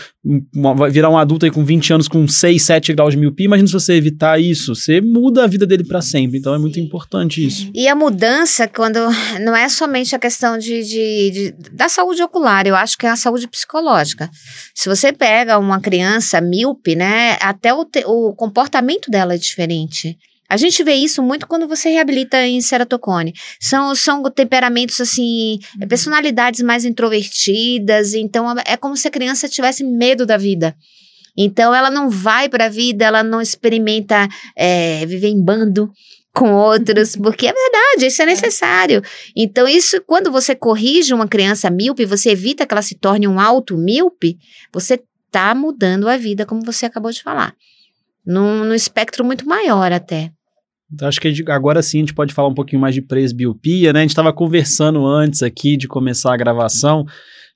uma- 0.55 0.73
vai 0.73 0.89
virar 0.89 1.09
um 1.09 1.17
adulto 1.17 1.45
aí 1.45 1.51
com 1.51 1.63
20 1.63 1.93
anos 1.93 2.07
com 2.07 2.27
6, 2.27 2.61
7 2.63 2.93
graus 2.93 3.13
de 3.13 3.19
miopia. 3.19 3.45
Imagina 3.45 3.67
se 3.67 3.73
você 3.73 3.93
evitar 3.93 4.39
isso, 4.39 4.73
você 4.75 5.01
muda 5.01 5.43
a 5.43 5.47
vida 5.47 5.65
dele 5.67 5.83
para 5.83 6.01
sempre. 6.01 6.37
Então 6.39 6.53
é 6.55 6.57
muito 6.57 6.79
importante 6.79 7.45
isso. 7.45 7.69
E 7.75 7.87
a 7.87 7.95
mudança, 7.95 8.67
quando 8.67 8.97
não 9.43 9.55
é 9.55 9.67
somente 9.69 10.15
a 10.15 10.19
questão 10.19 10.57
de, 10.57 10.83
de- 10.83 11.31
de- 11.31 11.55
da 11.73 11.89
saúde 11.89 12.21
ocular, 12.23 12.65
eu 12.65 12.75
acho 12.75 12.97
que 12.97 13.05
é 13.05 13.09
a 13.09 13.15
saúde 13.15 13.47
psicológica. 13.47 14.29
Se 14.75 14.87
você 14.89 15.11
pega 15.11 15.57
uma 15.57 15.79
criança 15.81 16.39
míope, 16.41 16.95
né, 16.95 17.37
até 17.41 17.73
o, 17.73 17.83
te- 17.85 18.03
o 18.05 18.33
comportamento 18.35 19.00
dela 19.09 19.33
é 19.33 19.37
diferente. 19.37 20.17
A 20.51 20.57
gente 20.57 20.83
vê 20.83 20.95
isso 20.95 21.23
muito 21.23 21.47
quando 21.47 21.65
você 21.65 21.89
reabilita 21.89 22.45
em 22.45 22.59
ceratocone. 22.59 23.33
São, 23.57 23.95
são 23.95 24.21
temperamentos, 24.29 24.99
assim, 24.99 25.57
Uhum. 25.79 25.87
personalidades 25.87 26.61
mais 26.61 26.83
introvertidas. 26.83 28.13
Então, 28.13 28.53
é 28.65 28.75
como 28.75 28.97
se 28.97 29.07
a 29.07 29.11
criança 29.11 29.47
tivesse 29.47 29.81
medo 29.81 30.25
da 30.25 30.35
vida. 30.35 30.75
Então, 31.37 31.73
ela 31.73 31.89
não 31.89 32.09
vai 32.09 32.49
para 32.49 32.65
a 32.65 32.69
vida, 32.69 33.05
ela 33.05 33.23
não 33.23 33.39
experimenta 33.39 34.27
é, 34.53 35.05
viver 35.05 35.29
em 35.29 35.41
bando 35.41 35.89
com 36.33 36.53
outros, 36.53 37.15
porque 37.17 37.47
é 37.47 37.53
verdade, 37.53 38.07
isso 38.07 38.21
é 38.21 38.25
necessário. 38.25 39.01
Então, 39.33 39.65
isso, 39.65 40.01
quando 40.05 40.29
você 40.29 40.53
corrige 40.53 41.13
uma 41.13 41.29
criança 41.29 41.69
míope, 41.69 42.03
você 42.05 42.31
evita 42.31 42.65
que 42.65 42.73
ela 42.73 42.81
se 42.81 42.95
torne 42.95 43.25
um 43.25 43.39
alto 43.39 43.77
míope, 43.77 44.37
você 44.73 45.01
está 45.27 45.55
mudando 45.55 46.09
a 46.09 46.17
vida, 46.17 46.45
como 46.45 46.61
você 46.61 46.85
acabou 46.85 47.11
de 47.11 47.23
falar. 47.23 47.55
Num, 48.25 48.63
num 48.65 48.73
espectro 48.73 49.23
muito 49.25 49.45
maior 49.45 49.91
até. 49.91 50.31
Então, 50.93 51.07
acho 51.07 51.21
que 51.21 51.43
agora 51.47 51.81
sim 51.81 51.99
a 51.99 52.01
gente 52.01 52.13
pode 52.13 52.33
falar 52.33 52.49
um 52.49 52.53
pouquinho 52.53 52.81
mais 52.81 52.93
de 52.93 53.01
presbiopia, 53.01 53.93
né? 53.93 53.99
A 53.99 54.03
gente 54.03 54.11
estava 54.11 54.33
conversando 54.33 55.05
antes 55.05 55.41
aqui 55.41 55.77
de 55.77 55.87
começar 55.87 56.33
a 56.33 56.37
gravação, 56.37 57.05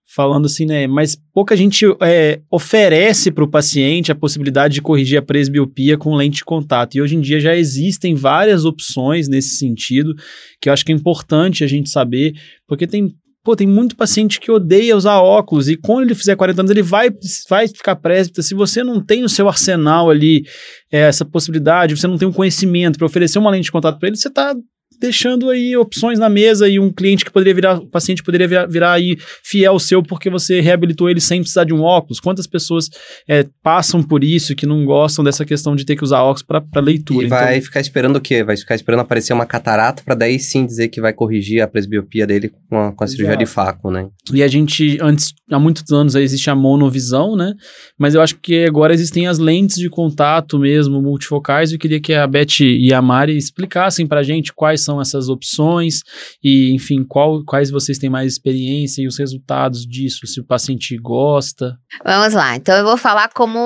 falando 0.06 0.46
assim, 0.46 0.66
né? 0.66 0.88
Mas 0.88 1.18
pouca 1.34 1.56
gente 1.58 1.86
é, 2.02 2.40
oferece 2.50 3.32
para 3.32 3.44
o 3.44 3.50
paciente 3.50 4.12
a 4.12 4.16
possibilidade 4.16 4.76
de 4.76 4.82
corrigir 4.82 5.18
a 5.18 5.22
presbiopia 5.22 5.98
com 5.98 6.16
lente 6.16 6.38
de 6.38 6.46
contato. 6.46 6.96
E 6.96 7.02
hoje 7.02 7.18
em 7.18 7.22
dia 7.22 7.40
já 7.40 7.56
existem 7.56 8.16
várias 8.16 8.64
opções 8.64 9.28
nesse 9.28 9.58
sentido, 9.58 10.14
que 10.62 10.70
eu 10.70 10.74
acho 10.74 10.86
que 10.86 10.94
é 10.94 10.96
importante 10.96 11.64
a 11.64 11.68
gente 11.68 11.90
saber, 11.90 12.34
porque 12.68 12.88
tem. 12.88 13.14
Pô, 13.46 13.56
tem 13.56 13.68
muito 13.68 13.96
paciente 13.96 14.40
que 14.40 14.52
odeia 14.52 14.98
usar 14.98 15.20
óculos 15.22 15.70
e 15.70 15.78
quando 15.78 16.06
ele 16.06 16.16
fizer 16.16 16.36
40 16.36 16.62
anos 16.64 16.72
ele 16.72 16.82
vai, 16.82 17.12
vai 17.48 17.68
ficar 17.68 17.96
presbítero. 17.96 18.42
Se 18.42 18.56
você 18.56 18.84
não 18.84 19.00
tem 19.00 19.22
no 19.22 19.30
seu 19.30 19.48
arsenal 19.48 20.10
ali 20.10 20.44
é, 20.92 21.02
essa 21.02 21.24
possibilidade, 21.24 21.96
você 21.96 22.08
não 22.08 22.18
tem 22.18 22.28
um 22.28 22.34
conhecimento 22.34 22.98
para 22.98 23.06
oferecer 23.06 23.38
uma 23.38 23.52
lente 23.52 23.66
de 23.66 23.72
contato 23.72 24.00
para 24.00 24.08
ele, 24.08 24.18
você 24.18 24.30
está 24.30 24.56
deixando 25.00 25.50
aí 25.50 25.76
opções 25.76 26.20
na 26.20 26.30
mesa 26.30 26.68
e 26.68 26.80
um 26.80 26.92
cliente 26.92 27.26
que 27.26 27.32
poderia 27.32 27.54
virar, 27.54 27.78
o 27.78 27.88
paciente 27.88 28.24
poderia 28.24 28.48
virar, 28.48 28.66
virar 28.68 28.94
aí 28.94 29.18
fiel 29.44 29.78
seu 29.80 30.02
porque 30.02 30.30
você 30.30 30.62
reabilitou 30.62 31.10
ele 31.10 31.22
sem 31.22 31.42
precisar 31.42 31.64
de 31.64 31.74
um 31.74 31.82
óculos. 31.82 32.20
Quantas 32.20 32.48
pessoas 32.48 32.90
é, 33.28 33.46
passam 33.64 34.02
por 34.02 34.24
isso 34.24 34.56
que 34.56 34.66
não 34.66 34.86
gostam 34.86 35.24
dessa 35.24 35.46
questão 35.46 35.76
de 35.76 35.86
ter 35.86 35.96
que 35.96 36.04
usar 36.04 36.22
óculos 36.22 36.44
para 36.44 36.82
leitura? 36.82 37.26
E 37.26 37.30
vai 37.30 37.56
Então, 37.56 37.66
ficar 37.66 37.80
esperando 37.80 38.16
o 38.18 38.22
quê? 38.22 38.44
Vai 38.44 38.58
ficar 38.58 38.76
esperando 38.76 39.00
aparecer 39.02 39.34
uma 39.34 39.46
catarata 39.46 40.04
pra 40.04 40.16
daí 40.16 40.40
sim 40.40 40.66
dizer 40.66 40.88
que 40.90 41.02
vai 41.02 41.14
corrigir 41.14 41.62
a 41.62 41.68
presbiopia 41.68 42.26
dele 42.26 42.52
com 42.70 42.80
a, 42.80 42.92
com 42.92 43.04
a 43.04 43.08
cirurgia 43.08 43.38
de 43.38 43.46
faco, 43.46 43.92
né? 43.92 44.08
E 44.34 44.42
a 44.42 44.48
gente, 44.48 44.98
antes, 45.02 45.34
há 45.52 45.60
muitos 45.60 45.92
anos, 45.92 46.16
aí 46.16 46.24
existe 46.24 46.50
a 46.50 46.56
monovisão, 46.56 47.36
né? 47.36 47.54
Mas 47.98 48.16
eu 48.16 48.22
acho 48.22 48.38
que 48.40 48.66
agora 48.66 48.94
existem 48.94 49.28
as 49.28 49.38
lentes 49.38 49.78
de 49.78 49.90
contato 49.90 50.58
mesmo, 50.60 51.02
multifocais. 51.02 51.72
Eu 51.72 51.80
queria 51.80 52.00
que 52.00 52.14
a 52.14 52.26
Beth 52.28 52.60
e 52.62 52.94
a 52.94 53.02
Mari 53.02 53.36
explicassem 53.38 54.08
pra 54.08 54.24
gente 54.24 54.54
quais 54.54 54.82
são 54.86 55.02
essas 55.02 55.28
opções 55.28 56.02
e, 56.44 56.74
enfim, 56.74 57.04
qual, 57.04 57.44
quais 57.44 57.70
vocês 57.72 57.98
têm 57.98 58.10
mais 58.10 58.34
experiência 58.34 59.02
e 59.02 59.08
os 59.08 59.18
resultados 59.18 59.86
disso, 59.86 60.26
se 60.28 60.40
o 60.40 60.46
paciente 60.46 60.96
gosta. 60.98 61.78
Vamos 62.04 62.34
lá, 62.34 62.56
então 62.56 62.76
eu 62.78 62.86
vou 62.86 62.98
falar 62.98 63.30
como, 63.30 63.60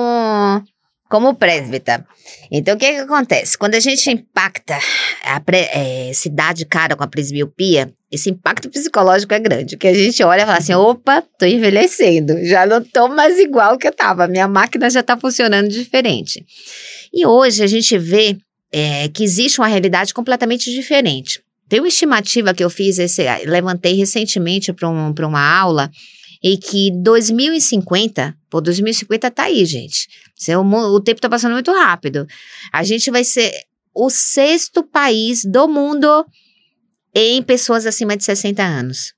como 1.08 1.34
presbítera. 1.34 2.06
Então, 2.50 2.74
o 2.74 2.78
que, 2.78 2.92
que 2.92 3.00
acontece? 3.00 3.58
Quando 3.58 3.74
a 3.74 3.80
gente 3.80 4.10
impacta 4.10 4.78
a 5.24 5.40
pre, 5.40 5.68
é, 5.72 6.10
se 6.14 6.28
dá 6.28 6.52
de 6.52 6.64
cara 6.64 6.96
com 6.96 7.04
a 7.04 7.08
presbiopia, 7.08 7.92
esse 8.10 8.28
impacto 8.28 8.68
psicológico 8.68 9.32
é 9.32 9.38
grande, 9.38 9.76
que 9.76 9.86
a 9.86 9.94
gente 9.94 10.22
olha 10.24 10.42
e 10.42 10.46
fala 10.46 10.58
assim, 10.58 10.74
opa, 10.74 11.22
tô 11.38 11.46
envelhecendo, 11.46 12.44
já 12.44 12.66
não 12.66 12.82
tô 12.82 13.08
mais 13.08 13.38
igual 13.38 13.78
que 13.78 13.86
eu 13.86 13.92
tava, 13.92 14.26
minha 14.26 14.48
máquina 14.48 14.90
já 14.90 15.02
tá 15.02 15.16
funcionando 15.16 15.68
diferente. 15.68 16.44
E 17.12 17.24
hoje 17.24 17.62
a 17.62 17.66
gente 17.66 17.96
vê 17.96 18.36
é, 18.72 19.08
que 19.08 19.24
existe 19.24 19.60
uma 19.60 19.68
realidade 19.68 20.14
completamente 20.14 20.70
diferente. 20.72 21.42
Tem 21.68 21.80
uma 21.80 21.88
estimativa 21.88 22.52
que 22.52 22.64
eu 22.64 22.70
fiz, 22.70 22.98
esse, 22.98 23.22
levantei 23.46 23.94
recentemente 23.94 24.72
para 24.72 24.88
um, 24.88 25.12
uma 25.12 25.58
aula, 25.58 25.90
e 26.42 26.56
que 26.56 26.90
2050, 27.02 28.34
pô, 28.48 28.60
2050 28.60 29.30
tá 29.30 29.44
aí, 29.44 29.64
gente. 29.64 30.08
O, 30.56 30.94
o 30.94 31.00
tempo 31.00 31.20
tá 31.20 31.28
passando 31.28 31.52
muito 31.52 31.70
rápido. 31.70 32.26
A 32.72 32.82
gente 32.82 33.10
vai 33.10 33.24
ser 33.24 33.52
o 33.94 34.08
sexto 34.08 34.82
país 34.82 35.44
do 35.44 35.68
mundo 35.68 36.24
em 37.14 37.42
pessoas 37.42 37.84
acima 37.86 38.16
de 38.16 38.24
60 38.24 38.62
anos. 38.62 39.12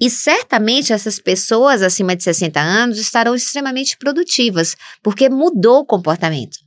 E 0.00 0.08
certamente 0.08 0.92
essas 0.92 1.18
pessoas 1.18 1.82
acima 1.82 2.16
de 2.16 2.22
60 2.22 2.58
anos 2.58 2.98
estarão 2.98 3.34
extremamente 3.34 3.98
produtivas, 3.98 4.74
porque 5.02 5.28
mudou 5.28 5.80
o 5.80 5.84
comportamento. 5.84 6.58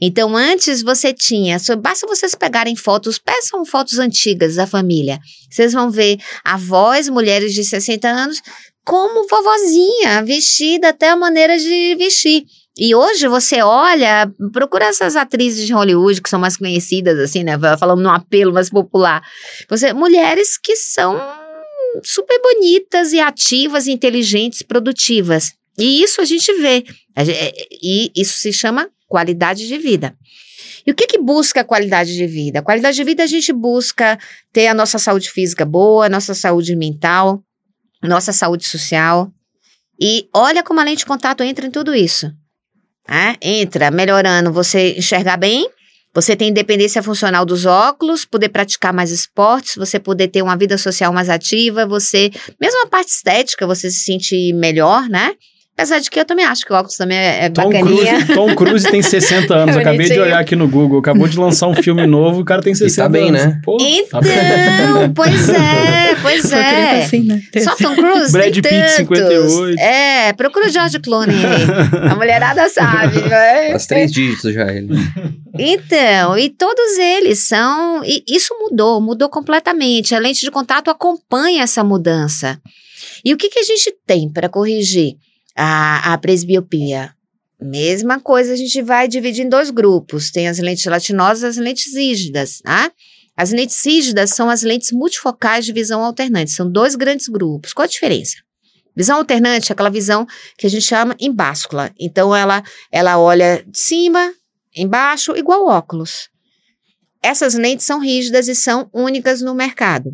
Então, 0.00 0.36
antes 0.36 0.82
você 0.82 1.12
tinha, 1.12 1.58
só 1.58 1.76
basta 1.76 2.06
vocês 2.06 2.34
pegarem 2.34 2.76
fotos, 2.76 3.18
peçam 3.18 3.64
fotos 3.64 3.98
antigas 3.98 4.56
da 4.56 4.66
família. 4.66 5.18
Vocês 5.50 5.72
vão 5.72 5.90
ver 5.90 6.18
avós, 6.44 7.08
mulheres 7.08 7.54
de 7.54 7.64
60 7.64 8.08
anos, 8.08 8.42
como 8.84 9.26
vovozinha, 9.28 10.22
vestida 10.24 10.90
até 10.90 11.08
a 11.08 11.16
maneira 11.16 11.56
de 11.58 11.94
vestir. 11.96 12.44
E 12.76 12.94
hoje 12.94 13.28
você 13.28 13.62
olha, 13.62 14.28
procura 14.52 14.86
essas 14.86 15.14
atrizes 15.14 15.64
de 15.64 15.72
Hollywood 15.72 16.20
que 16.20 16.28
são 16.28 16.40
mais 16.40 16.56
conhecidas, 16.56 17.18
assim, 17.18 17.44
né? 17.44 17.52
Falando 17.78 18.02
num 18.02 18.10
apelo 18.10 18.52
mais 18.52 18.68
popular. 18.68 19.22
Você, 19.70 19.92
mulheres 19.92 20.58
que 20.58 20.74
são 20.74 21.16
super 22.02 22.36
bonitas 22.42 23.12
e 23.12 23.20
ativas, 23.20 23.86
inteligentes, 23.86 24.62
produtivas. 24.62 25.52
E 25.78 26.02
isso 26.02 26.20
a 26.20 26.24
gente 26.24 26.52
vê. 26.54 26.84
E 27.80 28.10
isso 28.16 28.38
se 28.38 28.52
chama 28.52 28.88
qualidade 29.14 29.68
de 29.68 29.78
vida. 29.78 30.12
E 30.84 30.90
o 30.90 30.94
que, 30.94 31.06
que 31.06 31.18
busca 31.18 31.62
qualidade 31.62 32.14
de 32.14 32.26
vida? 32.26 32.60
Qualidade 32.60 32.96
de 32.96 33.04
vida 33.04 33.22
a 33.22 33.28
gente 33.28 33.52
busca 33.52 34.18
ter 34.52 34.66
a 34.66 34.74
nossa 34.74 34.98
saúde 34.98 35.30
física 35.30 35.64
boa, 35.64 36.08
nossa 36.08 36.34
saúde 36.34 36.74
mental, 36.74 37.40
nossa 38.02 38.32
saúde 38.32 38.66
social. 38.66 39.30
E 40.00 40.28
olha 40.34 40.64
como 40.64 40.80
a 40.80 40.84
lente 40.84 40.98
de 40.98 41.06
contato 41.06 41.44
entra 41.44 41.64
em 41.64 41.70
tudo 41.70 41.94
isso. 41.94 42.26
É? 43.08 43.36
Entra 43.40 43.88
melhorando 43.92 44.52
você 44.52 44.96
enxergar 44.98 45.36
bem, 45.36 45.70
você 46.12 46.34
tem 46.34 46.48
independência 46.48 47.00
funcional 47.00 47.46
dos 47.46 47.66
óculos, 47.66 48.24
poder 48.24 48.48
praticar 48.48 48.92
mais 48.92 49.12
esportes, 49.12 49.76
você 49.76 50.00
poder 50.00 50.26
ter 50.26 50.42
uma 50.42 50.56
vida 50.56 50.76
social 50.76 51.12
mais 51.12 51.28
ativa, 51.28 51.86
você, 51.86 52.32
mesmo 52.60 52.82
a 52.82 52.88
parte 52.88 53.10
estética, 53.10 53.64
você 53.64 53.88
se 53.90 54.00
sentir 54.00 54.52
melhor, 54.54 55.08
né? 55.08 55.36
Apesar 55.76 55.98
de 55.98 56.08
que 56.08 56.20
eu 56.20 56.24
também 56.24 56.44
acho 56.44 56.64
que 56.64 56.72
o 56.72 56.76
óculos 56.76 56.94
também 56.96 57.18
é, 57.18 57.46
é 57.46 57.48
Tom 57.50 57.64
bacaninha. 57.64 58.14
Cruise, 58.14 58.34
Tom 58.34 58.54
Cruise 58.54 58.88
tem 58.88 59.02
60 59.02 59.52
anos. 59.52 59.76
Acabei 59.76 60.08
de 60.08 60.20
olhar 60.20 60.38
aqui 60.38 60.54
no 60.54 60.68
Google. 60.68 61.00
Acabou 61.00 61.26
de 61.26 61.36
lançar 61.36 61.66
um 61.66 61.74
filme 61.74 62.06
novo, 62.06 62.42
o 62.42 62.44
cara 62.44 62.62
tem 62.62 62.72
60 62.72 63.02
tá 63.02 63.08
bem, 63.08 63.28
anos. 63.30 63.44
né? 63.44 63.60
Pô, 63.64 63.76
tá 63.76 63.84
Então, 63.84 64.20
bem. 64.20 65.10
pois 65.16 65.48
é, 65.48 66.14
pois 66.22 66.52
é. 66.52 66.70
estar 66.92 66.98
assim, 66.98 67.22
né? 67.24 67.42
Só 67.64 67.74
Tom 67.74 67.96
Cruise 67.96 68.30
Brad 68.30 68.52
tem 68.52 68.62
Pitt, 68.62 68.70
tantos. 68.72 68.94
58. 68.98 69.80
É, 69.80 70.32
procura 70.34 70.66
o 70.66 70.68
George 70.68 71.00
Clooney 71.00 71.34
aí. 71.44 71.64
A 72.08 72.14
mulherada 72.14 72.68
sabe, 72.68 73.20
né? 73.22 73.72
As 73.72 73.86
três 73.88 74.12
dígitos 74.12 74.54
já 74.54 74.72
ele. 74.72 74.94
Então, 75.58 76.38
e 76.38 76.50
todos 76.50 76.98
eles 76.98 77.48
são. 77.48 78.04
E 78.04 78.22
isso 78.28 78.54
mudou, 78.60 79.00
mudou 79.00 79.28
completamente. 79.28 80.14
A 80.14 80.20
lente 80.20 80.40
de 80.40 80.52
contato 80.52 80.88
acompanha 80.88 81.64
essa 81.64 81.82
mudança. 81.82 82.60
E 83.24 83.34
o 83.34 83.36
que, 83.36 83.48
que 83.48 83.58
a 83.58 83.64
gente 83.64 83.92
tem 84.06 84.30
para 84.32 84.48
corrigir 84.48 85.16
a, 85.56 86.12
a 86.12 86.18
presbiopia? 86.18 87.14
Mesma 87.60 88.20
coisa, 88.20 88.52
a 88.52 88.56
gente 88.56 88.82
vai 88.82 89.08
dividir 89.08 89.44
em 89.44 89.48
dois 89.48 89.70
grupos: 89.70 90.30
tem 90.30 90.48
as 90.48 90.58
lentes 90.58 90.82
gelatinosas 90.82 91.42
e 91.42 91.46
as 91.46 91.56
lentes 91.56 91.94
rígidas. 91.94 92.58
Tá? 92.58 92.90
As 93.36 93.50
lentes 93.52 93.84
rígidas 93.84 94.30
são 94.30 94.48
as 94.48 94.62
lentes 94.62 94.92
multifocais 94.92 95.64
de 95.64 95.72
visão 95.72 96.04
alternante. 96.04 96.50
São 96.50 96.70
dois 96.70 96.94
grandes 96.94 97.28
grupos. 97.28 97.72
Qual 97.72 97.84
a 97.84 97.88
diferença? 97.88 98.36
Visão 98.96 99.16
alternante 99.16 99.70
é 99.70 99.72
aquela 99.72 99.90
visão 99.90 100.26
que 100.56 100.66
a 100.66 100.70
gente 100.70 100.84
chama 100.84 101.16
em 101.18 101.32
báscula. 101.32 101.90
Então, 101.98 102.34
ela, 102.34 102.62
ela 102.92 103.18
olha 103.18 103.64
de 103.66 103.78
cima, 103.78 104.32
embaixo, 104.74 105.36
igual 105.36 105.66
óculos. 105.66 106.28
Essas 107.20 107.54
lentes 107.54 107.86
são 107.86 107.98
rígidas 107.98 108.46
e 108.46 108.54
são 108.54 108.88
únicas 108.92 109.40
no 109.40 109.54
mercado. 109.54 110.12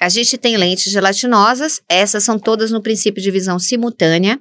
A 0.00 0.08
gente 0.08 0.36
tem 0.36 0.56
lentes 0.56 0.92
gelatinosas, 0.92 1.80
essas 1.88 2.22
são 2.22 2.38
todas 2.38 2.70
no 2.70 2.82
princípio 2.82 3.22
de 3.22 3.30
visão 3.30 3.58
simultânea, 3.58 4.38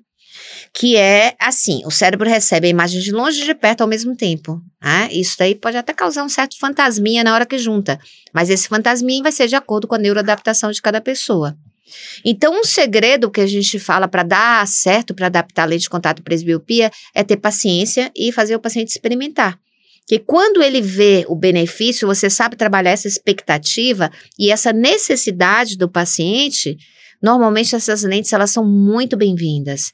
que 0.74 0.98
é 0.98 1.36
assim: 1.40 1.82
o 1.86 1.92
cérebro 1.92 2.30
recebe 2.30 2.68
a 2.68 2.70
imagem 2.70 3.00
de 3.00 3.12
longe 3.12 3.42
e 3.42 3.46
de 3.46 3.56
perto 3.56 3.82
ao 3.82 3.88
mesmo 3.88 4.16
tempo. 4.16 4.62
Né? 4.84 5.10
Isso 5.12 5.36
daí 5.40 5.56
pode 5.56 5.78
até 5.78 5.94
causar 5.94 6.24
um 6.24 6.30
certo 6.30 6.58
fantasminha 6.60 7.24
na 7.24 7.34
hora 7.34 7.46
que 7.46 7.58
junta, 7.58 8.00
mas 8.34 8.50
esse 8.50 8.68
fantasminha 8.68 9.24
vai 9.24 9.32
ser 9.32 9.48
de 9.48 9.56
acordo 9.56 9.88
com 9.88 9.96
a 9.96 10.00
neuroadaptação 10.00 10.72
de 10.72 10.82
cada 10.82 11.00
pessoa. 11.00 11.56
Então, 12.26 12.60
um 12.60 12.64
segredo 12.64 13.30
que 13.30 13.40
a 13.40 13.48
gente 13.48 13.78
fala 13.78 14.08
para 14.08 14.24
dar 14.24 14.68
certo, 14.68 15.14
para 15.14 15.28
adaptar 15.28 15.64
a 15.64 15.66
lente 15.66 15.84
de 15.84 15.90
contato 15.90 16.24
presbiopia, 16.24 16.92
é 17.14 17.24
ter 17.24 17.38
paciência 17.38 18.12
e 18.16 18.32
fazer 18.32 18.56
o 18.56 18.60
paciente 18.60 18.90
experimentar. 18.90 19.58
Que 20.08 20.20
quando 20.20 20.62
ele 20.62 20.82
vê 20.82 21.26
o 21.28 21.36
benefício, 21.36 22.08
você 22.08 22.30
sabe 22.30 22.56
trabalhar 22.56 22.92
essa 22.92 23.08
expectativa 23.08 24.12
e 24.38 24.52
essa 24.52 24.72
necessidade 24.72 25.78
do 25.78 25.90
paciente, 25.90 26.78
normalmente 27.22 27.76
essas 27.76 28.04
lentes 28.04 28.32
elas 28.32 28.52
são 28.52 28.64
muito 28.64 29.18
bem-vindas. 29.18 29.94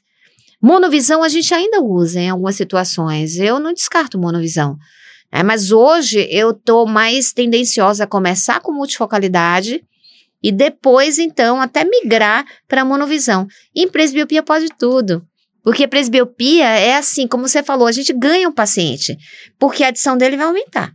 Monovisão 0.60 1.22
a 1.22 1.28
gente 1.28 1.52
ainda 1.52 1.80
usa 1.80 2.20
em 2.20 2.30
algumas 2.30 2.54
situações. 2.54 3.36
Eu 3.36 3.58
não 3.58 3.72
descarto 3.72 4.18
monovisão. 4.18 4.76
É, 5.32 5.42
mas 5.42 5.72
hoje 5.72 6.28
eu 6.30 6.50
estou 6.50 6.86
mais 6.86 7.32
tendenciosa 7.32 8.04
a 8.04 8.06
começar 8.06 8.60
com 8.60 8.70
multifocalidade 8.70 9.82
e 10.42 10.52
depois, 10.52 11.18
então, 11.18 11.60
até 11.60 11.84
migrar 11.84 12.44
para 12.68 12.84
monovisão. 12.84 13.46
Em 13.74 13.88
presbiopia 13.88 14.42
pode 14.42 14.66
tudo. 14.76 15.26
Porque 15.62 15.86
presbiopia 15.86 16.66
é 16.66 16.96
assim, 16.96 17.26
como 17.28 17.46
você 17.46 17.62
falou, 17.62 17.86
a 17.86 17.92
gente 17.92 18.12
ganha 18.12 18.48
um 18.48 18.52
paciente, 18.52 19.16
porque 19.58 19.84
a 19.84 19.88
adição 19.88 20.16
dele 20.16 20.36
vai 20.36 20.46
aumentar. 20.46 20.92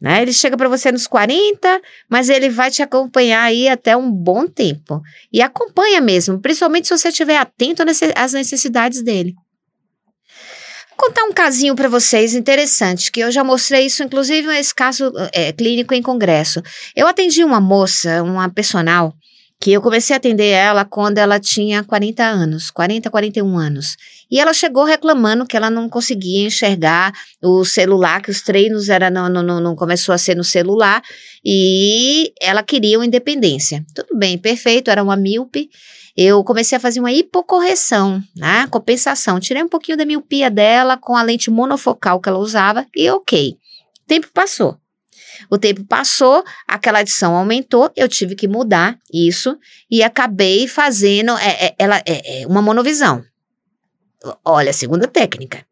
Né? 0.00 0.22
Ele 0.22 0.32
chega 0.32 0.56
para 0.56 0.68
você 0.68 0.90
nos 0.90 1.06
40, 1.06 1.80
mas 2.08 2.30
ele 2.30 2.48
vai 2.48 2.70
te 2.70 2.82
acompanhar 2.82 3.42
aí 3.42 3.68
até 3.68 3.96
um 3.96 4.10
bom 4.10 4.46
tempo. 4.46 5.02
E 5.32 5.42
acompanha 5.42 6.00
mesmo, 6.00 6.40
principalmente 6.40 6.88
se 6.88 6.96
você 6.96 7.08
estiver 7.08 7.36
atento 7.36 7.82
às 8.16 8.32
necessidades 8.32 9.02
dele. 9.02 9.34
Vou 10.88 11.08
contar 11.08 11.24
um 11.24 11.32
casinho 11.32 11.74
para 11.74 11.88
vocês 11.88 12.34
interessante, 12.34 13.12
que 13.12 13.20
eu 13.20 13.30
já 13.30 13.44
mostrei 13.44 13.86
isso, 13.86 14.02
inclusive, 14.02 14.48
esse 14.58 14.74
caso 14.74 15.12
é, 15.32 15.52
clínico 15.52 15.94
em 15.94 16.02
congresso. 16.02 16.62
Eu 16.96 17.06
atendi 17.06 17.44
uma 17.44 17.60
moça, 17.60 18.22
uma 18.22 18.48
personal, 18.48 19.14
que 19.60 19.72
eu 19.72 19.82
comecei 19.82 20.14
a 20.14 20.16
atender 20.16 20.48
ela 20.48 20.86
quando 20.86 21.18
ela 21.18 21.38
tinha 21.38 21.84
40 21.84 22.24
anos, 22.24 22.70
40, 22.70 23.10
41 23.10 23.58
anos. 23.58 23.94
E 24.30 24.40
ela 24.40 24.54
chegou 24.54 24.84
reclamando 24.84 25.44
que 25.44 25.54
ela 25.54 25.68
não 25.68 25.86
conseguia 25.86 26.46
enxergar 26.46 27.12
o 27.42 27.62
celular, 27.62 28.22
que 28.22 28.30
os 28.30 28.40
treinos 28.40 28.88
era 28.88 29.10
não, 29.10 29.28
não, 29.28 29.60
não 29.60 29.76
começou 29.76 30.14
a 30.14 30.18
ser 30.18 30.34
no 30.34 30.42
celular, 30.42 31.02
e 31.44 32.32
ela 32.40 32.62
queria 32.62 32.98
uma 32.98 33.04
independência. 33.04 33.84
Tudo 33.94 34.18
bem, 34.18 34.38
perfeito, 34.38 34.90
era 34.90 35.02
uma 35.02 35.14
míope. 35.14 35.68
Eu 36.16 36.42
comecei 36.42 36.76
a 36.76 36.80
fazer 36.80 37.00
uma 37.00 37.12
hipocorreção, 37.12 38.22
né? 38.34 38.66
Compensação. 38.70 39.38
Tirei 39.38 39.62
um 39.62 39.68
pouquinho 39.68 39.98
da 39.98 40.06
miopia 40.06 40.50
dela 40.50 40.96
com 40.96 41.14
a 41.14 41.22
lente 41.22 41.50
monofocal 41.50 42.18
que 42.18 42.30
ela 42.30 42.38
usava 42.38 42.86
e 42.96 43.10
ok. 43.10 43.50
O 43.50 44.06
tempo 44.06 44.28
passou. 44.32 44.79
O 45.48 45.58
tempo 45.58 45.84
passou, 45.84 46.44
aquela 46.66 46.98
adição 47.00 47.34
aumentou, 47.34 47.90
eu 47.96 48.08
tive 48.08 48.34
que 48.34 48.48
mudar 48.48 48.98
isso 49.12 49.56
e 49.90 50.02
acabei 50.02 50.66
fazendo 50.66 51.36
é, 51.38 51.66
é, 51.66 51.74
ela, 51.78 51.98
é, 52.06 52.42
é 52.42 52.46
uma 52.46 52.60
monovisão. 52.60 53.24
Olha, 54.44 54.72
segunda 54.72 55.06
técnica. 55.06 55.64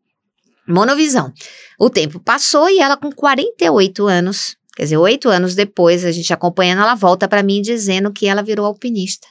Monovisão. 0.67 1.33
O 1.79 1.91
tempo 1.91 2.21
passou 2.21 2.69
e 2.69 2.79
ela 2.79 2.97
com 2.97 3.11
48 3.11 4.07
anos, 4.07 4.57
quer 4.77 4.85
dizer, 4.85 4.97
oito 4.97 5.29
anos 5.29 5.55
depois, 5.55 6.05
a 6.05 6.13
gente 6.13 6.33
acompanhando, 6.33 6.83
ela 6.83 6.95
volta 6.95 7.27
para 7.27 7.43
mim 7.43 7.63
dizendo 7.63 8.13
que 8.13 8.27
ela 8.27 8.43
virou 8.43 8.67
alpinista. 8.67 9.27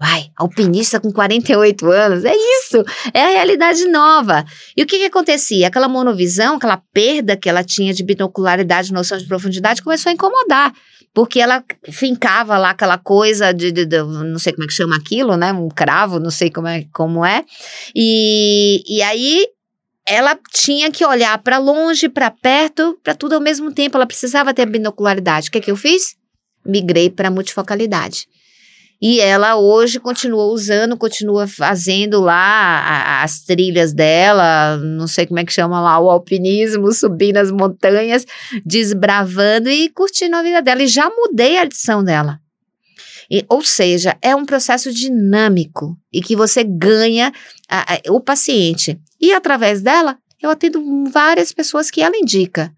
Vai, 0.00 0.30
alpinista 0.34 0.98
com 0.98 1.12
48 1.12 1.90
anos, 1.90 2.24
é 2.24 2.32
isso, 2.34 2.82
é 3.12 3.22
a 3.22 3.28
realidade 3.28 3.86
nova. 3.86 4.46
E 4.74 4.82
o 4.82 4.86
que 4.86 4.96
que 4.96 5.04
acontecia? 5.04 5.66
Aquela 5.66 5.88
monovisão, 5.88 6.56
aquela 6.56 6.82
perda 6.90 7.36
que 7.36 7.50
ela 7.50 7.62
tinha 7.62 7.92
de 7.92 8.02
binocularidade, 8.02 8.94
noção 8.94 9.18
de 9.18 9.26
profundidade, 9.26 9.82
começou 9.82 10.08
a 10.08 10.14
incomodar. 10.14 10.72
Porque 11.12 11.38
ela 11.38 11.62
fincava 11.90 12.56
lá 12.56 12.70
aquela 12.70 12.96
coisa 12.96 13.52
de, 13.52 13.70
de, 13.70 13.84
de, 13.84 14.02
não 14.02 14.38
sei 14.38 14.54
como 14.54 14.64
é 14.64 14.68
que 14.68 14.72
chama 14.72 14.96
aquilo, 14.96 15.36
né? 15.36 15.52
Um 15.52 15.68
cravo, 15.68 16.18
não 16.18 16.30
sei 16.30 16.50
como 16.50 16.68
é. 16.68 16.86
Como 16.94 17.22
é. 17.22 17.44
E, 17.94 18.82
e 18.86 19.02
aí 19.02 19.48
ela 20.06 20.38
tinha 20.50 20.90
que 20.90 21.04
olhar 21.04 21.36
para 21.38 21.58
longe, 21.58 22.08
para 22.08 22.30
perto, 22.30 22.98
para 23.02 23.14
tudo 23.14 23.34
ao 23.34 23.40
mesmo 23.40 23.70
tempo. 23.70 23.98
Ela 23.98 24.06
precisava 24.06 24.54
ter 24.54 24.64
binocularidade. 24.64 25.48
O 25.48 25.52
que, 25.52 25.60
que 25.60 25.70
eu 25.70 25.76
fiz? 25.76 26.14
Migrei 26.64 27.10
para 27.10 27.30
multifocalidade. 27.30 28.26
E 29.00 29.18
ela 29.18 29.56
hoje 29.56 29.98
continua 29.98 30.44
usando, 30.44 30.96
continua 30.96 31.46
fazendo 31.46 32.20
lá 32.20 33.22
as 33.22 33.40
trilhas 33.40 33.94
dela, 33.94 34.76
não 34.76 35.06
sei 35.06 35.26
como 35.26 35.40
é 35.40 35.44
que 35.44 35.52
chama 35.52 35.80
lá, 35.80 35.98
o 35.98 36.10
alpinismo, 36.10 36.92
subindo 36.92 37.38
as 37.38 37.50
montanhas, 37.50 38.26
desbravando 38.64 39.70
e 39.70 39.88
curtindo 39.88 40.36
a 40.36 40.42
vida 40.42 40.60
dela. 40.60 40.82
E 40.82 40.86
já 40.86 41.08
mudei 41.08 41.56
a 41.56 41.62
adição 41.62 42.04
dela. 42.04 42.38
E, 43.30 43.44
ou 43.48 43.62
seja, 43.62 44.18
é 44.20 44.34
um 44.36 44.44
processo 44.44 44.92
dinâmico 44.92 45.96
e 46.12 46.20
que 46.20 46.36
você 46.36 46.62
ganha 46.64 47.32
a, 47.68 47.94
a, 47.94 48.00
o 48.08 48.20
paciente. 48.20 49.00
E 49.20 49.32
através 49.32 49.80
dela, 49.80 50.18
eu 50.42 50.50
atendo 50.50 50.82
várias 51.10 51.52
pessoas 51.52 51.90
que 51.90 52.02
ela 52.02 52.16
indica. 52.16 52.74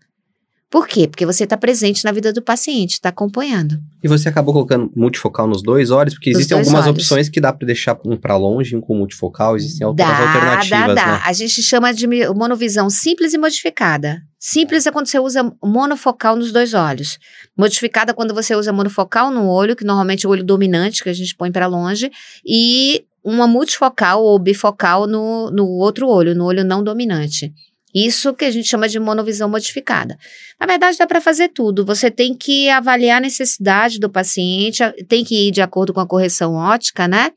Por 0.72 0.88
quê? 0.88 1.06
Porque 1.06 1.26
você 1.26 1.44
está 1.44 1.54
presente 1.54 2.02
na 2.02 2.12
vida 2.12 2.32
do 2.32 2.40
paciente, 2.40 2.92
está 2.92 3.10
acompanhando. 3.10 3.78
E 4.02 4.08
você 4.08 4.26
acabou 4.30 4.54
colocando 4.54 4.90
multifocal 4.96 5.46
nos 5.46 5.62
dois 5.62 5.90
olhos, 5.90 6.14
porque 6.14 6.30
Nos 6.30 6.38
existem 6.38 6.58
algumas 6.58 6.86
olhos. 6.86 6.96
opções 6.96 7.28
que 7.28 7.38
dá 7.42 7.52
para 7.52 7.66
deixar 7.66 7.98
um 8.06 8.16
para 8.16 8.38
longe, 8.38 8.74
um 8.74 8.80
com 8.80 8.96
multifocal, 8.96 9.54
existem 9.54 9.86
outras 9.86 10.08
Dá, 10.08 10.16
alternativas, 10.32 10.70
dá, 10.70 10.94
dá. 10.94 11.06
né? 11.12 11.20
A 11.26 11.32
gente 11.34 11.62
chama 11.62 11.92
de 11.92 12.06
monovisão 12.34 12.88
simples 12.88 13.34
e 13.34 13.38
modificada. 13.38 14.22
Simples 14.38 14.86
é 14.86 14.90
quando 14.90 15.08
você 15.08 15.18
usa 15.18 15.52
monofocal 15.62 16.36
nos 16.36 16.50
dois 16.50 16.72
olhos. 16.72 17.18
Modificada 17.54 18.12
é 18.12 18.14
quando 18.14 18.32
você 18.32 18.56
usa 18.56 18.72
monofocal 18.72 19.30
no 19.30 19.50
olho, 19.50 19.76
que 19.76 19.84
normalmente 19.84 20.24
é 20.24 20.28
o 20.28 20.32
olho 20.32 20.42
dominante, 20.42 21.02
que 21.02 21.10
a 21.10 21.12
gente 21.12 21.36
põe 21.36 21.52
para 21.52 21.66
longe, 21.66 22.10
e 22.46 23.04
uma 23.22 23.46
multifocal 23.46 24.22
ou 24.24 24.38
bifocal 24.38 25.06
no, 25.06 25.50
no 25.50 25.66
outro 25.66 26.08
olho, 26.08 26.34
no 26.34 26.46
olho 26.46 26.64
não 26.64 26.82
dominante. 26.82 27.52
Isso 27.94 28.32
que 28.34 28.44
a 28.44 28.50
gente 28.50 28.68
chama 28.68 28.88
de 28.88 28.98
monovisão 28.98 29.48
modificada. 29.48 30.16
Na 30.58 30.66
verdade, 30.66 30.96
dá 30.96 31.06
para 31.06 31.20
fazer 31.20 31.48
tudo. 31.48 31.84
Você 31.84 32.10
tem 32.10 32.34
que 32.34 32.68
avaliar 32.70 33.18
a 33.18 33.20
necessidade 33.20 33.98
do 33.98 34.08
paciente, 34.08 34.82
tem 35.08 35.24
que 35.24 35.48
ir 35.48 35.50
de 35.50 35.60
acordo 35.60 35.92
com 35.92 36.00
a 36.00 36.06
correção 36.06 36.54
ótica, 36.54 37.06
né? 37.06 37.32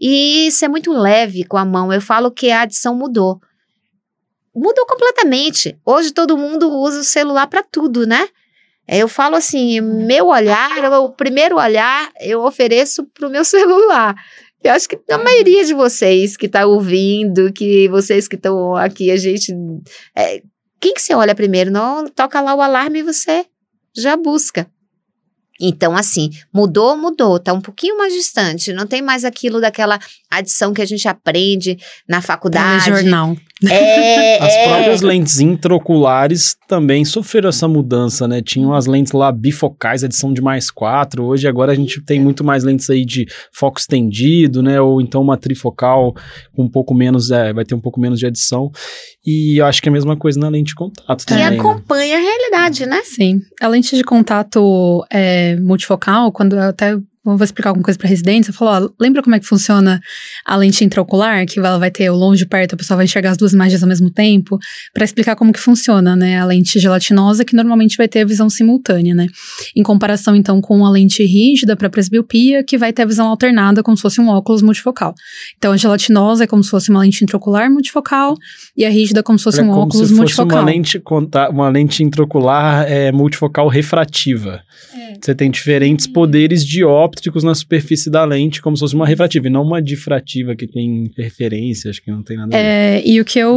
E 0.00 0.50
ser 0.50 0.68
muito 0.68 0.92
leve 0.92 1.44
com 1.44 1.56
a 1.56 1.64
mão. 1.64 1.92
Eu 1.92 2.00
falo 2.00 2.30
que 2.30 2.50
a 2.50 2.62
adição 2.62 2.94
mudou 2.94 3.40
mudou 4.54 4.86
completamente. 4.86 5.76
Hoje 5.84 6.12
todo 6.12 6.38
mundo 6.38 6.70
usa 6.70 7.00
o 7.00 7.04
celular 7.04 7.46
para 7.48 7.62
tudo, 7.62 8.06
né? 8.06 8.28
É, 8.86 8.98
eu 8.98 9.08
falo 9.08 9.34
assim, 9.34 9.80
meu 9.80 10.26
olhar, 10.26 10.70
o 11.00 11.08
primeiro 11.10 11.56
olhar 11.56 12.10
eu 12.20 12.42
ofereço 12.42 13.04
para 13.14 13.26
o 13.26 13.30
meu 13.30 13.42
celular. 13.44 14.14
Eu 14.64 14.72
acho 14.72 14.88
que 14.88 14.98
a 15.10 15.18
maioria 15.18 15.62
de 15.64 15.74
vocês 15.74 16.38
que 16.38 16.46
está 16.46 16.66
ouvindo, 16.66 17.52
que 17.52 17.86
vocês 17.88 18.26
que 18.26 18.34
estão 18.34 18.74
aqui, 18.74 19.10
a 19.10 19.16
gente. 19.16 19.54
É, 20.16 20.42
quem 20.80 20.94
que 20.94 21.02
você 21.02 21.14
olha 21.14 21.34
primeiro? 21.34 21.70
Não 21.70 22.08
toca 22.08 22.40
lá 22.40 22.54
o 22.54 22.62
alarme 22.62 23.00
e 23.00 23.02
você 23.02 23.44
já 23.94 24.16
busca. 24.16 24.66
Então, 25.60 25.94
assim, 25.96 26.30
mudou, 26.52 26.96
mudou, 26.96 27.38
tá 27.38 27.52
um 27.52 27.60
pouquinho 27.60 27.96
mais 27.96 28.12
distante. 28.12 28.72
Não 28.72 28.86
tem 28.86 29.00
mais 29.00 29.24
aquilo 29.24 29.60
daquela 29.60 29.98
adição 30.30 30.72
que 30.72 30.82
a 30.82 30.86
gente 30.86 31.06
aprende 31.06 31.78
na 32.08 32.20
faculdade. 32.20 32.86
jornal. 32.86 33.36
É, 33.70 34.42
As 34.42 34.52
é. 34.52 34.68
próprias 34.68 35.00
lentes 35.02 35.40
intraoculares 35.40 36.56
também 36.68 37.04
sofreram 37.04 37.48
essa 37.48 37.68
mudança, 37.68 38.26
né? 38.26 38.40
Tinham 38.42 38.72
as 38.74 38.86
lentes 38.86 39.12
lá 39.12 39.30
bifocais, 39.30 40.02
edição 40.02 40.32
de 40.32 40.40
mais 40.40 40.70
quatro. 40.70 41.24
Hoje, 41.24 41.46
agora 41.46 41.72
a 41.72 41.74
gente 41.74 42.00
tem 42.02 42.20
muito 42.20 42.42
mais 42.44 42.64
lentes 42.64 42.88
aí 42.90 43.04
de 43.04 43.26
foco 43.52 43.78
estendido, 43.78 44.62
né? 44.62 44.80
Ou 44.80 45.00
então 45.00 45.20
uma 45.22 45.36
trifocal 45.36 46.14
com 46.54 46.64
um 46.64 46.68
pouco 46.68 46.94
menos, 46.94 47.30
é, 47.30 47.52
vai 47.52 47.64
ter 47.64 47.74
um 47.74 47.80
pouco 47.80 48.00
menos 48.00 48.18
de 48.18 48.26
edição. 48.26 48.70
E 49.26 49.58
eu 49.60 49.66
acho 49.66 49.80
que 49.82 49.88
é 49.88 49.90
a 49.90 49.92
mesma 49.92 50.16
coisa 50.16 50.38
na 50.38 50.48
lente 50.48 50.68
de 50.68 50.74
contato 50.74 51.20
Que 51.20 51.26
também. 51.26 51.50
né? 51.50 51.58
acompanha 51.58 52.16
a 52.16 52.20
realidade, 52.20 52.86
né? 52.86 53.00
Sim. 53.04 53.40
A 53.60 53.68
lente 53.68 53.96
de 53.96 54.04
contato 54.04 55.04
é, 55.10 55.56
multifocal, 55.56 56.30
quando 56.32 56.56
eu 56.56 56.62
até 56.62 56.96
vou 57.24 57.42
explicar 57.42 57.70
alguma 57.70 57.84
coisa 57.84 57.98
para 57.98 58.08
residentes, 58.08 58.48
eu 58.48 58.54
falo, 58.54 58.86
ó, 58.86 58.90
lembra 59.00 59.22
como 59.22 59.34
é 59.34 59.40
que 59.40 59.46
funciona 59.46 60.00
a 60.44 60.56
lente 60.56 60.84
intraocular, 60.84 61.46
que 61.46 61.58
ela 61.58 61.78
vai 61.78 61.90
ter 61.90 62.10
o 62.10 62.14
longe 62.14 62.44
e 62.44 62.46
perto, 62.46 62.74
a 62.74 62.76
pessoa 62.76 62.96
vai 62.96 63.06
enxergar 63.06 63.30
as 63.30 63.36
duas 63.36 63.52
imagens 63.54 63.82
ao 63.82 63.88
mesmo 63.88 64.10
tempo, 64.10 64.58
para 64.92 65.04
explicar 65.04 65.34
como 65.34 65.52
que 65.52 65.58
funciona, 65.58 66.14
né, 66.14 66.38
a 66.38 66.44
lente 66.44 66.78
gelatinosa, 66.78 67.44
que 67.44 67.56
normalmente 67.56 67.96
vai 67.96 68.06
ter 68.06 68.20
a 68.20 68.24
visão 68.26 68.50
simultânea, 68.50 69.14
né, 69.14 69.26
em 69.74 69.82
comparação, 69.82 70.36
então, 70.36 70.60
com 70.60 70.84
a 70.84 70.90
lente 70.90 71.24
rígida 71.24 71.74
para 71.74 71.88
presbiopia, 71.88 72.62
que 72.62 72.76
vai 72.76 72.92
ter 72.92 73.02
a 73.02 73.06
visão 73.06 73.28
alternada, 73.28 73.82
como 73.82 73.96
se 73.96 74.02
fosse 74.02 74.20
um 74.20 74.28
óculos 74.28 74.60
multifocal. 74.60 75.14
Então, 75.56 75.72
a 75.72 75.76
gelatinosa 75.76 76.44
é 76.44 76.46
como 76.46 76.62
se 76.62 76.70
fosse 76.70 76.90
uma 76.90 77.00
lente 77.00 77.24
intraocular 77.24 77.70
multifocal, 77.70 78.36
e 78.76 78.84
a 78.84 78.90
rígida 78.90 79.22
como 79.22 79.38
se 79.38 79.44
fosse 79.44 79.60
É 79.60 79.62
um 79.62 79.68
como 79.68 79.80
óculos 79.80 80.08
se 80.08 80.14
fosse 80.14 80.20
multifocal. 80.20 80.58
uma 80.58 80.64
lente, 80.64 81.02
uma 81.50 81.68
lente 81.68 82.02
intraocular 82.02 82.84
é, 82.86 83.10
multifocal 83.10 83.68
refrativa. 83.68 84.60
É. 84.94 85.14
Você 85.20 85.34
tem 85.34 85.50
diferentes 85.50 86.06
poderes 86.06 86.64
dióptricos 87.14 87.44
na 87.44 87.54
superfície 87.54 88.10
da 88.10 88.24
lente, 88.24 88.60
como 88.60 88.76
se 88.76 88.80
fosse 88.80 88.94
uma 88.94 89.06
refrativa, 89.06 89.46
e 89.46 89.50
não 89.50 89.62
uma 89.62 89.80
difrativa 89.80 90.54
que 90.54 90.66
tem 90.66 91.04
interferência, 91.04 91.90
acho 91.90 92.02
que 92.02 92.10
não 92.10 92.22
tem 92.22 92.36
nada 92.36 92.54
a 92.54 92.58
ver. 92.58 92.64
É, 92.64 93.02
e 93.04 93.20
o 93.20 93.24
que 93.24 93.38
eu 93.38 93.54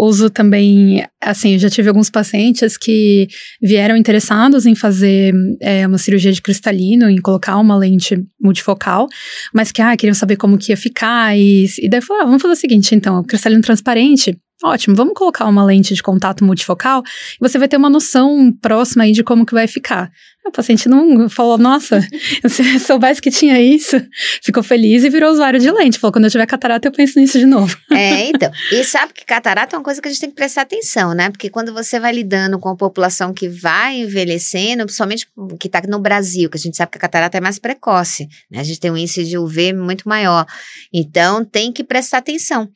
uso 0.00 0.28
também, 0.28 1.04
assim, 1.20 1.54
eu 1.54 1.58
já 1.58 1.70
tive 1.70 1.88
alguns 1.88 2.10
pacientes 2.10 2.76
que 2.76 3.28
vieram 3.62 3.96
interessados 3.96 4.66
em 4.66 4.74
fazer 4.74 5.32
é, 5.60 5.86
uma 5.86 5.98
cirurgia 5.98 6.32
de 6.32 6.42
cristalino, 6.42 7.08
em 7.08 7.20
colocar 7.20 7.56
uma 7.58 7.76
lente 7.76 8.22
multifocal, 8.40 9.06
mas 9.54 9.70
que, 9.70 9.80
ah, 9.80 9.96
queriam 9.96 10.14
saber 10.14 10.36
como 10.36 10.58
que 10.58 10.72
ia 10.72 10.76
ficar, 10.76 11.36
e, 11.38 11.66
e 11.78 11.88
daí 11.88 12.00
falei, 12.00 12.22
ah, 12.22 12.26
vamos 12.26 12.42
fazer 12.42 12.54
o 12.54 12.56
seguinte, 12.56 12.94
então, 12.94 13.20
o 13.20 13.24
cristalino 13.24 13.62
transparente, 13.62 14.36
Ótimo, 14.62 14.94
vamos 14.94 15.14
colocar 15.14 15.46
uma 15.46 15.64
lente 15.64 15.94
de 15.94 16.02
contato 16.02 16.44
multifocal 16.44 17.02
e 17.02 17.38
você 17.40 17.58
vai 17.58 17.66
ter 17.66 17.78
uma 17.78 17.88
noção 17.88 18.52
próxima 18.60 19.04
aí 19.04 19.12
de 19.12 19.24
como 19.24 19.46
que 19.46 19.54
vai 19.54 19.66
ficar. 19.66 20.10
O 20.44 20.50
paciente 20.50 20.88
não 20.88 21.28
falou, 21.28 21.58
nossa, 21.58 22.00
se 22.48 22.78
soubesse 22.80 23.20
que 23.20 23.30
tinha 23.30 23.60
isso, 23.60 24.02
ficou 24.42 24.62
feliz 24.62 25.04
e 25.04 25.10
virou 25.10 25.30
usuário 25.30 25.60
de 25.60 25.70
lente. 25.70 25.98
Falou, 25.98 26.12
quando 26.12 26.24
eu 26.24 26.30
tiver 26.30 26.46
catarata 26.46 26.88
eu 26.88 26.92
penso 26.92 27.20
nisso 27.20 27.38
de 27.38 27.46
novo. 27.46 27.76
É, 27.92 28.28
então. 28.28 28.50
E 28.72 28.82
sabe 28.82 29.12
que 29.12 29.24
catarata 29.24 29.76
é 29.76 29.78
uma 29.78 29.84
coisa 29.84 30.00
que 30.00 30.08
a 30.08 30.10
gente 30.10 30.20
tem 30.20 30.30
que 30.30 30.36
prestar 30.36 30.62
atenção, 30.62 31.12
né? 31.12 31.28
Porque 31.28 31.50
quando 31.50 31.72
você 31.72 32.00
vai 32.00 32.12
lidando 32.12 32.58
com 32.58 32.70
a 32.70 32.76
população 32.76 33.34
que 33.34 33.46
vai 33.46 34.00
envelhecendo, 34.00 34.84
principalmente 34.84 35.26
que 35.58 35.66
está 35.66 35.82
no 35.86 35.98
Brasil, 35.98 36.48
que 36.48 36.56
a 36.56 36.60
gente 36.60 36.76
sabe 36.76 36.92
que 36.92 36.98
a 36.98 37.00
catarata 37.00 37.36
é 37.36 37.40
mais 37.40 37.58
precoce, 37.58 38.26
né? 38.50 38.60
A 38.60 38.62
gente 38.62 38.80
tem 38.80 38.90
um 38.90 38.96
índice 38.96 39.24
de 39.24 39.36
UV 39.36 39.74
muito 39.74 40.08
maior. 40.08 40.46
Então, 40.92 41.44
tem 41.44 41.70
que 41.72 41.84
prestar 41.84 42.18
atenção. 42.18 42.70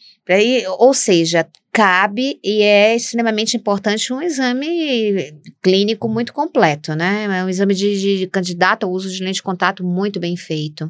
Ou 0.78 0.92
seja, 0.92 1.46
cabe 1.74 2.38
e 2.44 2.62
é 2.62 2.94
extremamente 2.94 3.56
importante 3.56 4.12
um 4.12 4.22
exame 4.22 5.34
clínico 5.60 6.08
muito 6.08 6.32
completo, 6.32 6.94
né? 6.94 7.24
É 7.24 7.44
um 7.44 7.48
exame 7.48 7.74
de, 7.74 8.20
de 8.20 8.26
candidato 8.28 8.84
ao 8.86 8.92
uso 8.92 9.10
de 9.10 9.24
lente 9.24 9.36
de 9.36 9.42
contato 9.42 9.82
muito 9.82 10.20
bem 10.20 10.36
feito. 10.36 10.88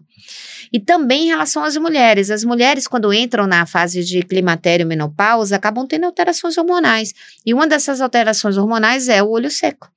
E 0.70 0.78
também 0.78 1.24
em 1.24 1.28
relação 1.28 1.64
às 1.64 1.74
mulheres. 1.78 2.30
As 2.30 2.44
mulheres, 2.44 2.86
quando 2.86 3.14
entram 3.14 3.46
na 3.46 3.64
fase 3.64 4.04
de 4.04 4.22
climatério 4.24 4.86
menopausa, 4.86 5.56
acabam 5.56 5.86
tendo 5.86 6.04
alterações 6.04 6.58
hormonais. 6.58 7.14
E 7.46 7.54
uma 7.54 7.66
dessas 7.66 8.02
alterações 8.02 8.58
hormonais 8.58 9.08
é 9.08 9.22
o 9.22 9.30
olho 9.30 9.50
seco. 9.50 9.90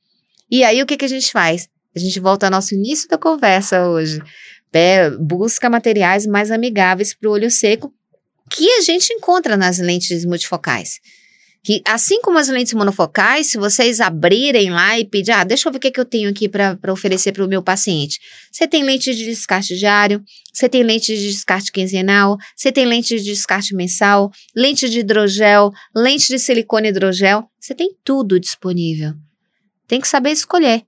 E 0.49 0.63
aí, 0.63 0.81
o 0.81 0.85
que, 0.85 0.95
que 0.95 1.05
a 1.05 1.09
gente 1.09 1.29
faz? 1.33 1.67
A 1.93 1.99
gente 1.99 2.17
volta 2.21 2.47
ao 2.47 2.51
nosso 2.51 2.73
início 2.73 3.09
da 3.09 3.17
conversa 3.17 3.89
hoje. 3.89 4.21
É, 4.71 5.09
busca 5.09 5.69
materiais 5.69 6.25
mais 6.25 6.49
amigáveis 6.49 7.13
para 7.13 7.27
o 7.27 7.33
olho 7.33 7.49
seco, 7.49 7.91
que 8.49 8.69
a 8.71 8.81
gente 8.81 9.11
encontra 9.13 9.57
nas 9.57 9.79
lentes 9.79 10.25
multifocais. 10.25 10.99
Que, 11.63 11.81
assim 11.85 12.21
como 12.21 12.37
as 12.37 12.47
lentes 12.47 12.73
monofocais, 12.73 13.47
se 13.47 13.57
vocês 13.57 13.99
abrirem 13.99 14.69
lá 14.69 14.97
e 14.97 15.03
pedir, 15.03 15.31
ah, 15.31 15.43
deixa 15.43 15.67
eu 15.67 15.71
ver 15.73 15.79
o 15.79 15.81
que, 15.81 15.91
que 15.91 15.99
eu 15.99 16.05
tenho 16.05 16.29
aqui 16.29 16.47
para 16.47 16.77
oferecer 16.93 17.33
para 17.33 17.43
o 17.43 17.47
meu 17.47 17.61
paciente. 17.61 18.19
Você 18.49 18.65
tem 18.65 18.83
lente 18.83 19.13
de 19.13 19.25
descarte 19.25 19.75
diário, 19.75 20.23
você 20.53 20.69
tem 20.69 20.81
lente 20.83 21.13
de 21.13 21.27
descarte 21.27 21.71
quinzenal, 21.71 22.37
você 22.55 22.71
tem 22.71 22.85
lente 22.85 23.17
de 23.17 23.23
descarte 23.23 23.75
mensal, 23.75 24.31
lente 24.55 24.89
de 24.89 24.99
hidrogel, 24.99 25.71
lente 25.93 26.27
de 26.27 26.39
silicone 26.39 26.87
hidrogel, 26.87 27.43
você 27.59 27.75
tem 27.75 27.89
tudo 28.01 28.39
disponível. 28.39 29.13
Tem 29.87 29.99
que 29.99 30.07
saber 30.07 30.31
escolher. 30.31 30.83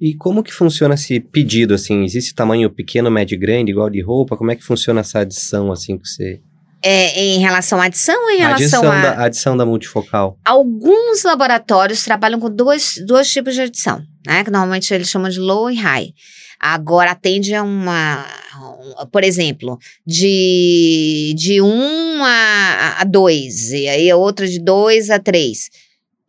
E 0.00 0.14
como 0.14 0.42
que 0.42 0.52
funciona 0.52 0.94
esse 0.94 1.18
pedido, 1.20 1.72
assim? 1.72 2.04
Existe 2.04 2.34
tamanho 2.34 2.70
pequeno, 2.70 3.10
médio 3.10 3.34
e 3.34 3.38
grande, 3.38 3.70
igual 3.70 3.88
de 3.88 4.02
roupa? 4.02 4.36
Como 4.36 4.50
é 4.50 4.56
que 4.56 4.62
funciona 4.62 5.00
essa 5.00 5.20
adição, 5.20 5.72
assim, 5.72 5.96
que 5.96 6.06
você... 6.06 6.42
É, 6.82 7.18
em 7.18 7.40
relação 7.40 7.80
à 7.80 7.86
adição 7.86 8.22
ou 8.22 8.30
em 8.30 8.38
relação 8.38 8.80
adição, 8.82 8.92
a... 8.92 9.00
da, 9.00 9.24
adição 9.24 9.56
da 9.56 9.66
multifocal. 9.66 10.38
Alguns 10.44 11.24
laboratórios 11.24 12.04
trabalham 12.04 12.38
com 12.38 12.50
dois, 12.50 12.94
dois 13.06 13.30
tipos 13.30 13.54
de 13.54 13.62
adição, 13.62 14.02
né? 14.26 14.44
Que 14.44 14.50
normalmente 14.50 14.92
eles 14.92 15.08
chamam 15.08 15.30
de 15.30 15.40
low 15.40 15.70
e 15.70 15.74
high. 15.74 16.12
Agora 16.60 17.10
atende 17.10 17.54
a 17.54 17.62
uma, 17.62 18.26
um, 18.56 19.06
por 19.06 19.22
exemplo, 19.22 19.78
de, 20.06 21.34
de 21.36 21.60
1 21.60 22.24
a, 22.24 22.96
a 23.00 23.04
2, 23.04 23.72
e 23.72 23.88
aí 23.88 24.10
a 24.10 24.16
outra 24.16 24.46
de 24.46 24.58
2 24.58 25.10
a 25.10 25.18
3. 25.18 25.58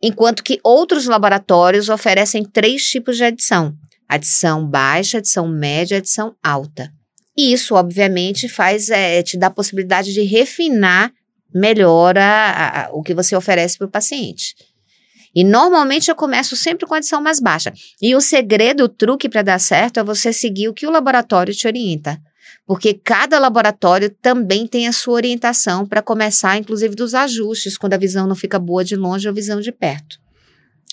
Enquanto 0.02 0.44
que 0.44 0.60
outros 0.62 1.06
laboratórios 1.06 1.88
oferecem 1.88 2.44
três 2.44 2.84
tipos 2.84 3.16
de 3.16 3.24
adição: 3.24 3.74
adição 4.08 4.66
baixa, 4.66 5.18
adição 5.18 5.48
média, 5.48 5.98
adição 5.98 6.34
alta. 6.42 6.92
E 7.38 7.52
isso, 7.52 7.76
obviamente, 7.76 8.48
faz 8.48 8.90
é, 8.90 9.22
te 9.22 9.38
dá 9.38 9.46
a 9.46 9.50
possibilidade 9.50 10.12
de 10.12 10.22
refinar 10.22 11.12
melhor 11.54 12.18
a, 12.18 12.86
a, 12.86 12.90
o 12.92 13.00
que 13.00 13.14
você 13.14 13.36
oferece 13.36 13.78
para 13.78 13.86
o 13.86 13.90
paciente. 13.90 14.56
E 15.32 15.44
normalmente 15.44 16.10
eu 16.10 16.16
começo 16.16 16.56
sempre 16.56 16.84
com 16.84 16.94
a 16.94 16.96
adição 16.96 17.22
mais 17.22 17.38
baixa. 17.38 17.72
E 18.02 18.16
o 18.16 18.20
segredo, 18.20 18.82
o 18.82 18.88
truque 18.88 19.28
para 19.28 19.42
dar 19.42 19.60
certo 19.60 20.00
é 20.00 20.02
você 20.02 20.32
seguir 20.32 20.68
o 20.68 20.74
que 20.74 20.84
o 20.84 20.90
laboratório 20.90 21.54
te 21.54 21.68
orienta. 21.68 22.20
Porque 22.66 22.92
cada 22.92 23.38
laboratório 23.38 24.10
também 24.10 24.66
tem 24.66 24.88
a 24.88 24.92
sua 24.92 25.14
orientação 25.14 25.86
para 25.86 26.02
começar, 26.02 26.58
inclusive, 26.58 26.96
dos 26.96 27.14
ajustes, 27.14 27.78
quando 27.78 27.94
a 27.94 27.98
visão 27.98 28.26
não 28.26 28.34
fica 28.34 28.58
boa 28.58 28.84
de 28.84 28.96
longe 28.96 29.28
ou 29.28 29.34
visão 29.34 29.60
de 29.60 29.70
perto. 29.70 30.18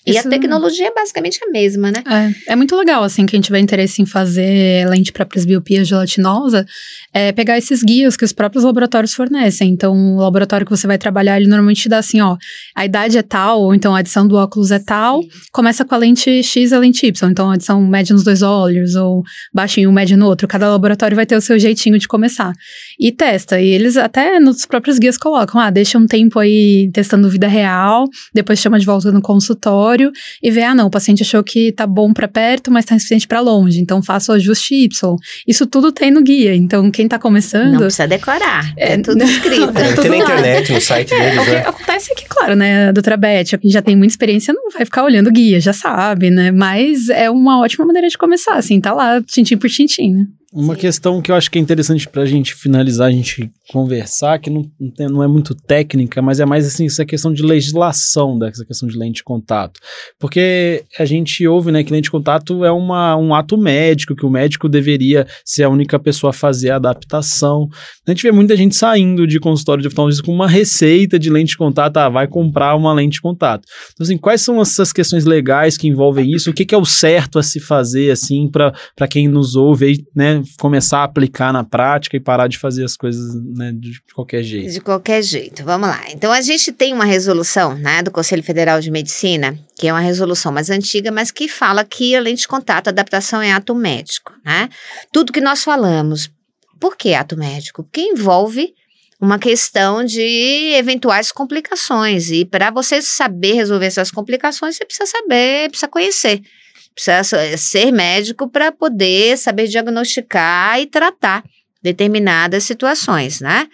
E 0.06 0.12
Isso- 0.12 0.28
a 0.28 0.30
tecnologia 0.30 0.88
é 0.88 0.93
basicamente 0.93 1.39
a 1.43 1.49
mesma, 1.49 1.91
né? 1.91 2.03
É, 2.47 2.53
é 2.53 2.56
muito 2.56 2.76
legal, 2.76 3.03
assim, 3.03 3.26
quem 3.26 3.41
tiver 3.41 3.60
interesse 3.60 4.01
em 4.01 4.06
fazer 4.06 4.88
lente 4.88 5.12
para 5.12 5.26
presbiopia 5.26 5.84
gelatinosa, 5.84 6.66
é 7.14 7.32
pegar 7.32 7.58
esses 7.58 7.82
guias 7.82 8.16
que 8.16 8.24
os 8.24 8.32
próprios 8.32 8.64
laboratórios 8.64 9.14
fornecem. 9.14 9.70
Então, 9.72 10.16
o 10.16 10.20
laboratório 10.20 10.66
que 10.66 10.72
você 10.72 10.86
vai 10.86 10.97
trabalhar, 10.97 11.38
ele 11.38 11.47
normalmente 11.47 11.84
te 11.84 11.89
dá 11.89 11.97
assim, 11.97 12.22
ó, 12.22 12.38
a 12.76 12.86
idade 12.86 13.18
é 13.18 13.24
tal, 13.24 13.62
ou 13.62 13.74
então 13.74 13.95
a 13.95 13.99
adição 13.99 14.28
do 14.28 14.36
óculos 14.36 14.70
é 14.72 14.80
tal, 14.80 15.22
começa 15.51 15.84
com 15.84 15.95
a 15.95 15.97
lente 15.97 16.43
X 16.43 16.72
e 16.72 16.76
a 16.76 16.80
lente 16.80 17.08
Y. 17.08 17.32
Então, 17.32 17.49
a 17.49 17.56
adição 17.56 17.82
média 17.82 18.14
nos 18.14 18.24
dois 18.24 18.41
olhos, 18.41 18.95
ou 18.95 19.24
baixinho, 19.53 19.91
médio 19.91 20.18
no 20.18 20.28
outro. 20.28 20.47
Cada 20.47 20.70
laboratório 20.70 21.16
vai 21.16 21.26
ter 21.26 21.36
o 21.36 21.41
seu 21.41 21.58
jeitinho 21.58 21.97
de 21.97 22.08
começar. 22.08 22.53
E 22.99 23.12
testa. 23.12 23.60
E 23.60 23.68
eles 23.70 23.97
até 23.97 24.39
nos 24.39 24.66
próprios 24.66 24.99
guias 24.99 25.18
colocam, 25.18 25.60
ah, 25.60 25.70
deixa 25.70 25.97
um 25.97 26.06
tempo 26.06 26.38
aí 26.39 26.89
testando 26.93 27.30
vida 27.30 27.47
real, 27.47 28.06
depois 28.34 28.60
chama 28.60 28.78
de 28.78 28.86
volta 28.86 29.12
no 29.12 29.22
consultório 29.22 29.95
e 30.41 30.52
vê, 30.52 30.64
ah, 30.64 30.76
não, 30.76 30.88
o 30.88 30.89
paciente 30.89 31.24
achou 31.24 31.43
que 31.43 31.72
tá 31.72 31.86
bom 31.88 32.14
pra 32.14 32.28
perto, 32.28 32.72
mas 32.72 32.86
tá 32.86 32.96
insuficiente 32.96 33.28
pra 33.28 33.39
longe, 33.39 33.80
então 33.80 34.02
faça 34.02 34.32
o 34.32 34.36
ajuste 34.36 34.76
Y. 34.76 35.16
Isso 35.48 35.66
tudo 35.66 35.91
tem 35.91 36.12
no 36.12 36.22
guia, 36.22 36.56
então 36.56 36.89
quem 36.91 37.08
tá 37.08 37.16
Não 37.18 37.22
começando... 37.22 37.78
precisa 37.78 38.08
decorar. 38.08 38.74
É, 38.78 38.93
É, 38.93 38.98
tudo 38.98 39.24
escrito. 39.24 39.72
Deve 39.72 39.89
ter 39.89 39.96
tudo 39.96 40.10
na 40.10 40.16
lá. 40.18 40.24
internet, 40.24 40.74
no 40.74 40.82
site 40.82 41.14
O 41.14 41.18
deles, 41.18 41.43
que 41.43 41.52
né? 41.52 41.58
acontece 41.68 42.12
é 42.12 42.16
que, 42.16 42.26
claro, 42.26 42.56
né, 42.56 42.89
a 42.89 42.91
doutora 42.91 43.18
Beth, 43.18 43.58
que 43.62 43.70
já 43.70 43.82
tem 43.82 43.96
muita 43.96 44.14
experiência, 44.14 44.54
não 44.54 44.70
vai 44.72 44.86
ficar 44.86 45.04
olhando 45.04 45.28
o 45.28 45.32
guia, 45.32 45.60
já 45.60 45.74
sabe, 45.74 46.30
né? 46.30 46.52
Mas 46.52 47.10
é 47.10 47.30
uma 47.30 47.60
ótima 47.60 47.86
maneira 47.86 48.08
de 48.08 48.18
começar, 48.18 48.56
assim, 48.56 48.80
tá 48.80 48.93
lá, 48.93 49.22
tintim 49.22 49.58
por 49.58 49.70
tintim, 49.70 50.12
né? 50.14 50.26
Uma 50.56 50.74
Sim. 50.76 50.80
questão 50.80 51.22
que 51.22 51.30
eu 51.30 51.36
acho 51.36 51.51
que 51.51 51.60
é 51.60 51.62
interessante 51.62 52.08
pra 52.08 52.26
gente 52.26 52.56
finalizar, 52.56 53.10
a 53.10 53.12
gente 53.12 53.51
conversar, 53.70 54.39
que 54.39 54.49
não, 54.49 54.64
não 55.12 55.22
é 55.22 55.28
muito 55.28 55.53
técnica, 55.53 56.22
mas 56.22 56.39
é 56.39 56.45
mais 56.45 56.66
assim, 56.66 56.86
essa 56.86 57.03
questão 57.03 57.34
de 57.34 57.43
legislação 57.43 58.39
dessa 58.39 58.64
questão 58.64 58.88
de 58.88 58.97
lente 58.97 59.16
de 59.16 59.24
contato. 59.26 59.82
Porque 60.18 60.86
a 60.97 61.03
gente 61.03 61.45
ouve, 61.45 61.74
né, 61.74 61.84
que 61.84 61.91
lente 61.91 62.06
de 62.06 62.12
contato 62.12 62.64
é 62.64 62.72
uma, 62.72 63.18
um 63.18 63.36
ato 63.36 63.58
médico, 63.58 64.16
que 64.16 64.26
o 64.26 64.30
médico 64.30 64.70
deveria 64.70 65.28
ser 65.43 65.64
a 65.64 65.70
única 65.70 65.99
pessoa 65.99 66.30
a 66.30 66.34
fazer 66.34 66.70
a 66.70 66.78
adaptação. 66.78 67.68
A 68.08 68.12
gente 68.12 68.24
vê 68.24 68.32
muita 68.32 68.56
gente 68.56 68.78
saindo 68.78 69.28
de 69.28 69.41
consultório 69.41 69.82
de 69.82 69.89
oftalmologista 69.89 70.26
com 70.26 70.34
uma 70.34 70.47
receita 70.47 71.20
de 71.20 71.30
lente 71.30 71.49
de 71.49 71.58
contato, 71.58 71.97
ah, 71.97 72.08
vai 72.08 72.30
comprar 72.30 72.78
uma 72.78 72.93
lente 72.93 73.16
de 73.16 73.22
contato. 73.22 73.68
Então, 73.91 74.06
assim, 74.06 74.18
quais 74.18 74.39
são 74.39 74.62
essas 74.62 74.93
questões 74.93 75.26
legais 75.26 75.78
que 75.78 75.89
envolvem 75.89 76.32
isso? 76.32 76.49
O 76.49 76.53
que, 76.53 76.64
que 76.64 76.74
é 76.74 76.78
o 76.78 76.86
certo 76.86 77.38
a 77.38 77.43
se 77.43 77.60
fazer, 77.60 78.10
assim, 78.10 78.49
para 78.49 79.08
quem 79.10 79.28
nos 79.28 79.58
ouve 79.58 79.88
aí, 79.88 79.97
né, 80.16 80.45
começar 80.60 81.00
a 81.00 81.04
aplicar 81.04 81.52
na 81.52 81.64
prática 81.64 82.16
e 82.16 82.20
parar 82.20 82.48
de 82.48 82.58
fazer 82.58 82.84
as 82.84 82.96
coisas, 82.96 83.36
né, 83.56 83.72
de 83.74 84.02
qualquer 84.14 84.43
jeito? 84.43 84.72
De 84.72 84.82
qualquer 84.82 85.22
jeito, 85.22 85.64
vamos 85.64 85.89
lá. 85.89 86.02
Então 86.10 86.32
a 86.32 86.41
gente 86.41 86.72
tem 86.72 86.93
uma 86.93 87.06
resolução, 87.06 87.76
né, 87.76 88.02
do 88.02 88.12
Conselho 88.12 88.43
Federal 88.43 88.80
de 88.80 88.91
Medicina, 88.91 89.58
que 89.78 89.88
é 89.88 89.93
uma 89.93 90.00
resolução 90.00 90.52
mais 90.52 90.70
antiga, 90.70 91.12
mas 91.12 91.32
que 91.32 91.48
fala 91.48 91.84
que 91.84 92.16
a 92.16 92.20
lente 92.20 92.41
de 92.41 92.48
contato, 92.48 92.88
adaptação 92.88 93.41
é 93.41 93.52
ato 93.52 93.76
médico, 93.76 94.34
né? 94.43 94.70
Tudo 95.12 95.34
que 95.34 95.41
nós 95.41 95.64
falamos. 95.64 96.30
Por 96.80 96.96
que 96.96 97.14
ato 97.14 97.38
médico? 97.38 97.84
Porque 97.84 98.02
envolve 98.02 98.74
uma 99.20 99.39
questão 99.39 100.04
de 100.04 100.74
eventuais 100.76 101.32
complicações 101.32 102.30
e 102.30 102.46
para 102.46 102.70
você 102.70 103.02
saber 103.02 103.54
resolver 103.54 103.86
essas 103.86 104.12
complicações, 104.12 104.76
você 104.76 104.86
precisa 104.86 105.06
saber, 105.06 105.70
precisa 105.70 105.88
conhecer. 105.88 106.41
Precisa 106.96 107.24
so- 107.24 107.58
ser 107.58 107.91
médico 107.91 108.50
para 108.50 108.72
poder 108.72 109.38
saber 109.38 109.68
diagnosticar 109.68 110.80
e 110.80 110.88
tratar 110.88 111.43
determinadas 111.84 112.64
situações, 112.64 113.41
né? 113.41 113.68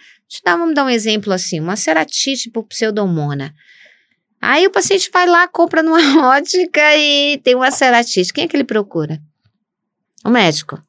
Dar, 0.44 0.56
vamos 0.56 0.74
dar 0.74 0.84
um 0.84 0.90
exemplo 0.90 1.32
assim, 1.32 1.60
uma 1.60 1.76
ceratite 1.76 2.50
por 2.50 2.64
pseudomona. 2.64 3.54
Aí 4.40 4.66
o 4.66 4.70
paciente 4.70 5.08
vai 5.12 5.26
lá, 5.26 5.46
compra 5.46 5.82
numa 5.82 5.98
ótica 6.36 6.96
e 6.96 7.38
tem 7.44 7.54
uma 7.54 7.70
ceratite. 7.70 8.32
Quem 8.32 8.44
é 8.44 8.48
que 8.48 8.56
ele 8.56 8.64
procura? 8.64 9.20
O 10.24 10.30
médico. 10.30 10.82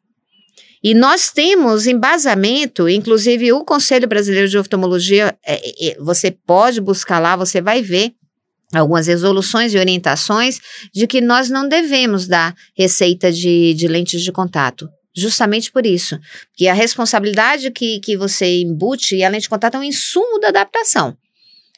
E 0.84 0.94
nós 0.94 1.32
temos 1.32 1.88
embasamento, 1.88 2.90
inclusive 2.90 3.54
o 3.54 3.64
Conselho 3.64 4.08
Brasileiro 4.08 4.50
de 4.50 4.58
Oftalmologia, 4.58 5.38
é, 5.46 5.92
é, 5.92 5.98
você 6.00 6.30
pode 6.30 6.82
buscar 6.82 7.20
lá, 7.20 7.38
você 7.38 7.62
vai 7.62 7.82
ver 7.82 8.14
algumas 8.80 9.08
resoluções 9.08 9.74
e 9.74 9.78
orientações 9.78 10.60
de 10.94 11.06
que 11.08 11.22
nós 11.22 11.50
não 11.50 11.68
devemos 11.68 12.28
dar 12.28 12.56
receita 12.78 13.32
de, 13.32 13.74
de 13.74 13.88
lentes 13.88 14.22
de 14.22 14.32
contato. 14.32 14.88
Justamente 15.16 15.72
por 15.72 15.86
isso. 15.86 16.20
Que 16.56 16.68
a 16.68 16.74
responsabilidade 16.74 17.70
que, 17.72 18.00
que 18.00 18.18
você 18.18 18.62
embute, 18.62 19.16
e 19.16 19.24
a 19.24 19.30
lente 19.30 19.44
de 19.44 19.50
contato 19.50 19.76
é 19.76 19.80
um 19.80 19.84
insumo 19.84 20.40
da 20.40 20.48
adaptação. 20.50 21.16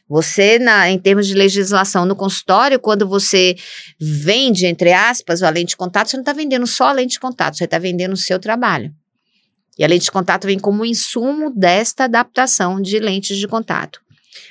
Você, 0.07 0.59
na, 0.59 0.89
em 0.89 0.99
termos 0.99 1.25
de 1.25 1.33
legislação 1.33 2.05
no 2.05 2.15
consultório, 2.15 2.79
quando 2.79 3.07
você 3.07 3.55
vende, 3.99 4.67
entre 4.67 4.93
aspas, 4.93 5.41
a 5.41 5.49
lente 5.49 5.69
de 5.69 5.77
contato, 5.77 6.09
você 6.09 6.17
não 6.17 6.21
está 6.21 6.31
vendendo 6.31 6.67
só 6.67 6.89
a 6.89 6.91
lente 6.91 7.13
de 7.13 7.19
contato, 7.19 7.57
você 7.57 7.65
está 7.65 7.79
vendendo 7.79 8.13
o 8.13 8.17
seu 8.17 8.39
trabalho. 8.39 8.93
E 9.77 9.83
a 9.83 9.87
lente 9.87 10.05
de 10.05 10.11
contato 10.11 10.45
vem 10.45 10.59
como 10.59 10.85
insumo 10.85 11.51
desta 11.53 12.05
adaptação 12.05 12.79
de 12.79 12.99
lentes 12.99 13.37
de 13.37 13.47
contato. 13.47 13.99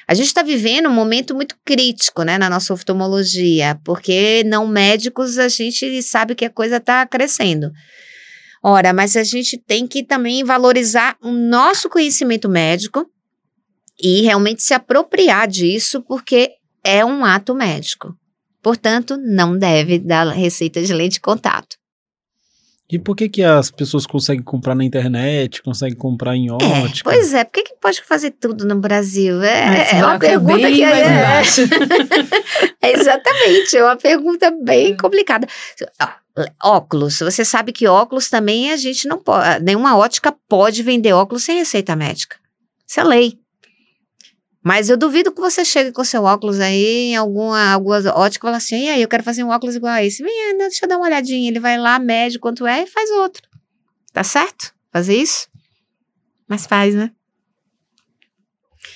A 0.07 0.14
gente 0.14 0.26
está 0.26 0.43
vivendo 0.43 0.89
um 0.89 0.93
momento 0.93 1.35
muito 1.35 1.57
crítico, 1.64 2.22
né, 2.22 2.39
na 2.39 2.51
nossa 2.51 2.72
oftalmologia, 2.72 3.78
porque 3.85 4.43
não 4.45 4.66
médicos 4.66 5.39
a 5.39 5.49
gente 5.49 6.03
sabe 6.03 6.35
que 6.35 6.45
a 6.45 6.51
coisa 6.51 6.76
está 6.76 7.07
crescendo. 7.07 7.72
Ora, 8.62 8.93
mas 8.93 9.16
a 9.16 9.22
gente 9.22 9.59
tem 9.59 9.87
que 9.87 10.03
também 10.03 10.43
valorizar 10.43 11.16
o 11.22 11.30
nosso 11.30 11.89
conhecimento 11.89 12.49
médico 12.49 13.07
e 14.01 14.22
realmente 14.22 14.62
se 14.62 14.72
apropriar 14.74 15.47
disso, 15.47 16.03
porque 16.03 16.51
é 16.82 17.05
um 17.05 17.24
ato 17.24 17.55
médico. 17.55 18.16
Portanto, 18.62 19.18
não 19.18 19.59
deve 19.59 19.99
dar 19.99 20.26
receita 20.28 20.82
de 20.82 20.93
lente 20.95 21.14
de 21.14 21.20
contato. 21.20 21.76
E 22.91 22.99
por 22.99 23.16
que 23.16 23.28
que 23.28 23.43
as 23.43 23.70
pessoas 23.70 24.07
conseguem 24.07 24.43
comprar 24.43 24.74
na 24.74 24.85
internet, 24.85 25.62
conseguem 25.62 25.97
comprar 25.97 26.37
em 26.37 26.49
É, 26.51 26.53
ótica? 26.53 27.11
pois 27.11 27.32
é, 27.32 27.43
por 27.43 27.53
que, 27.53 27.62
que 27.62 27.74
pode 27.80 28.03
fazer 28.03 28.32
tudo 28.32 28.66
no 28.66 28.76
Brasil? 28.76 29.43
É, 29.43 29.91
é 29.93 30.05
uma 30.05 30.16
é 30.16 30.18
pergunta 30.18 30.59
bem 30.59 30.74
que 30.74 30.85
é, 30.85 31.07
embaixo. 31.07 31.62
é 32.82 32.93
exatamente, 32.93 33.76
é 33.76 33.82
uma 33.85 33.97
pergunta 33.97 34.51
bem 34.62 34.97
complicada. 34.97 35.47
Ó, 36.01 36.09
Óculos, 36.62 37.20
você 37.20 37.45
sabe 37.45 37.72
que 37.72 37.87
óculos 37.87 38.28
também 38.28 38.72
a 38.72 38.76
gente 38.76 39.07
não 39.07 39.18
pode, 39.18 39.62
nenhuma 39.62 39.97
ótica 39.97 40.35
pode 40.49 40.82
vender 40.82 41.12
óculos 41.12 41.45
sem 41.45 41.59
receita 41.59 41.95
médica. 41.95 42.37
Isso 42.87 43.01
é 43.01 43.05
lei. 43.05 43.43
Mas 44.64 44.88
eu 44.88 44.96
duvido 44.96 45.30
que 45.30 45.42
você 45.42 45.62
chegue 45.62 45.92
com 45.92 46.02
seu 46.02 46.24
óculos 46.24 46.58
aí 46.58 47.10
em 47.10 47.16
alguma, 47.16 47.72
alguma 47.72 47.98
ótica 48.16 48.46
e 48.46 48.48
fala 48.48 48.56
assim, 48.56 48.86
e 48.86 48.88
aí, 48.88 49.02
eu 49.02 49.08
quero 49.08 49.22
fazer 49.22 49.44
um 49.44 49.50
óculos 49.50 49.76
igual 49.76 49.92
a 49.92 50.02
esse. 50.02 50.22
Vem, 50.22 50.50
Ana, 50.52 50.68
deixa 50.68 50.86
eu 50.86 50.88
dar 50.88 50.96
uma 50.96 51.04
olhadinha. 51.04 51.50
Ele 51.50 51.60
vai 51.60 51.76
lá, 51.76 51.98
mede 51.98 52.38
quanto 52.38 52.66
é 52.66 52.84
e 52.84 52.86
faz 52.86 53.10
outro. 53.10 53.46
Tá 54.10 54.24
certo? 54.24 54.72
Fazer 54.90 55.16
isso? 55.16 55.48
Mas 56.48 56.64
faz, 56.64 56.94
né? 56.94 57.10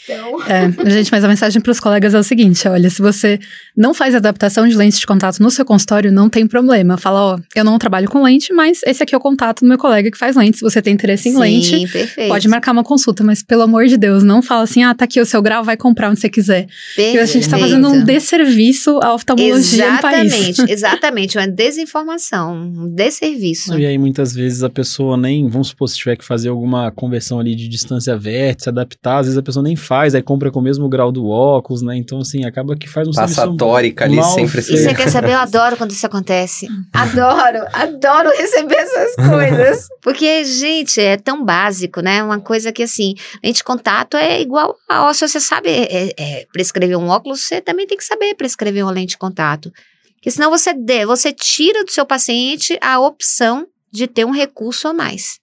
Então... 0.08 0.42
É, 0.42 0.90
gente, 0.90 1.10
mas 1.10 1.22
a 1.22 1.28
mensagem 1.28 1.60
para 1.60 1.70
os 1.70 1.80
colegas 1.80 2.14
é 2.14 2.18
o 2.18 2.22
seguinte: 2.22 2.66
olha, 2.68 2.88
se 2.88 3.02
você 3.02 3.38
não 3.76 3.92
faz 3.92 4.14
adaptação 4.14 4.66
de 4.66 4.74
lentes 4.74 4.98
de 4.98 5.06
contato 5.06 5.40
no 5.40 5.50
seu 5.50 5.64
consultório, 5.64 6.10
não 6.10 6.28
tem 6.28 6.46
problema. 6.46 6.96
Fala, 6.96 7.34
ó, 7.34 7.38
eu 7.54 7.64
não 7.64 7.78
trabalho 7.78 8.08
com 8.08 8.22
lente, 8.22 8.52
mas 8.52 8.80
esse 8.84 9.02
aqui 9.02 9.14
é 9.14 9.18
o 9.18 9.20
contato 9.20 9.60
do 9.60 9.66
meu 9.68 9.78
colega 9.78 10.10
que 10.10 10.18
faz 10.18 10.36
lente. 10.36 10.58
Se 10.58 10.62
você 10.62 10.80
tem 10.80 10.94
interesse 10.94 11.28
em 11.28 11.32
Sim, 11.32 11.38
lente, 11.38 11.88
perfeito. 11.88 12.28
pode 12.28 12.48
marcar 12.48 12.72
uma 12.72 12.84
consulta, 12.84 13.22
mas 13.22 13.42
pelo 13.42 13.62
amor 13.62 13.86
de 13.86 13.96
Deus, 13.96 14.22
não 14.22 14.42
fala 14.42 14.62
assim, 14.62 14.82
ah, 14.84 14.94
tá 14.94 15.04
aqui 15.04 15.20
o 15.20 15.26
seu 15.26 15.42
grau, 15.42 15.62
vai 15.62 15.76
comprar 15.76 16.10
onde 16.10 16.20
você 16.20 16.28
quiser. 16.28 16.66
Porque 16.94 17.18
a 17.18 17.26
gente 17.26 17.48
tá 17.48 17.58
fazendo 17.58 17.88
um 17.88 18.04
Perfeito. 18.04 18.06
desserviço 18.06 18.98
à 19.02 19.14
oftalmologia 19.14 19.92
no 19.92 20.00
país. 20.00 20.32
Exatamente, 20.32 20.72
exatamente. 20.72 21.38
Uma 21.38 21.48
desinformação, 21.48 22.54
um 22.54 22.88
desserviço. 22.88 23.78
E 23.78 23.86
aí, 23.86 23.98
muitas 23.98 24.34
vezes, 24.34 24.62
a 24.62 24.70
pessoa 24.70 25.16
nem, 25.16 25.48
vamos 25.48 25.68
supor, 25.68 25.88
se 25.88 25.96
tiver 25.96 26.16
que 26.16 26.24
fazer 26.24 26.48
alguma 26.48 26.90
conversão 26.90 27.38
ali 27.38 27.54
de 27.54 27.68
distância 27.68 28.16
vértice, 28.16 28.68
adaptar, 28.68 29.18
às 29.18 29.26
vezes 29.26 29.38
a 29.38 29.42
pessoa 29.42 29.62
nem 29.62 29.76
faz, 29.76 29.97
aí 30.14 30.22
compra 30.22 30.50
com 30.50 30.60
o 30.60 30.62
mesmo 30.62 30.88
grau 30.88 31.10
do 31.10 31.28
óculos, 31.28 31.82
né? 31.82 31.96
Então, 31.96 32.20
assim, 32.20 32.44
acaba 32.44 32.76
que 32.76 32.88
faz 32.88 33.08
um 33.08 33.12
Passa 33.12 33.24
a 33.24 33.44
serviço 33.44 33.56
tórica 33.56 34.04
ali 34.04 34.22
sempre 34.22 34.58
E 34.58 34.60
assim. 34.60 34.76
você 34.76 34.94
quer 34.94 35.08
saber? 35.08 35.32
Eu 35.32 35.38
adoro 35.38 35.76
quando 35.76 35.90
isso 35.90 36.06
acontece. 36.06 36.68
Adoro, 36.92 37.66
adoro 37.72 38.30
receber 38.36 38.76
essas 38.76 39.14
coisas. 39.28 39.88
Porque, 40.02 40.44
gente, 40.44 41.00
é 41.00 41.16
tão 41.16 41.44
básico, 41.44 42.00
né? 42.00 42.22
Uma 42.22 42.40
coisa 42.40 42.72
que, 42.72 42.82
assim, 42.82 43.14
lente 43.42 43.58
de 43.58 43.64
contato 43.64 44.16
é 44.16 44.40
igual 44.40 44.76
a 44.88 45.06
ó, 45.06 45.12
Se 45.12 45.26
você 45.26 45.40
sabe 45.40 45.68
é, 45.70 46.14
é, 46.16 46.46
prescrever 46.52 46.96
um 46.96 47.08
óculos, 47.08 47.40
você 47.40 47.60
também 47.60 47.86
tem 47.86 47.96
que 47.98 48.04
saber 48.04 48.34
prescrever 48.34 48.84
uma 48.84 48.92
lente 48.92 49.10
de 49.10 49.18
contato. 49.18 49.72
Porque 50.14 50.30
senão 50.30 50.50
você, 50.50 50.74
dê, 50.74 51.06
você 51.06 51.32
tira 51.32 51.84
do 51.84 51.90
seu 51.90 52.04
paciente 52.04 52.78
a 52.82 52.98
opção 53.00 53.66
de 53.90 54.06
ter 54.06 54.24
um 54.24 54.30
recurso 54.30 54.88
a 54.88 54.92
mais. 54.92 55.38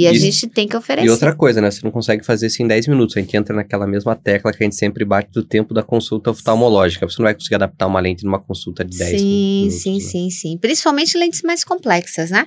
E 0.00 0.06
a 0.08 0.12
gente 0.14 0.46
tem 0.48 0.66
que 0.68 0.76
oferecer. 0.76 1.06
E 1.06 1.10
outra 1.10 1.34
coisa, 1.34 1.60
né? 1.60 1.70
Você 1.70 1.80
não 1.84 1.90
consegue 1.90 2.24
fazer 2.24 2.46
isso 2.46 2.62
em 2.62 2.66
10 2.66 2.88
minutos. 2.88 3.16
A 3.16 3.20
gente 3.20 3.36
entra 3.36 3.54
naquela 3.54 3.86
mesma 3.86 4.14
tecla 4.16 4.52
que 4.52 4.62
a 4.62 4.64
gente 4.64 4.76
sempre 4.76 5.04
bate 5.04 5.30
do 5.32 5.44
tempo 5.44 5.72
da 5.74 5.82
consulta 5.82 6.30
oftalmológica. 6.30 7.08
Você 7.08 7.16
não 7.20 7.24
vai 7.24 7.34
conseguir 7.34 7.56
adaptar 7.56 7.86
uma 7.86 8.00
lente 8.00 8.24
numa 8.24 8.40
consulta 8.40 8.84
de 8.84 8.96
10 8.96 9.20
Sim, 9.20 9.26
minutos. 9.26 9.82
sim, 9.82 9.94
né? 9.94 10.00
sim, 10.00 10.30
sim. 10.30 10.58
Principalmente 10.58 11.16
lentes 11.18 11.42
mais 11.42 11.64
complexas, 11.64 12.30
né? 12.30 12.46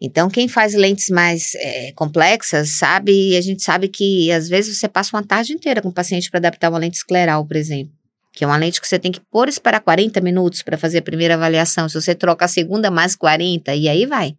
Então, 0.00 0.28
quem 0.28 0.48
faz 0.48 0.74
lentes 0.74 1.08
mais 1.08 1.54
eh, 1.54 1.92
complexas 1.94 2.70
sabe, 2.70 3.30
e 3.30 3.36
a 3.36 3.40
gente 3.40 3.62
sabe 3.62 3.88
que 3.88 4.30
às 4.32 4.48
vezes 4.48 4.76
você 4.76 4.88
passa 4.88 5.16
uma 5.16 5.22
tarde 5.22 5.52
inteira 5.52 5.80
com 5.80 5.88
o 5.88 5.92
paciente 5.92 6.28
para 6.30 6.38
adaptar 6.38 6.68
uma 6.68 6.78
lente 6.78 6.96
escleral, 6.96 7.46
por 7.46 7.56
exemplo. 7.56 7.92
que 8.32 8.42
é 8.42 8.46
uma 8.46 8.56
lente 8.56 8.80
que 8.80 8.88
você 8.88 8.98
tem 8.98 9.12
que 9.12 9.20
pôr 9.30 9.48
esperar 9.48 9.80
40 9.80 10.20
minutos 10.20 10.60
para 10.62 10.76
fazer 10.76 10.98
a 10.98 11.02
primeira 11.02 11.34
avaliação. 11.34 11.88
Se 11.88 11.94
você 11.94 12.14
troca 12.16 12.44
a 12.44 12.48
segunda, 12.48 12.90
mais 12.90 13.14
40, 13.14 13.72
e 13.76 13.88
aí 13.88 14.04
vai. 14.06 14.34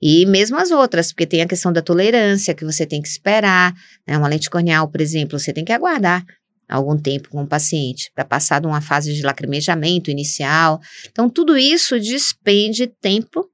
E 0.00 0.26
mesmo 0.26 0.56
as 0.58 0.70
outras, 0.70 1.12
porque 1.12 1.26
tem 1.26 1.42
a 1.42 1.46
questão 1.46 1.72
da 1.72 1.80
tolerância, 1.80 2.54
que 2.54 2.64
você 2.64 2.84
tem 2.84 3.00
que 3.00 3.08
esperar. 3.08 3.74
Né? 4.06 4.16
Uma 4.16 4.28
lente 4.28 4.50
corneal, 4.50 4.88
por 4.88 5.00
exemplo, 5.00 5.38
você 5.38 5.52
tem 5.52 5.64
que 5.64 5.72
aguardar 5.72 6.24
algum 6.68 6.98
tempo 6.98 7.28
com 7.28 7.42
o 7.42 7.46
paciente 7.46 8.10
para 8.14 8.24
passar 8.24 8.60
de 8.60 8.66
uma 8.66 8.80
fase 8.80 9.14
de 9.14 9.22
lacrimejamento 9.22 10.10
inicial. 10.10 10.80
Então, 11.10 11.30
tudo 11.30 11.56
isso 11.56 11.98
despende 11.98 12.86
tempo 12.86 13.48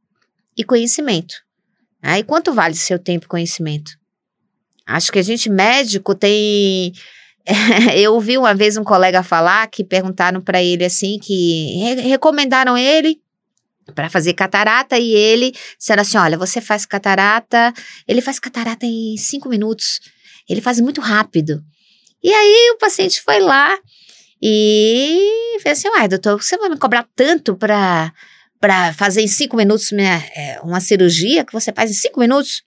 e 0.57 0.65
conhecimento. 0.65 1.35
Né? 2.03 2.21
E 2.21 2.25
quanto 2.25 2.53
vale 2.53 2.75
seu 2.75 2.99
tempo 2.99 3.27
e 3.27 3.29
conhecimento? 3.29 3.93
Acho 4.87 5.13
que 5.13 5.19
a 5.19 5.23
gente 5.23 5.49
médico 5.49 6.15
tem 6.15 6.93
eu 7.97 8.15
ouvi 8.15 8.39
uma 8.39 8.55
vez 8.55 8.77
um 8.77 8.85
colega 8.85 9.23
falar 9.23 9.67
que 9.69 9.85
perguntaram 9.85 10.41
para 10.41 10.63
ele 10.63 10.85
assim 10.85 11.19
que 11.19 11.77
re 11.79 11.95
recomendaram 12.03 12.77
ele 12.77 13.21
para 13.93 14.11
fazer 14.11 14.35
catarata 14.35 14.99
e 14.99 15.13
ele 15.13 15.53
disseram 15.79 16.03
assim, 16.03 16.19
olha, 16.19 16.39
você 16.39 16.61
faz 16.61 16.85
catarata, 16.85 17.73
ele 18.07 18.21
faz 18.21 18.39
catarata 18.39 18.87
em 18.87 19.17
cinco 19.17 19.49
minutos, 19.49 20.01
ele 20.49 20.61
faz 20.61 20.81
muito 20.81 21.01
rápido. 21.01 21.63
E 22.23 22.33
aí 22.33 22.71
o 22.75 22.79
paciente 22.79 23.21
foi 23.23 23.41
lá 23.41 23.77
e 24.41 25.59
fez 25.63 25.79
assim, 25.79 25.89
uai, 25.89 26.09
doutor, 26.09 26.43
você 26.43 26.57
vai 26.57 26.69
me 26.69 26.79
cobrar 26.79 27.07
tanto 27.15 27.57
para 27.57 28.13
para 28.61 28.93
fazer 28.93 29.23
em 29.23 29.27
cinco 29.27 29.57
minutos 29.57 29.91
minha, 29.91 30.25
é, 30.37 30.61
uma 30.63 30.79
cirurgia 30.79 31.45
que 31.45 31.53
você 31.53 31.73
faz 31.73 31.91
em 31.91 31.95
cinco 31.95 32.21
minutos? 32.21 32.63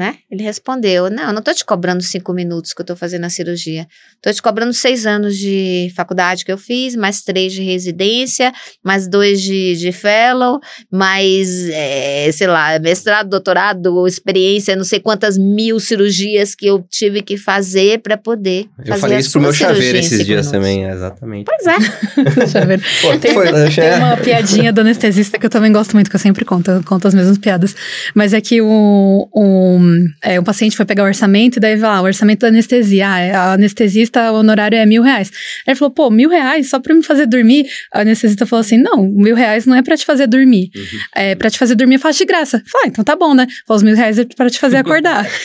Né? 0.00 0.16
Ele 0.30 0.42
respondeu: 0.42 1.10
Não, 1.10 1.30
não 1.30 1.40
estou 1.40 1.52
te 1.52 1.62
cobrando 1.62 2.02
cinco 2.02 2.32
minutos 2.32 2.72
que 2.72 2.80
eu 2.80 2.84
estou 2.84 2.96
fazendo 2.96 3.24
a 3.24 3.28
cirurgia. 3.28 3.86
Estou 4.16 4.32
te 4.32 4.40
cobrando 4.40 4.72
seis 4.72 5.04
anos 5.04 5.36
de 5.36 5.92
faculdade 5.94 6.42
que 6.42 6.50
eu 6.50 6.56
fiz, 6.56 6.96
mais 6.96 7.20
três 7.20 7.52
de 7.52 7.62
residência, 7.62 8.50
mais 8.82 9.06
dois 9.06 9.42
de, 9.42 9.76
de 9.76 9.92
fellow, 9.92 10.58
mais, 10.90 11.68
é, 11.68 12.32
sei 12.32 12.46
lá, 12.46 12.78
mestrado, 12.78 13.28
doutorado, 13.28 14.06
experiência, 14.06 14.74
não 14.74 14.84
sei 14.84 15.00
quantas 15.00 15.36
mil 15.36 15.78
cirurgias 15.78 16.54
que 16.54 16.64
eu 16.64 16.82
tive 16.88 17.20
que 17.20 17.36
fazer 17.36 17.98
para 18.00 18.16
poder 18.16 18.68
eu 18.78 18.86
fazer 18.86 19.00
falei 19.02 19.18
isso 19.18 19.32
pro 19.32 19.42
meu 19.42 19.52
chaveiro 19.52 19.98
esses 19.98 20.24
dias 20.24 20.46
minutos. 20.46 20.50
também, 20.50 20.84
exatamente. 20.84 21.44
Pois 21.44 21.66
é. 21.66 22.46
Chaveiro. 22.48 22.82
Pô, 23.02 23.18
Tem, 23.18 23.34
foi, 23.34 23.52
tem 23.52 23.98
uma 23.98 24.16
piadinha 24.24 24.72
do 24.72 24.80
anestesista 24.80 25.38
que 25.38 25.44
eu 25.44 25.50
também 25.50 25.70
gosto 25.70 25.92
muito, 25.92 26.08
que 26.08 26.16
eu 26.16 26.20
sempre 26.20 26.46
conto, 26.46 26.70
eu 26.70 26.82
conto 26.84 27.06
as 27.06 27.12
mesmas 27.12 27.36
piadas. 27.36 27.76
Mas 28.14 28.32
é 28.32 28.40
que 28.40 28.62
o, 28.62 29.28
o, 29.30 29.78
é, 30.22 30.38
um 30.38 30.44
paciente 30.44 30.76
foi 30.76 30.84
pegar 30.84 31.04
o 31.04 31.06
orçamento 31.06 31.56
e 31.56 31.60
daí 31.60 31.76
vai 31.76 31.90
lá, 31.90 32.00
o 32.00 32.04
orçamento 32.04 32.40
da 32.40 32.48
anestesia. 32.48 33.10
Ah, 33.10 33.18
é, 33.18 33.34
a 33.34 33.52
anestesista, 33.52 34.32
o 34.32 34.36
honorário 34.36 34.76
é 34.76 34.86
mil 34.86 35.02
reais. 35.02 35.30
Aí 35.66 35.72
ele 35.72 35.78
falou, 35.78 35.92
pô, 35.92 36.10
mil 36.10 36.28
reais 36.28 36.68
só 36.68 36.78
pra 36.78 36.94
me 36.94 37.02
fazer 37.02 37.26
dormir? 37.26 37.66
A 37.92 38.00
anestesista 38.00 38.46
falou 38.46 38.60
assim, 38.60 38.76
não, 38.76 39.06
mil 39.06 39.34
reais 39.34 39.66
não 39.66 39.76
é 39.76 39.82
pra 39.82 39.96
te 39.96 40.04
fazer 40.04 40.26
dormir. 40.26 40.70
Uhum. 40.74 40.98
É 41.14 41.34
pra 41.34 41.50
te 41.50 41.58
fazer 41.58 41.74
dormir 41.74 41.94
eu 41.94 42.00
faço 42.00 42.18
de 42.18 42.24
graça. 42.24 42.62
Falei, 42.66 42.86
ah, 42.86 42.88
então 42.88 43.04
tá 43.04 43.16
bom, 43.16 43.34
né? 43.34 43.46
Falei, 43.66 43.76
os 43.78 43.82
mil 43.82 43.96
reais 43.96 44.18
é 44.18 44.24
pra 44.24 44.50
te 44.50 44.58
fazer 44.58 44.78
acordar. 44.78 45.26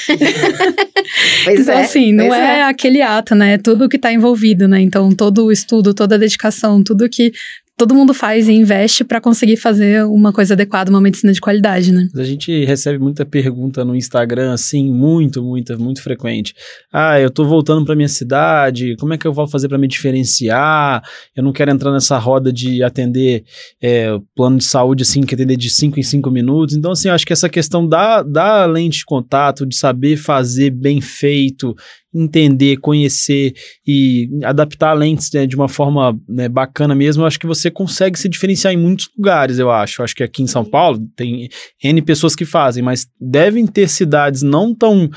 Pois 1.44 1.60
então, 1.60 1.78
é, 1.78 1.84
assim, 1.84 2.14
não 2.14 2.28
pois 2.28 2.40
é, 2.40 2.64
aquele 2.64 3.02
ato, 3.02 3.36
né? 3.36 3.54
É 3.54 3.58
tudo 3.58 3.88
que 3.88 3.98
tá 3.98 4.12
envolvido, 4.12 4.68
né? 4.68 4.82
Então, 4.82 5.12
todo 5.12 5.46
o 5.46 5.52
estudo, 5.52 5.94
toda 5.94 6.16
a 6.16 6.18
dedicação, 6.18 6.84
tudo 6.84 7.08
que 7.08 7.32
todo 7.78 7.94
mundo 7.94 8.14
faz 8.14 8.48
e 8.48 8.54
investe 8.54 9.04
para 9.04 9.20
conseguir 9.20 9.58
fazer 9.58 10.06
uma 10.06 10.32
coisa 10.32 10.54
adequada, 10.54 10.90
uma 10.90 11.02
medicina 11.02 11.34
de 11.34 11.42
qualidade, 11.42 11.92
né? 11.92 12.08
A 12.16 12.24
gente 12.24 12.64
recebe 12.64 12.98
muita 12.98 13.26
pergunta 13.26 13.84
no 13.84 13.96
Instagram, 13.96 14.54
assim, 14.54 14.90
muito, 14.90 15.44
muito, 15.44 15.78
muito 15.80 16.02
frequente. 16.02 16.54
Ah, 16.92 17.20
eu 17.20 17.30
tô 17.30 17.44
voltando 17.44 17.86
para 17.86 17.96
minha 17.96 18.08
cidade, 18.08 18.96
como 18.98 19.14
é 19.14 19.18
que 19.18 19.28
eu 19.28 19.34
vou 19.34 19.48
fazer 19.48 19.68
para 19.68 19.78
me 19.78 19.88
diferenciar? 19.88 21.04
Eu 21.36 21.44
não 21.44 21.52
quero 21.52 21.72
entrar 21.72 21.92
nessa 21.92 22.18
roda 22.18 22.52
de 22.52 22.82
atender 22.82 23.44
é, 23.82 24.18
plano 24.34 24.58
de 24.58 24.64
saúde, 24.64 25.04
assim, 25.04 25.22
que 25.22 25.36
atender 25.36 25.58
de 25.58 25.70
5 25.70 26.00
em 26.00 26.04
5 26.04 26.32
minutos. 26.32 26.76
Então, 26.76 26.92
assim, 26.92 27.10
acho 27.10 27.26
que 27.26 27.34
essa 27.34 27.50
questão 27.50 27.86
da, 27.86 28.24
da 28.24 28.66
lente 28.66 29.00
de 29.00 29.06
contato, 29.06 29.66
de 29.66 29.76
saber 29.76 30.16
fazer 30.16 30.70
bem 30.70 31.02
feito, 31.02 31.76
entender, 32.16 32.78
conhecer 32.78 33.54
e 33.86 34.30
adaptar 34.44 34.94
lentes 34.94 35.30
né, 35.34 35.46
de 35.46 35.56
uma 35.56 35.68
forma 35.68 36.18
né, 36.28 36.48
bacana 36.48 36.96
mesmo, 36.96 37.24
eu 37.24 37.28
acho 37.28 37.40
que 37.40 37.46
você 37.46 37.70
consegue 37.70 38.18
se 38.18 38.30
diferenciar 38.30 38.74
em 38.74 38.78
muitos 38.78 39.10
lugares, 39.18 39.60
eu 39.60 39.70
acho. 39.70 40.02
Eu 40.02 40.06
acho 40.06 40.16
que 40.16 40.24
aqui 40.24 40.42
em 40.42 40.48
São 40.48 40.64
Paulo 40.64 41.00
tem 41.16 41.50
N 41.84 42.02
pessoas 42.02 42.36
que 42.36 42.46
fazem, 42.46 42.82
mas 42.82 43.08
devem 43.20 43.68
ter 43.68 43.90
cidades 43.90 44.42
não 44.42 44.74
tão 44.74 45.10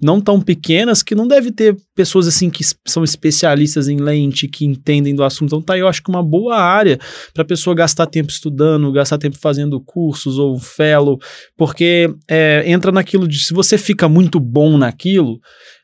não 0.00 0.20
tão 0.20 0.40
pequenas 0.40 1.02
que 1.02 1.14
não 1.14 1.26
deve 1.26 1.50
ter 1.50 1.76
pessoas 1.94 2.28
assim 2.28 2.48
que 2.48 2.62
são 2.86 3.02
especialistas 3.02 3.88
em 3.88 3.96
lente, 3.96 4.46
que 4.46 4.64
entendem 4.64 5.14
do 5.14 5.24
assunto. 5.24 5.48
Então 5.48 5.62
tá 5.62 5.74
aí, 5.74 5.80
eu 5.80 5.88
acho 5.88 6.02
que 6.02 6.10
uma 6.10 6.22
boa 6.22 6.56
área 6.56 6.98
para 7.34 7.42
a 7.42 7.46
pessoa 7.46 7.74
gastar 7.74 8.06
tempo 8.06 8.30
estudando, 8.30 8.92
gastar 8.92 9.18
tempo 9.18 9.36
fazendo 9.36 9.80
cursos 9.80 10.38
ou 10.38 10.56
fellow, 10.58 11.18
porque 11.56 12.14
é, 12.28 12.62
entra 12.66 12.92
naquilo 12.92 13.26
de 13.26 13.40
se 13.40 13.52
você 13.52 13.76
fica 13.76 14.08
muito 14.08 14.38
bom 14.38 14.78
naquilo, 14.78 15.40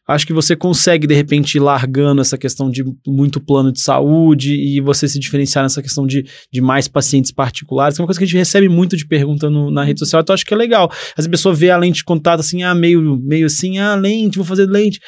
acho 0.07 0.27
que 0.27 0.33
você 0.33 0.55
consegue, 0.55 1.07
de 1.07 1.15
repente, 1.15 1.57
ir 1.57 1.61
largando 1.61 2.21
essa 2.21 2.37
questão 2.37 2.71
de 2.71 2.85
muito 3.07 3.41
plano 3.41 3.73
de 3.73 3.81
saúde 3.81 4.55
e 4.55 4.81
você 4.81 5.09
se 5.09 5.19
diferenciar 5.19 5.65
nessa 5.65 5.83
questão 5.83 6.07
de, 6.07 6.25
de 6.53 6.61
mais 6.61 6.87
pacientes 6.89 7.33
particulares, 7.33 7.99
é 7.99 8.03
uma 8.03 8.07
coisa 8.07 8.19
que 8.19 8.25
a 8.25 8.27
gente 8.27 8.37
recebe 8.37 8.69
muito 8.69 8.97
de 8.97 9.07
pergunta 9.07 9.49
no, 9.49 9.71
na 9.71 9.85
rede 9.85 10.01
social, 10.01 10.23
então 10.23 10.35
acho 10.35 10.45
que 10.45 10.55
é 10.55 10.57
legal. 10.57 10.91
As 11.17 11.27
pessoas 11.27 11.59
vê 11.59 11.71
a 11.71 11.77
lente 11.77 11.99
de 11.99 12.05
contato 12.05 12.41
assim, 12.41 12.63
ah, 12.63 12.75
meio, 12.75 13.19
meio 13.23 13.47
assim, 13.47 13.79
ah, 13.79 13.95
lente, 13.95 14.37
vou 14.37 14.47
fazer 14.47 14.67
lente 14.67 15.01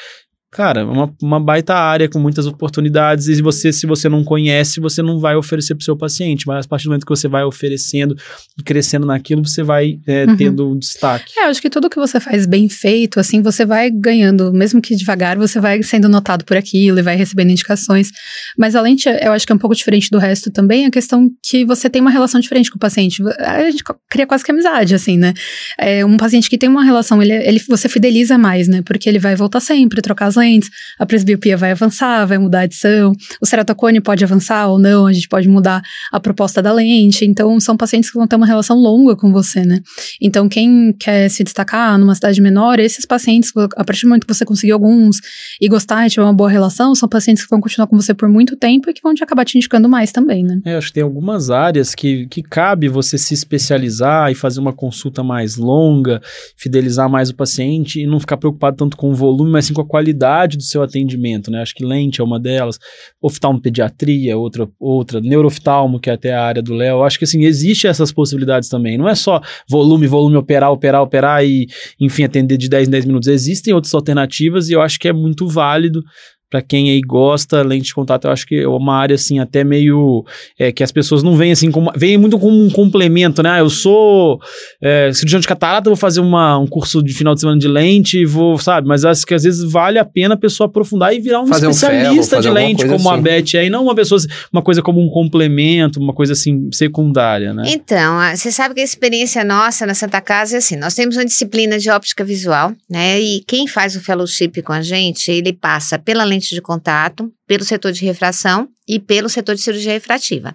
cara, 0.51 0.85
uma, 0.85 1.13
uma 1.21 1.39
baita 1.39 1.75
área 1.75 2.07
com 2.09 2.19
muitas 2.19 2.45
oportunidades 2.45 3.27
e 3.27 3.41
você, 3.41 3.71
se 3.73 3.85
você 3.85 4.07
não 4.09 4.23
conhece, 4.23 4.79
você 4.79 5.01
não 5.01 5.19
vai 5.19 5.35
oferecer 5.35 5.75
para 5.75 5.81
o 5.81 5.85
seu 5.85 5.95
paciente, 5.97 6.47
mas 6.47 6.65
a 6.65 6.69
partir 6.69 6.85
do 6.85 6.89
momento 6.89 7.05
que 7.05 7.09
você 7.09 7.27
vai 7.27 7.43
oferecendo 7.43 8.15
e 8.57 8.63
crescendo 8.63 9.05
naquilo, 9.05 9.45
você 9.45 9.63
vai 9.63 9.99
é, 10.07 10.25
Uhum. 10.25 10.37
tendo 10.37 10.71
um 10.71 10.77
destaque. 10.79 11.33
É, 11.37 11.45
eu 11.45 11.49
acho 11.49 11.61
que 11.61 11.69
tudo 11.69 11.89
que 11.89 11.97
você 11.97 12.19
faz 12.19 12.45
bem 12.45 12.69
feito, 12.69 13.19
assim, 13.19 13.41
você 13.41 13.65
vai 13.65 13.91
ganhando, 13.91 14.51
mesmo 14.53 14.81
que 14.81 14.95
devagar, 14.95 15.37
você 15.37 15.59
vai 15.59 15.83
sendo 15.83 16.07
notado 16.09 16.45
por 16.45 16.55
aquilo 16.57 16.99
e 16.99 17.01
vai 17.01 17.15
recebendo 17.15 17.51
indicações. 17.51 18.09
Mas 18.57 18.75
além 18.75 18.95
de, 18.95 19.09
eu 19.09 19.33
acho 19.33 19.45
que 19.45 19.51
é 19.51 19.55
um 19.55 19.59
pouco 19.59 19.75
diferente 19.75 20.09
do 20.09 20.17
resto 20.17 20.49
também, 20.49 20.85
a 20.85 20.91
questão 20.91 21.29
que 21.43 21.65
você 21.65 21.89
tem 21.89 22.01
uma 22.01 22.11
relação 22.11 22.39
diferente 22.39 22.71
com 22.71 22.77
o 22.77 22.79
paciente. 22.79 23.21
A 23.39 23.69
gente 23.69 23.83
cria 24.09 24.25
quase 24.25 24.43
que 24.43 24.51
amizade, 24.51 24.95
assim, 24.95 25.17
né? 25.17 25.33
É, 25.77 26.05
um 26.05 26.17
paciente 26.17 26.49
que 26.49 26.57
tem 26.57 26.69
uma 26.69 26.83
relação, 26.83 27.21
ele, 27.21 27.33
ele, 27.33 27.61
você 27.67 27.89
fideliza 27.89 28.37
mais, 28.37 28.67
né? 28.67 28.81
Porque 28.85 29.07
ele 29.09 29.19
vai 29.19 29.35
voltar 29.35 29.59
sempre, 29.59 30.01
trocar 30.01 30.27
as 30.27 30.37
lentes, 30.47 30.69
a 30.97 31.05
presbiopia 31.05 31.57
vai 31.57 31.71
avançar, 31.71 32.25
vai 32.25 32.37
mudar 32.37 32.59
a 32.59 32.61
adição, 32.63 33.13
o 33.41 33.45
ceratocone 33.45 33.99
pode 34.01 34.23
avançar 34.23 34.67
ou 34.67 34.79
não, 34.79 35.05
a 35.05 35.13
gente 35.13 35.27
pode 35.27 35.47
mudar 35.47 35.81
a 36.11 36.19
proposta 36.19 36.61
da 36.61 36.71
lente. 36.71 37.25
Então, 37.25 37.59
são 37.59 37.75
pacientes 37.75 38.09
que 38.09 38.17
vão 38.17 38.27
ter 38.27 38.35
uma 38.35 38.45
relação 38.45 38.77
longa 38.77 39.15
com 39.15 39.31
você, 39.31 39.63
né? 39.63 39.79
Então, 40.21 40.47
quem 40.47 40.93
quer 40.93 41.29
se 41.29 41.43
destacar 41.43 41.97
numa 41.97 42.15
cidade 42.15 42.41
menor, 42.41 42.79
esses 42.79 43.05
pacientes, 43.05 43.51
a 43.75 43.83
partir 43.83 44.03
do 44.03 44.09
momento 44.09 44.25
que 44.25 44.33
você 44.33 44.45
conseguir 44.45 44.71
alguns 44.71 45.17
e 45.59 45.67
gostar 45.67 46.07
e 46.07 46.09
tiver 46.09 46.23
uma 46.23 46.33
boa 46.33 46.49
relação, 46.49 46.95
são 46.95 47.09
pacientes 47.09 47.43
que 47.43 47.49
vão 47.49 47.59
continuar 47.59 47.87
com 47.87 47.99
você 47.99 48.13
por 48.13 48.29
muito 48.29 48.55
tempo 48.55 48.89
e 48.89 48.93
que 48.93 49.01
vão 49.01 49.13
te 49.13 49.23
acabar 49.23 49.45
te 49.45 49.57
indicando 49.57 49.89
mais 49.89 50.11
também, 50.11 50.43
né? 50.43 50.61
É, 50.65 50.75
acho 50.75 50.87
que 50.87 50.93
tem 50.93 51.03
algumas 51.03 51.49
áreas 51.49 51.93
que, 51.93 52.27
que 52.27 52.41
cabe 52.41 52.87
você 52.87 53.17
se 53.17 53.33
especializar 53.33 54.31
e 54.31 54.35
fazer 54.35 54.59
uma 54.59 54.73
consulta 54.73 55.23
mais 55.23 55.57
longa, 55.57 56.21
fidelizar 56.55 57.09
mais 57.09 57.29
o 57.29 57.35
paciente 57.35 58.01
e 58.01 58.07
não 58.07 58.19
ficar 58.19 58.37
preocupado 58.37 58.77
tanto 58.77 58.95
com 58.95 59.11
o 59.11 59.15
volume, 59.15 59.51
mas 59.51 59.65
sim 59.65 59.73
com 59.73 59.81
a 59.81 59.85
qualidade 59.85 60.26
do 60.57 60.63
seu 60.63 60.81
atendimento, 60.83 61.49
né? 61.49 61.61
Acho 61.61 61.73
que 61.73 61.85
lente 61.85 62.21
é 62.21 62.23
uma 62.23 62.39
delas, 62.39 62.77
oftalmopediatria, 63.21 64.37
outra, 64.37 64.67
outra, 64.79 65.21
neurooftalmo, 65.21 65.99
que 65.99 66.09
é 66.09 66.13
até 66.13 66.33
a 66.33 66.43
área 66.43 66.61
do 66.61 66.73
Léo. 66.73 67.03
Acho 67.03 67.17
que 67.17 67.25
assim, 67.25 67.43
existe 67.43 67.87
essas 67.87 68.11
possibilidades 68.11 68.69
também. 68.69 68.97
Não 68.97 69.07
é 69.07 69.15
só 69.15 69.41
volume, 69.69 70.07
volume, 70.07 70.35
operar, 70.35 70.71
operar, 70.71 71.01
operar 71.01 71.45
e, 71.45 71.67
enfim, 71.99 72.23
atender 72.23 72.57
de 72.57 72.69
10 72.69 72.87
em 72.87 72.91
10 72.91 73.05
minutos. 73.05 73.27
Existem 73.27 73.73
outras 73.73 73.93
alternativas 73.93 74.69
e 74.69 74.73
eu 74.73 74.81
acho 74.81 74.99
que 74.99 75.07
é 75.07 75.13
muito 75.13 75.47
válido 75.47 76.03
para 76.49 76.61
quem 76.61 76.89
aí 76.89 77.01
gosta, 77.01 77.61
lente 77.61 77.85
de 77.87 77.93
contato, 77.93 78.25
eu 78.25 78.31
acho 78.31 78.45
que 78.45 78.55
é 78.61 78.67
uma 78.67 78.95
área 78.95 79.15
assim 79.15 79.39
até 79.39 79.63
meio 79.63 80.23
é, 80.57 80.71
que 80.71 80.83
as 80.83 80.91
pessoas 80.91 81.21
não 81.21 81.35
veem 81.35 81.51
assim 81.51 81.69
como 81.69 81.91
veem 81.95 82.17
muito 82.17 82.39
como 82.39 82.57
um 82.63 82.69
complemento, 82.69 83.43
né? 83.43 83.49
Ah, 83.51 83.59
eu 83.59 83.69
sou 83.69 84.39
é, 84.81 85.11
cirurgião 85.13 85.39
de 85.39 85.47
catarata, 85.47 85.89
vou 85.89 85.97
fazer 85.97 86.21
uma, 86.21 86.57
um 86.57 86.67
curso 86.67 87.03
de 87.03 87.13
final 87.13 87.33
de 87.33 87.41
semana 87.41 87.59
de 87.59 87.67
lente, 87.67 88.23
vou, 88.25 88.57
sabe? 88.57 88.87
Mas 88.87 89.03
acho 89.03 89.25
que 89.25 89.33
às 89.33 89.43
vezes 89.43 89.69
vale 89.69 89.99
a 89.99 90.05
pena 90.05 90.35
a 90.35 90.37
pessoa 90.37 90.67
aprofundar 90.67 91.13
e 91.13 91.19
virar 91.19 91.41
um 91.41 91.47
Fazer 91.47 91.67
um 91.67 91.71
especialista 91.71 92.41
ferro, 92.41 92.41
de 92.43 92.49
lente, 92.49 92.85
como 92.87 93.09
a 93.09 93.13
assim. 93.13 93.23
Beth 93.23 93.55
aí, 93.59 93.69
não 93.69 93.83
uma 93.83 93.95
pessoa, 93.95 94.19
uma 94.51 94.61
coisa 94.61 94.81
como 94.81 95.01
um 95.01 95.09
complemento, 95.09 95.99
uma 95.99 96.13
coisa 96.13 96.33
assim 96.33 96.69
secundária, 96.71 97.53
né? 97.53 97.63
Então, 97.67 98.19
a- 98.19 98.35
você 98.35 98.51
sabe 98.51 98.75
que 98.75 98.81
a 98.81 98.83
experiência 98.83 99.43
nossa 99.43 99.85
na 99.85 99.93
Santa 99.93 100.21
Casa 100.21 100.55
é 100.55 100.59
assim, 100.59 100.75
nós 100.77 100.93
temos 100.95 101.15
uma 101.17 101.25
disciplina 101.25 101.77
de 101.77 101.89
óptica 101.89 102.23
visual, 102.23 102.73
né? 102.89 103.19
E 103.19 103.43
quem 103.47 103.67
faz 103.67 103.95
o 103.95 104.01
fellowship 104.01 104.61
com 104.63 104.73
a 104.73 104.81
gente, 104.81 105.29
ele 105.31 105.51
passa 105.53 105.97
pela 105.99 106.23
lente 106.23 106.36
lente 106.37 106.53
de 106.53 106.61
contato, 106.61 107.31
pelo 107.47 107.63
setor 107.63 107.91
de 107.91 108.05
refração 108.05 108.67
e 108.87 108.99
pelo 108.99 109.27
setor 109.27 109.55
de 109.55 109.61
cirurgia 109.61 109.93
refrativa. 109.93 110.53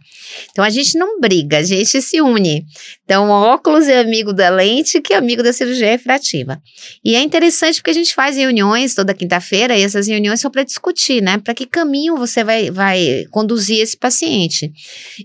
Então 0.51 0.64
a 0.64 0.70
gente 0.70 0.97
não 0.97 1.20
briga, 1.20 1.59
a 1.59 1.62
gente 1.62 2.01
se 2.01 2.20
une. 2.20 2.64
Então, 3.05 3.28
óculos 3.28 3.89
é 3.89 3.99
amigo 3.99 4.33
da 4.33 4.49
lente, 4.49 5.01
que 5.01 5.12
é 5.12 5.16
amigo 5.16 5.43
da 5.43 5.53
cirurgia 5.53 5.91
refrativa. 5.91 6.61
E 7.05 7.14
é 7.14 7.22
interessante 7.22 7.76
porque 7.76 7.91
a 7.91 7.95
gente 7.95 8.14
faz 8.14 8.37
reuniões 8.37 8.95
toda 8.95 9.12
quinta-feira 9.12 9.76
e 9.76 9.83
essas 9.83 10.07
reuniões 10.07 10.41
são 10.41 10.51
para 10.51 10.64
discutir, 10.64 11.22
né? 11.22 11.39
Para 11.39 11.55
que 11.55 11.66
caminho 11.66 12.16
você 12.16 12.45
vai, 12.45 12.70
vai 12.70 13.24
conduzir 13.30 13.80
esse 13.80 13.97
paciente. 13.97 14.72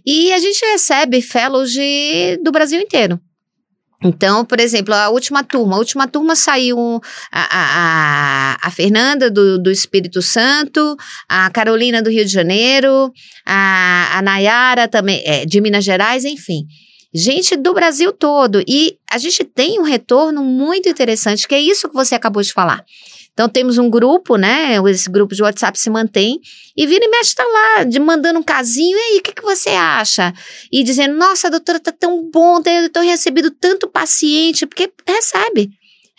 E 0.06 0.34
a 0.34 0.40
gente 0.40 0.60
recebe 0.66 1.22
fellows 1.22 1.72
de, 1.72 2.38
do 2.44 2.52
Brasil 2.52 2.80
inteiro. 2.80 3.20
Então, 4.04 4.46
por 4.46 4.60
exemplo, 4.60 4.94
a 4.94 5.10
última 5.10 5.44
turma, 5.44 5.76
a 5.76 5.80
última 5.80 6.08
turma 6.08 6.36
saiu 6.36 7.02
a, 7.32 7.48
a, 7.52 8.58
a 8.62 8.72
Fernanda 8.72 9.30
do, 9.30 9.58
do 9.58 9.72
Espírito 9.72 10.22
Santo, 10.22 10.96
a 11.28 11.50
Carolina 11.50 12.02
do 12.02 12.10
Rio 12.10 12.24
de 12.24 12.32
Janeiro, 12.32 13.12
a, 13.44 14.20
a 14.20 14.22
Nayara 14.22 14.88
também, 14.88 15.24
é, 15.26 15.46
de 15.46 15.60
Minas 15.60 15.84
Gerais, 15.84 16.26
enfim. 16.26 16.68
Gente 17.14 17.56
do 17.56 17.74
Brasil 17.74 18.12
todo. 18.12 18.62
E 18.68 18.98
a 19.10 19.18
gente 19.18 19.44
tem 19.44 19.80
um 19.80 19.84
retorno 19.84 20.44
muito 20.44 20.90
interessante, 20.90 21.48
que 21.48 21.56
é 21.56 21.60
isso 21.60 21.88
que 21.88 21.96
você 21.96 22.16
acabou 22.16 22.44
de 22.44 22.52
falar. 22.52 22.84
Então 23.38 23.48
temos 23.48 23.78
um 23.78 23.88
grupo, 23.88 24.36
né? 24.36 24.78
Esse 24.90 25.10
grupo 25.12 25.36
de 25.36 25.44
WhatsApp 25.44 25.80
se 25.80 25.92
mantém 25.92 26.40
e 26.76 26.88
vira 26.88 27.06
e 27.06 27.08
mexe 27.08 27.36
tá 27.36 27.44
lá, 27.46 27.84
de 27.84 28.00
mandando 28.00 28.40
um 28.40 28.44
casinho, 28.44 28.98
e 28.98 29.00
aí, 29.00 29.18
o 29.20 29.22
que, 29.22 29.32
que 29.32 29.44
você 29.44 29.70
acha? 29.70 30.34
E 30.72 30.84
dizendo, 30.84 31.16
nossa, 31.16 31.48
doutora, 31.48 31.80
tá 31.80 31.92
tão 31.92 32.30
bom, 32.32 32.60
eu 32.66 32.90
tô 32.90 33.00
recebido 33.02 33.52
tanto 33.52 33.88
paciente, 33.88 34.66
porque 34.66 34.92
recebe. 35.08 35.70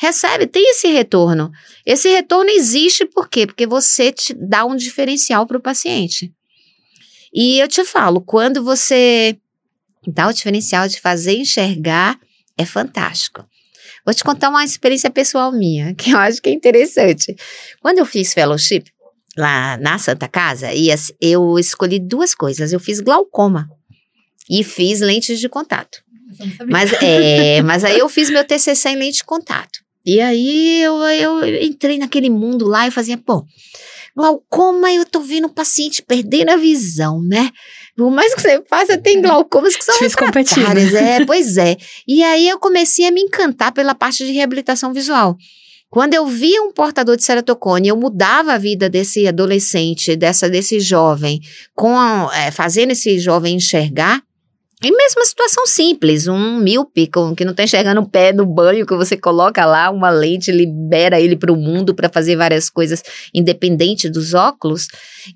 Recebe, 0.01 0.47
tem 0.47 0.71
esse 0.71 0.87
retorno. 0.87 1.51
Esse 1.85 2.09
retorno 2.09 2.51
existe 2.51 3.05
por 3.05 3.29
quê? 3.29 3.49
Porque 3.49 3.67
você 3.67 4.13
te 4.13 4.33
dá 4.33 4.65
um 4.65 4.77
diferencial 4.77 5.45
para 5.45 5.59
o 5.59 5.63
paciente. 5.63 6.33
E 7.35 7.59
eu 7.59 7.67
te 7.67 7.83
falo, 7.85 8.21
quando 8.21 8.63
você 8.63 9.37
dá 10.07 10.29
o 10.29 10.33
diferencial 10.33 10.89
de 10.89 11.01
fazer 11.01 11.37
enxergar, 11.37 12.19
é 12.57 12.65
fantástico. 12.65 13.45
Vou 14.05 14.15
te 14.15 14.25
contar 14.25 14.49
uma 14.49 14.65
experiência 14.65 15.11
pessoal 15.11 15.53
minha, 15.53 15.95
que 15.97 16.11
eu 16.11 16.19
acho 16.19 16.41
que 16.41 16.49
é 16.49 16.53
interessante. 16.53 17.35
Quando 17.81 17.99
eu 17.99 18.07
fiz 18.07 18.33
fellowship 18.33 18.85
lá 19.37 19.77
na 19.77 19.99
Santa 19.99 20.27
Casa, 20.27 20.69
eu 21.21 21.59
escolhi 21.59 21.99
duas 21.99 22.35
coisas. 22.35 22.73
Eu 22.73 22.81
fiz 22.81 23.01
glaucoma 23.01 23.69
e 24.49 24.65
fiz 24.65 25.01
lentes 25.01 25.39
de 25.39 25.49
contato. 25.49 26.03
Mas, 26.69 26.93
é, 27.03 27.61
mas 27.63 27.85
aí 27.85 27.99
eu 27.99 28.09
fiz 28.09 28.31
meu 28.31 28.45
TCC 28.45 28.91
em 28.91 28.97
lente 28.97 29.19
de 29.19 29.25
contato. 29.25 29.81
E 30.05 30.21
aí 30.21 30.81
eu, 30.81 30.97
eu 31.03 31.63
entrei 31.63 31.99
naquele 31.99 32.31
mundo 32.31 32.67
lá 32.67 32.89
e 32.89 32.91
fazia, 32.91 33.19
pô, 33.19 33.45
glaucoma 34.17 34.91
eu 34.91 35.05
tô 35.05 35.21
vendo 35.21 35.47
o 35.47 35.53
paciente 35.53 36.03
perdendo 36.03 36.51
a 36.51 36.57
visão, 36.57 37.23
né? 37.23 37.51
Por 37.99 38.13
mais 38.13 38.33
que 38.33 38.41
você 38.41 38.63
faça, 38.71 38.97
tem 38.97 39.21
glaucomas 39.21 39.75
que 39.75 39.85
são 39.85 39.93
Difícil 39.95 40.19
competir, 40.19 40.63
né? 40.73 41.17
É, 41.17 41.25
pois 41.27 41.57
é. 41.57 41.77
E 42.07 42.23
aí 42.23 42.49
eu 42.49 42.57
comecei 42.57 43.05
a 43.09 43.11
me 43.11 43.21
encantar 43.21 43.73
pela 43.73 43.93
parte 43.93 44.25
de 44.25 44.31
reabilitação 44.31 44.93
visual. 44.93 45.37
Quando 45.91 46.15
eu 46.15 46.25
via 46.25 46.63
um 46.63 46.71
portador 46.71 47.17
de 47.17 47.25
ceratocone, 47.25 47.89
eu 47.89 47.97
mudava 47.97 48.53
a 48.53 48.59
vida 48.59 48.89
desse 48.89 49.27
adolescente, 49.27 50.15
dessa 50.15 50.49
desse 50.49 50.79
jovem, 50.79 51.41
com 51.75 51.99
é, 52.35 52.53
fazendo 52.53 52.93
esse 52.93 53.19
jovem 53.19 53.57
enxergar, 53.57 54.23
e 54.81 54.93
mesmo 54.93 55.21
uma 55.21 55.27
situação 55.27 55.67
simples, 55.67 56.29
um 56.29 56.59
míope 56.59 57.11
que 57.37 57.45
não 57.45 57.51
está 57.51 57.65
enxergando 57.65 58.01
o 58.01 58.09
pé 58.09 58.33
no 58.33 58.47
banho, 58.47 58.87
que 58.87 58.95
você 58.95 59.17
coloca 59.17 59.67
lá 59.67 59.91
uma 59.91 60.09
lente, 60.09 60.53
libera 60.53 61.21
ele 61.21 61.37
para 61.37 61.53
o 61.53 61.57
mundo 61.57 61.95
para 61.95 62.09
fazer 62.09 62.37
várias 62.37 62.71
coisas 62.71 63.03
independente 63.35 64.09
dos 64.09 64.35
óculos, 64.35 64.87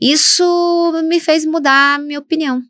isso 0.01 0.93
me 1.09 1.19
fez 1.19 1.45
mudar 1.45 1.97
a 1.97 1.99
minha 1.99 2.21
opinião. 2.21 2.63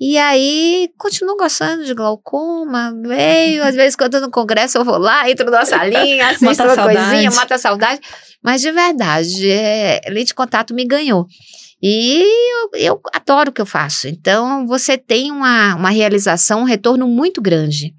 E 0.00 0.16
aí, 0.16 0.90
continuo 0.96 1.36
gostando 1.36 1.84
de 1.84 1.92
glaucoma, 1.92 2.94
veio, 3.02 3.64
às 3.64 3.74
vezes 3.74 3.96
quando 3.96 4.14
eu 4.14 4.20
tô 4.20 4.26
no 4.26 4.30
congresso 4.30 4.78
eu 4.78 4.84
vou 4.84 4.98
lá, 4.98 5.28
entro 5.28 5.50
na 5.50 5.64
salinha, 5.64 6.28
assisto 6.30 6.62
uma 6.64 6.76
coisinha, 6.76 7.30
mata 7.32 7.56
a 7.56 7.58
saudade, 7.58 8.00
mas 8.42 8.60
de 8.60 8.70
verdade, 8.70 9.50
é, 9.50 10.02
lente 10.08 10.26
de 10.26 10.34
contato 10.34 10.72
me 10.74 10.84
ganhou. 10.84 11.26
E 11.82 12.24
eu, 12.52 12.70
eu 12.74 13.00
adoro 13.12 13.50
o 13.50 13.52
que 13.52 13.60
eu 13.60 13.66
faço. 13.66 14.08
Então, 14.08 14.66
você 14.66 14.98
tem 14.98 15.30
uma, 15.30 15.76
uma 15.76 15.90
realização, 15.90 16.62
um 16.62 16.64
retorno 16.64 17.06
muito 17.06 17.40
grande. 17.40 17.94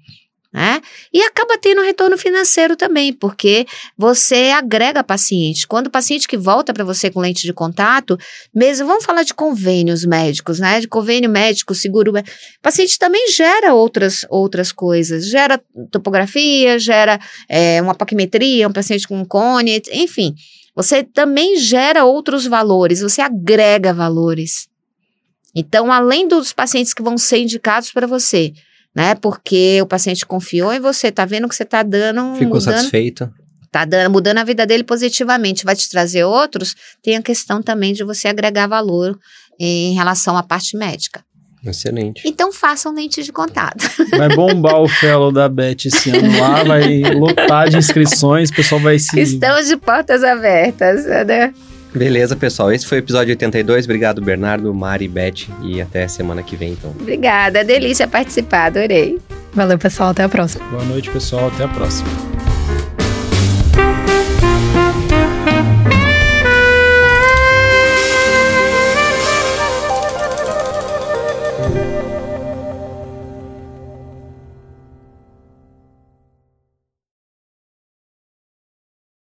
Né? 0.52 0.80
E 1.12 1.22
acaba 1.22 1.56
tendo 1.56 1.80
um 1.80 1.84
retorno 1.84 2.18
financeiro 2.18 2.74
também, 2.74 3.12
porque 3.12 3.64
você 3.96 4.50
agrega 4.50 5.04
paciente. 5.04 5.64
Quando 5.64 5.86
o 5.86 5.90
paciente 5.90 6.26
que 6.26 6.36
volta 6.36 6.74
para 6.74 6.82
você 6.82 7.08
com 7.08 7.20
lente 7.20 7.46
de 7.46 7.52
contato, 7.52 8.18
mesmo, 8.52 8.84
vamos 8.84 9.04
falar 9.04 9.22
de 9.22 9.32
convênios 9.32 10.04
médicos, 10.04 10.58
né? 10.58 10.80
De 10.80 10.88
convênio 10.88 11.30
médico, 11.30 11.72
seguro. 11.72 12.10
O 12.10 12.22
paciente 12.60 12.98
também 12.98 13.30
gera 13.30 13.72
outras, 13.72 14.26
outras 14.28 14.72
coisas, 14.72 15.28
gera 15.28 15.62
topografia, 15.88 16.80
gera 16.80 17.20
é, 17.48 17.80
uma 17.80 17.94
paquimetria, 17.94 18.66
um 18.66 18.72
paciente 18.72 19.06
com 19.06 19.24
cone, 19.24 19.80
enfim. 19.92 20.34
Você 20.74 21.02
também 21.02 21.56
gera 21.56 22.04
outros 22.04 22.46
valores, 22.46 23.00
você 23.00 23.20
agrega 23.20 23.92
valores. 23.92 24.68
Então, 25.54 25.90
além 25.90 26.28
dos 26.28 26.52
pacientes 26.52 26.94
que 26.94 27.02
vão 27.02 27.18
ser 27.18 27.38
indicados 27.38 27.90
para 27.92 28.06
você, 28.06 28.52
né? 28.94 29.14
Porque 29.14 29.80
o 29.82 29.86
paciente 29.86 30.24
confiou 30.26 30.72
em 30.72 30.80
você, 30.80 31.10
tá 31.10 31.24
vendo 31.24 31.48
que 31.48 31.54
você 31.54 31.64
tá 31.64 31.82
dando. 31.82 32.34
Ficou 32.34 32.54
mudando, 32.54 32.76
satisfeito. 32.76 33.32
Tá 33.70 33.84
dando, 33.84 34.10
mudando 34.10 34.38
a 34.38 34.44
vida 34.44 34.66
dele 34.66 34.84
positivamente, 34.84 35.64
vai 35.64 35.76
te 35.76 35.88
trazer 35.88 36.24
outros. 36.24 36.74
Tem 37.02 37.16
a 37.16 37.22
questão 37.22 37.62
também 37.62 37.92
de 37.92 38.04
você 38.04 38.28
agregar 38.28 38.66
valor 38.66 39.18
em 39.58 39.94
relação 39.94 40.36
à 40.36 40.42
parte 40.42 40.76
médica. 40.76 41.24
Excelente. 41.64 42.22
Então 42.24 42.52
façam 42.52 42.94
lentes 42.94 43.24
de 43.24 43.32
contato. 43.32 43.84
Vai 44.16 44.28
bombar 44.34 44.80
o 44.80 44.88
fellow 44.88 45.30
da 45.30 45.48
Beth 45.48 45.86
esse 45.86 46.10
ano 46.10 46.38
lá, 46.38 46.64
vai 46.64 47.00
lotar 47.14 47.68
de 47.68 47.76
inscrições, 47.76 48.50
o 48.50 48.54
pessoal 48.54 48.80
vai 48.80 48.98
se. 48.98 49.20
Estamos 49.20 49.68
de 49.68 49.76
portas 49.76 50.24
abertas, 50.24 51.04
né? 51.26 51.52
Beleza, 51.94 52.36
pessoal. 52.36 52.72
Esse 52.72 52.86
foi 52.86 52.98
o 52.98 53.00
episódio 53.00 53.30
82. 53.32 53.84
Obrigado, 53.84 54.22
Bernardo, 54.22 54.72
Mari, 54.72 55.08
Beth. 55.08 55.48
E 55.62 55.80
até 55.80 56.06
semana 56.06 56.42
que 56.42 56.56
vem, 56.56 56.72
então. 56.72 56.90
Obrigada, 56.98 57.64
delícia 57.64 58.06
participar, 58.06 58.66
adorei. 58.66 59.18
Valeu, 59.52 59.78
pessoal. 59.78 60.10
Até 60.10 60.22
a 60.22 60.28
próxima. 60.28 60.64
Boa 60.68 60.84
noite, 60.84 61.10
pessoal. 61.10 61.48
Até 61.48 61.64
a 61.64 61.68
próxima. 61.68 62.39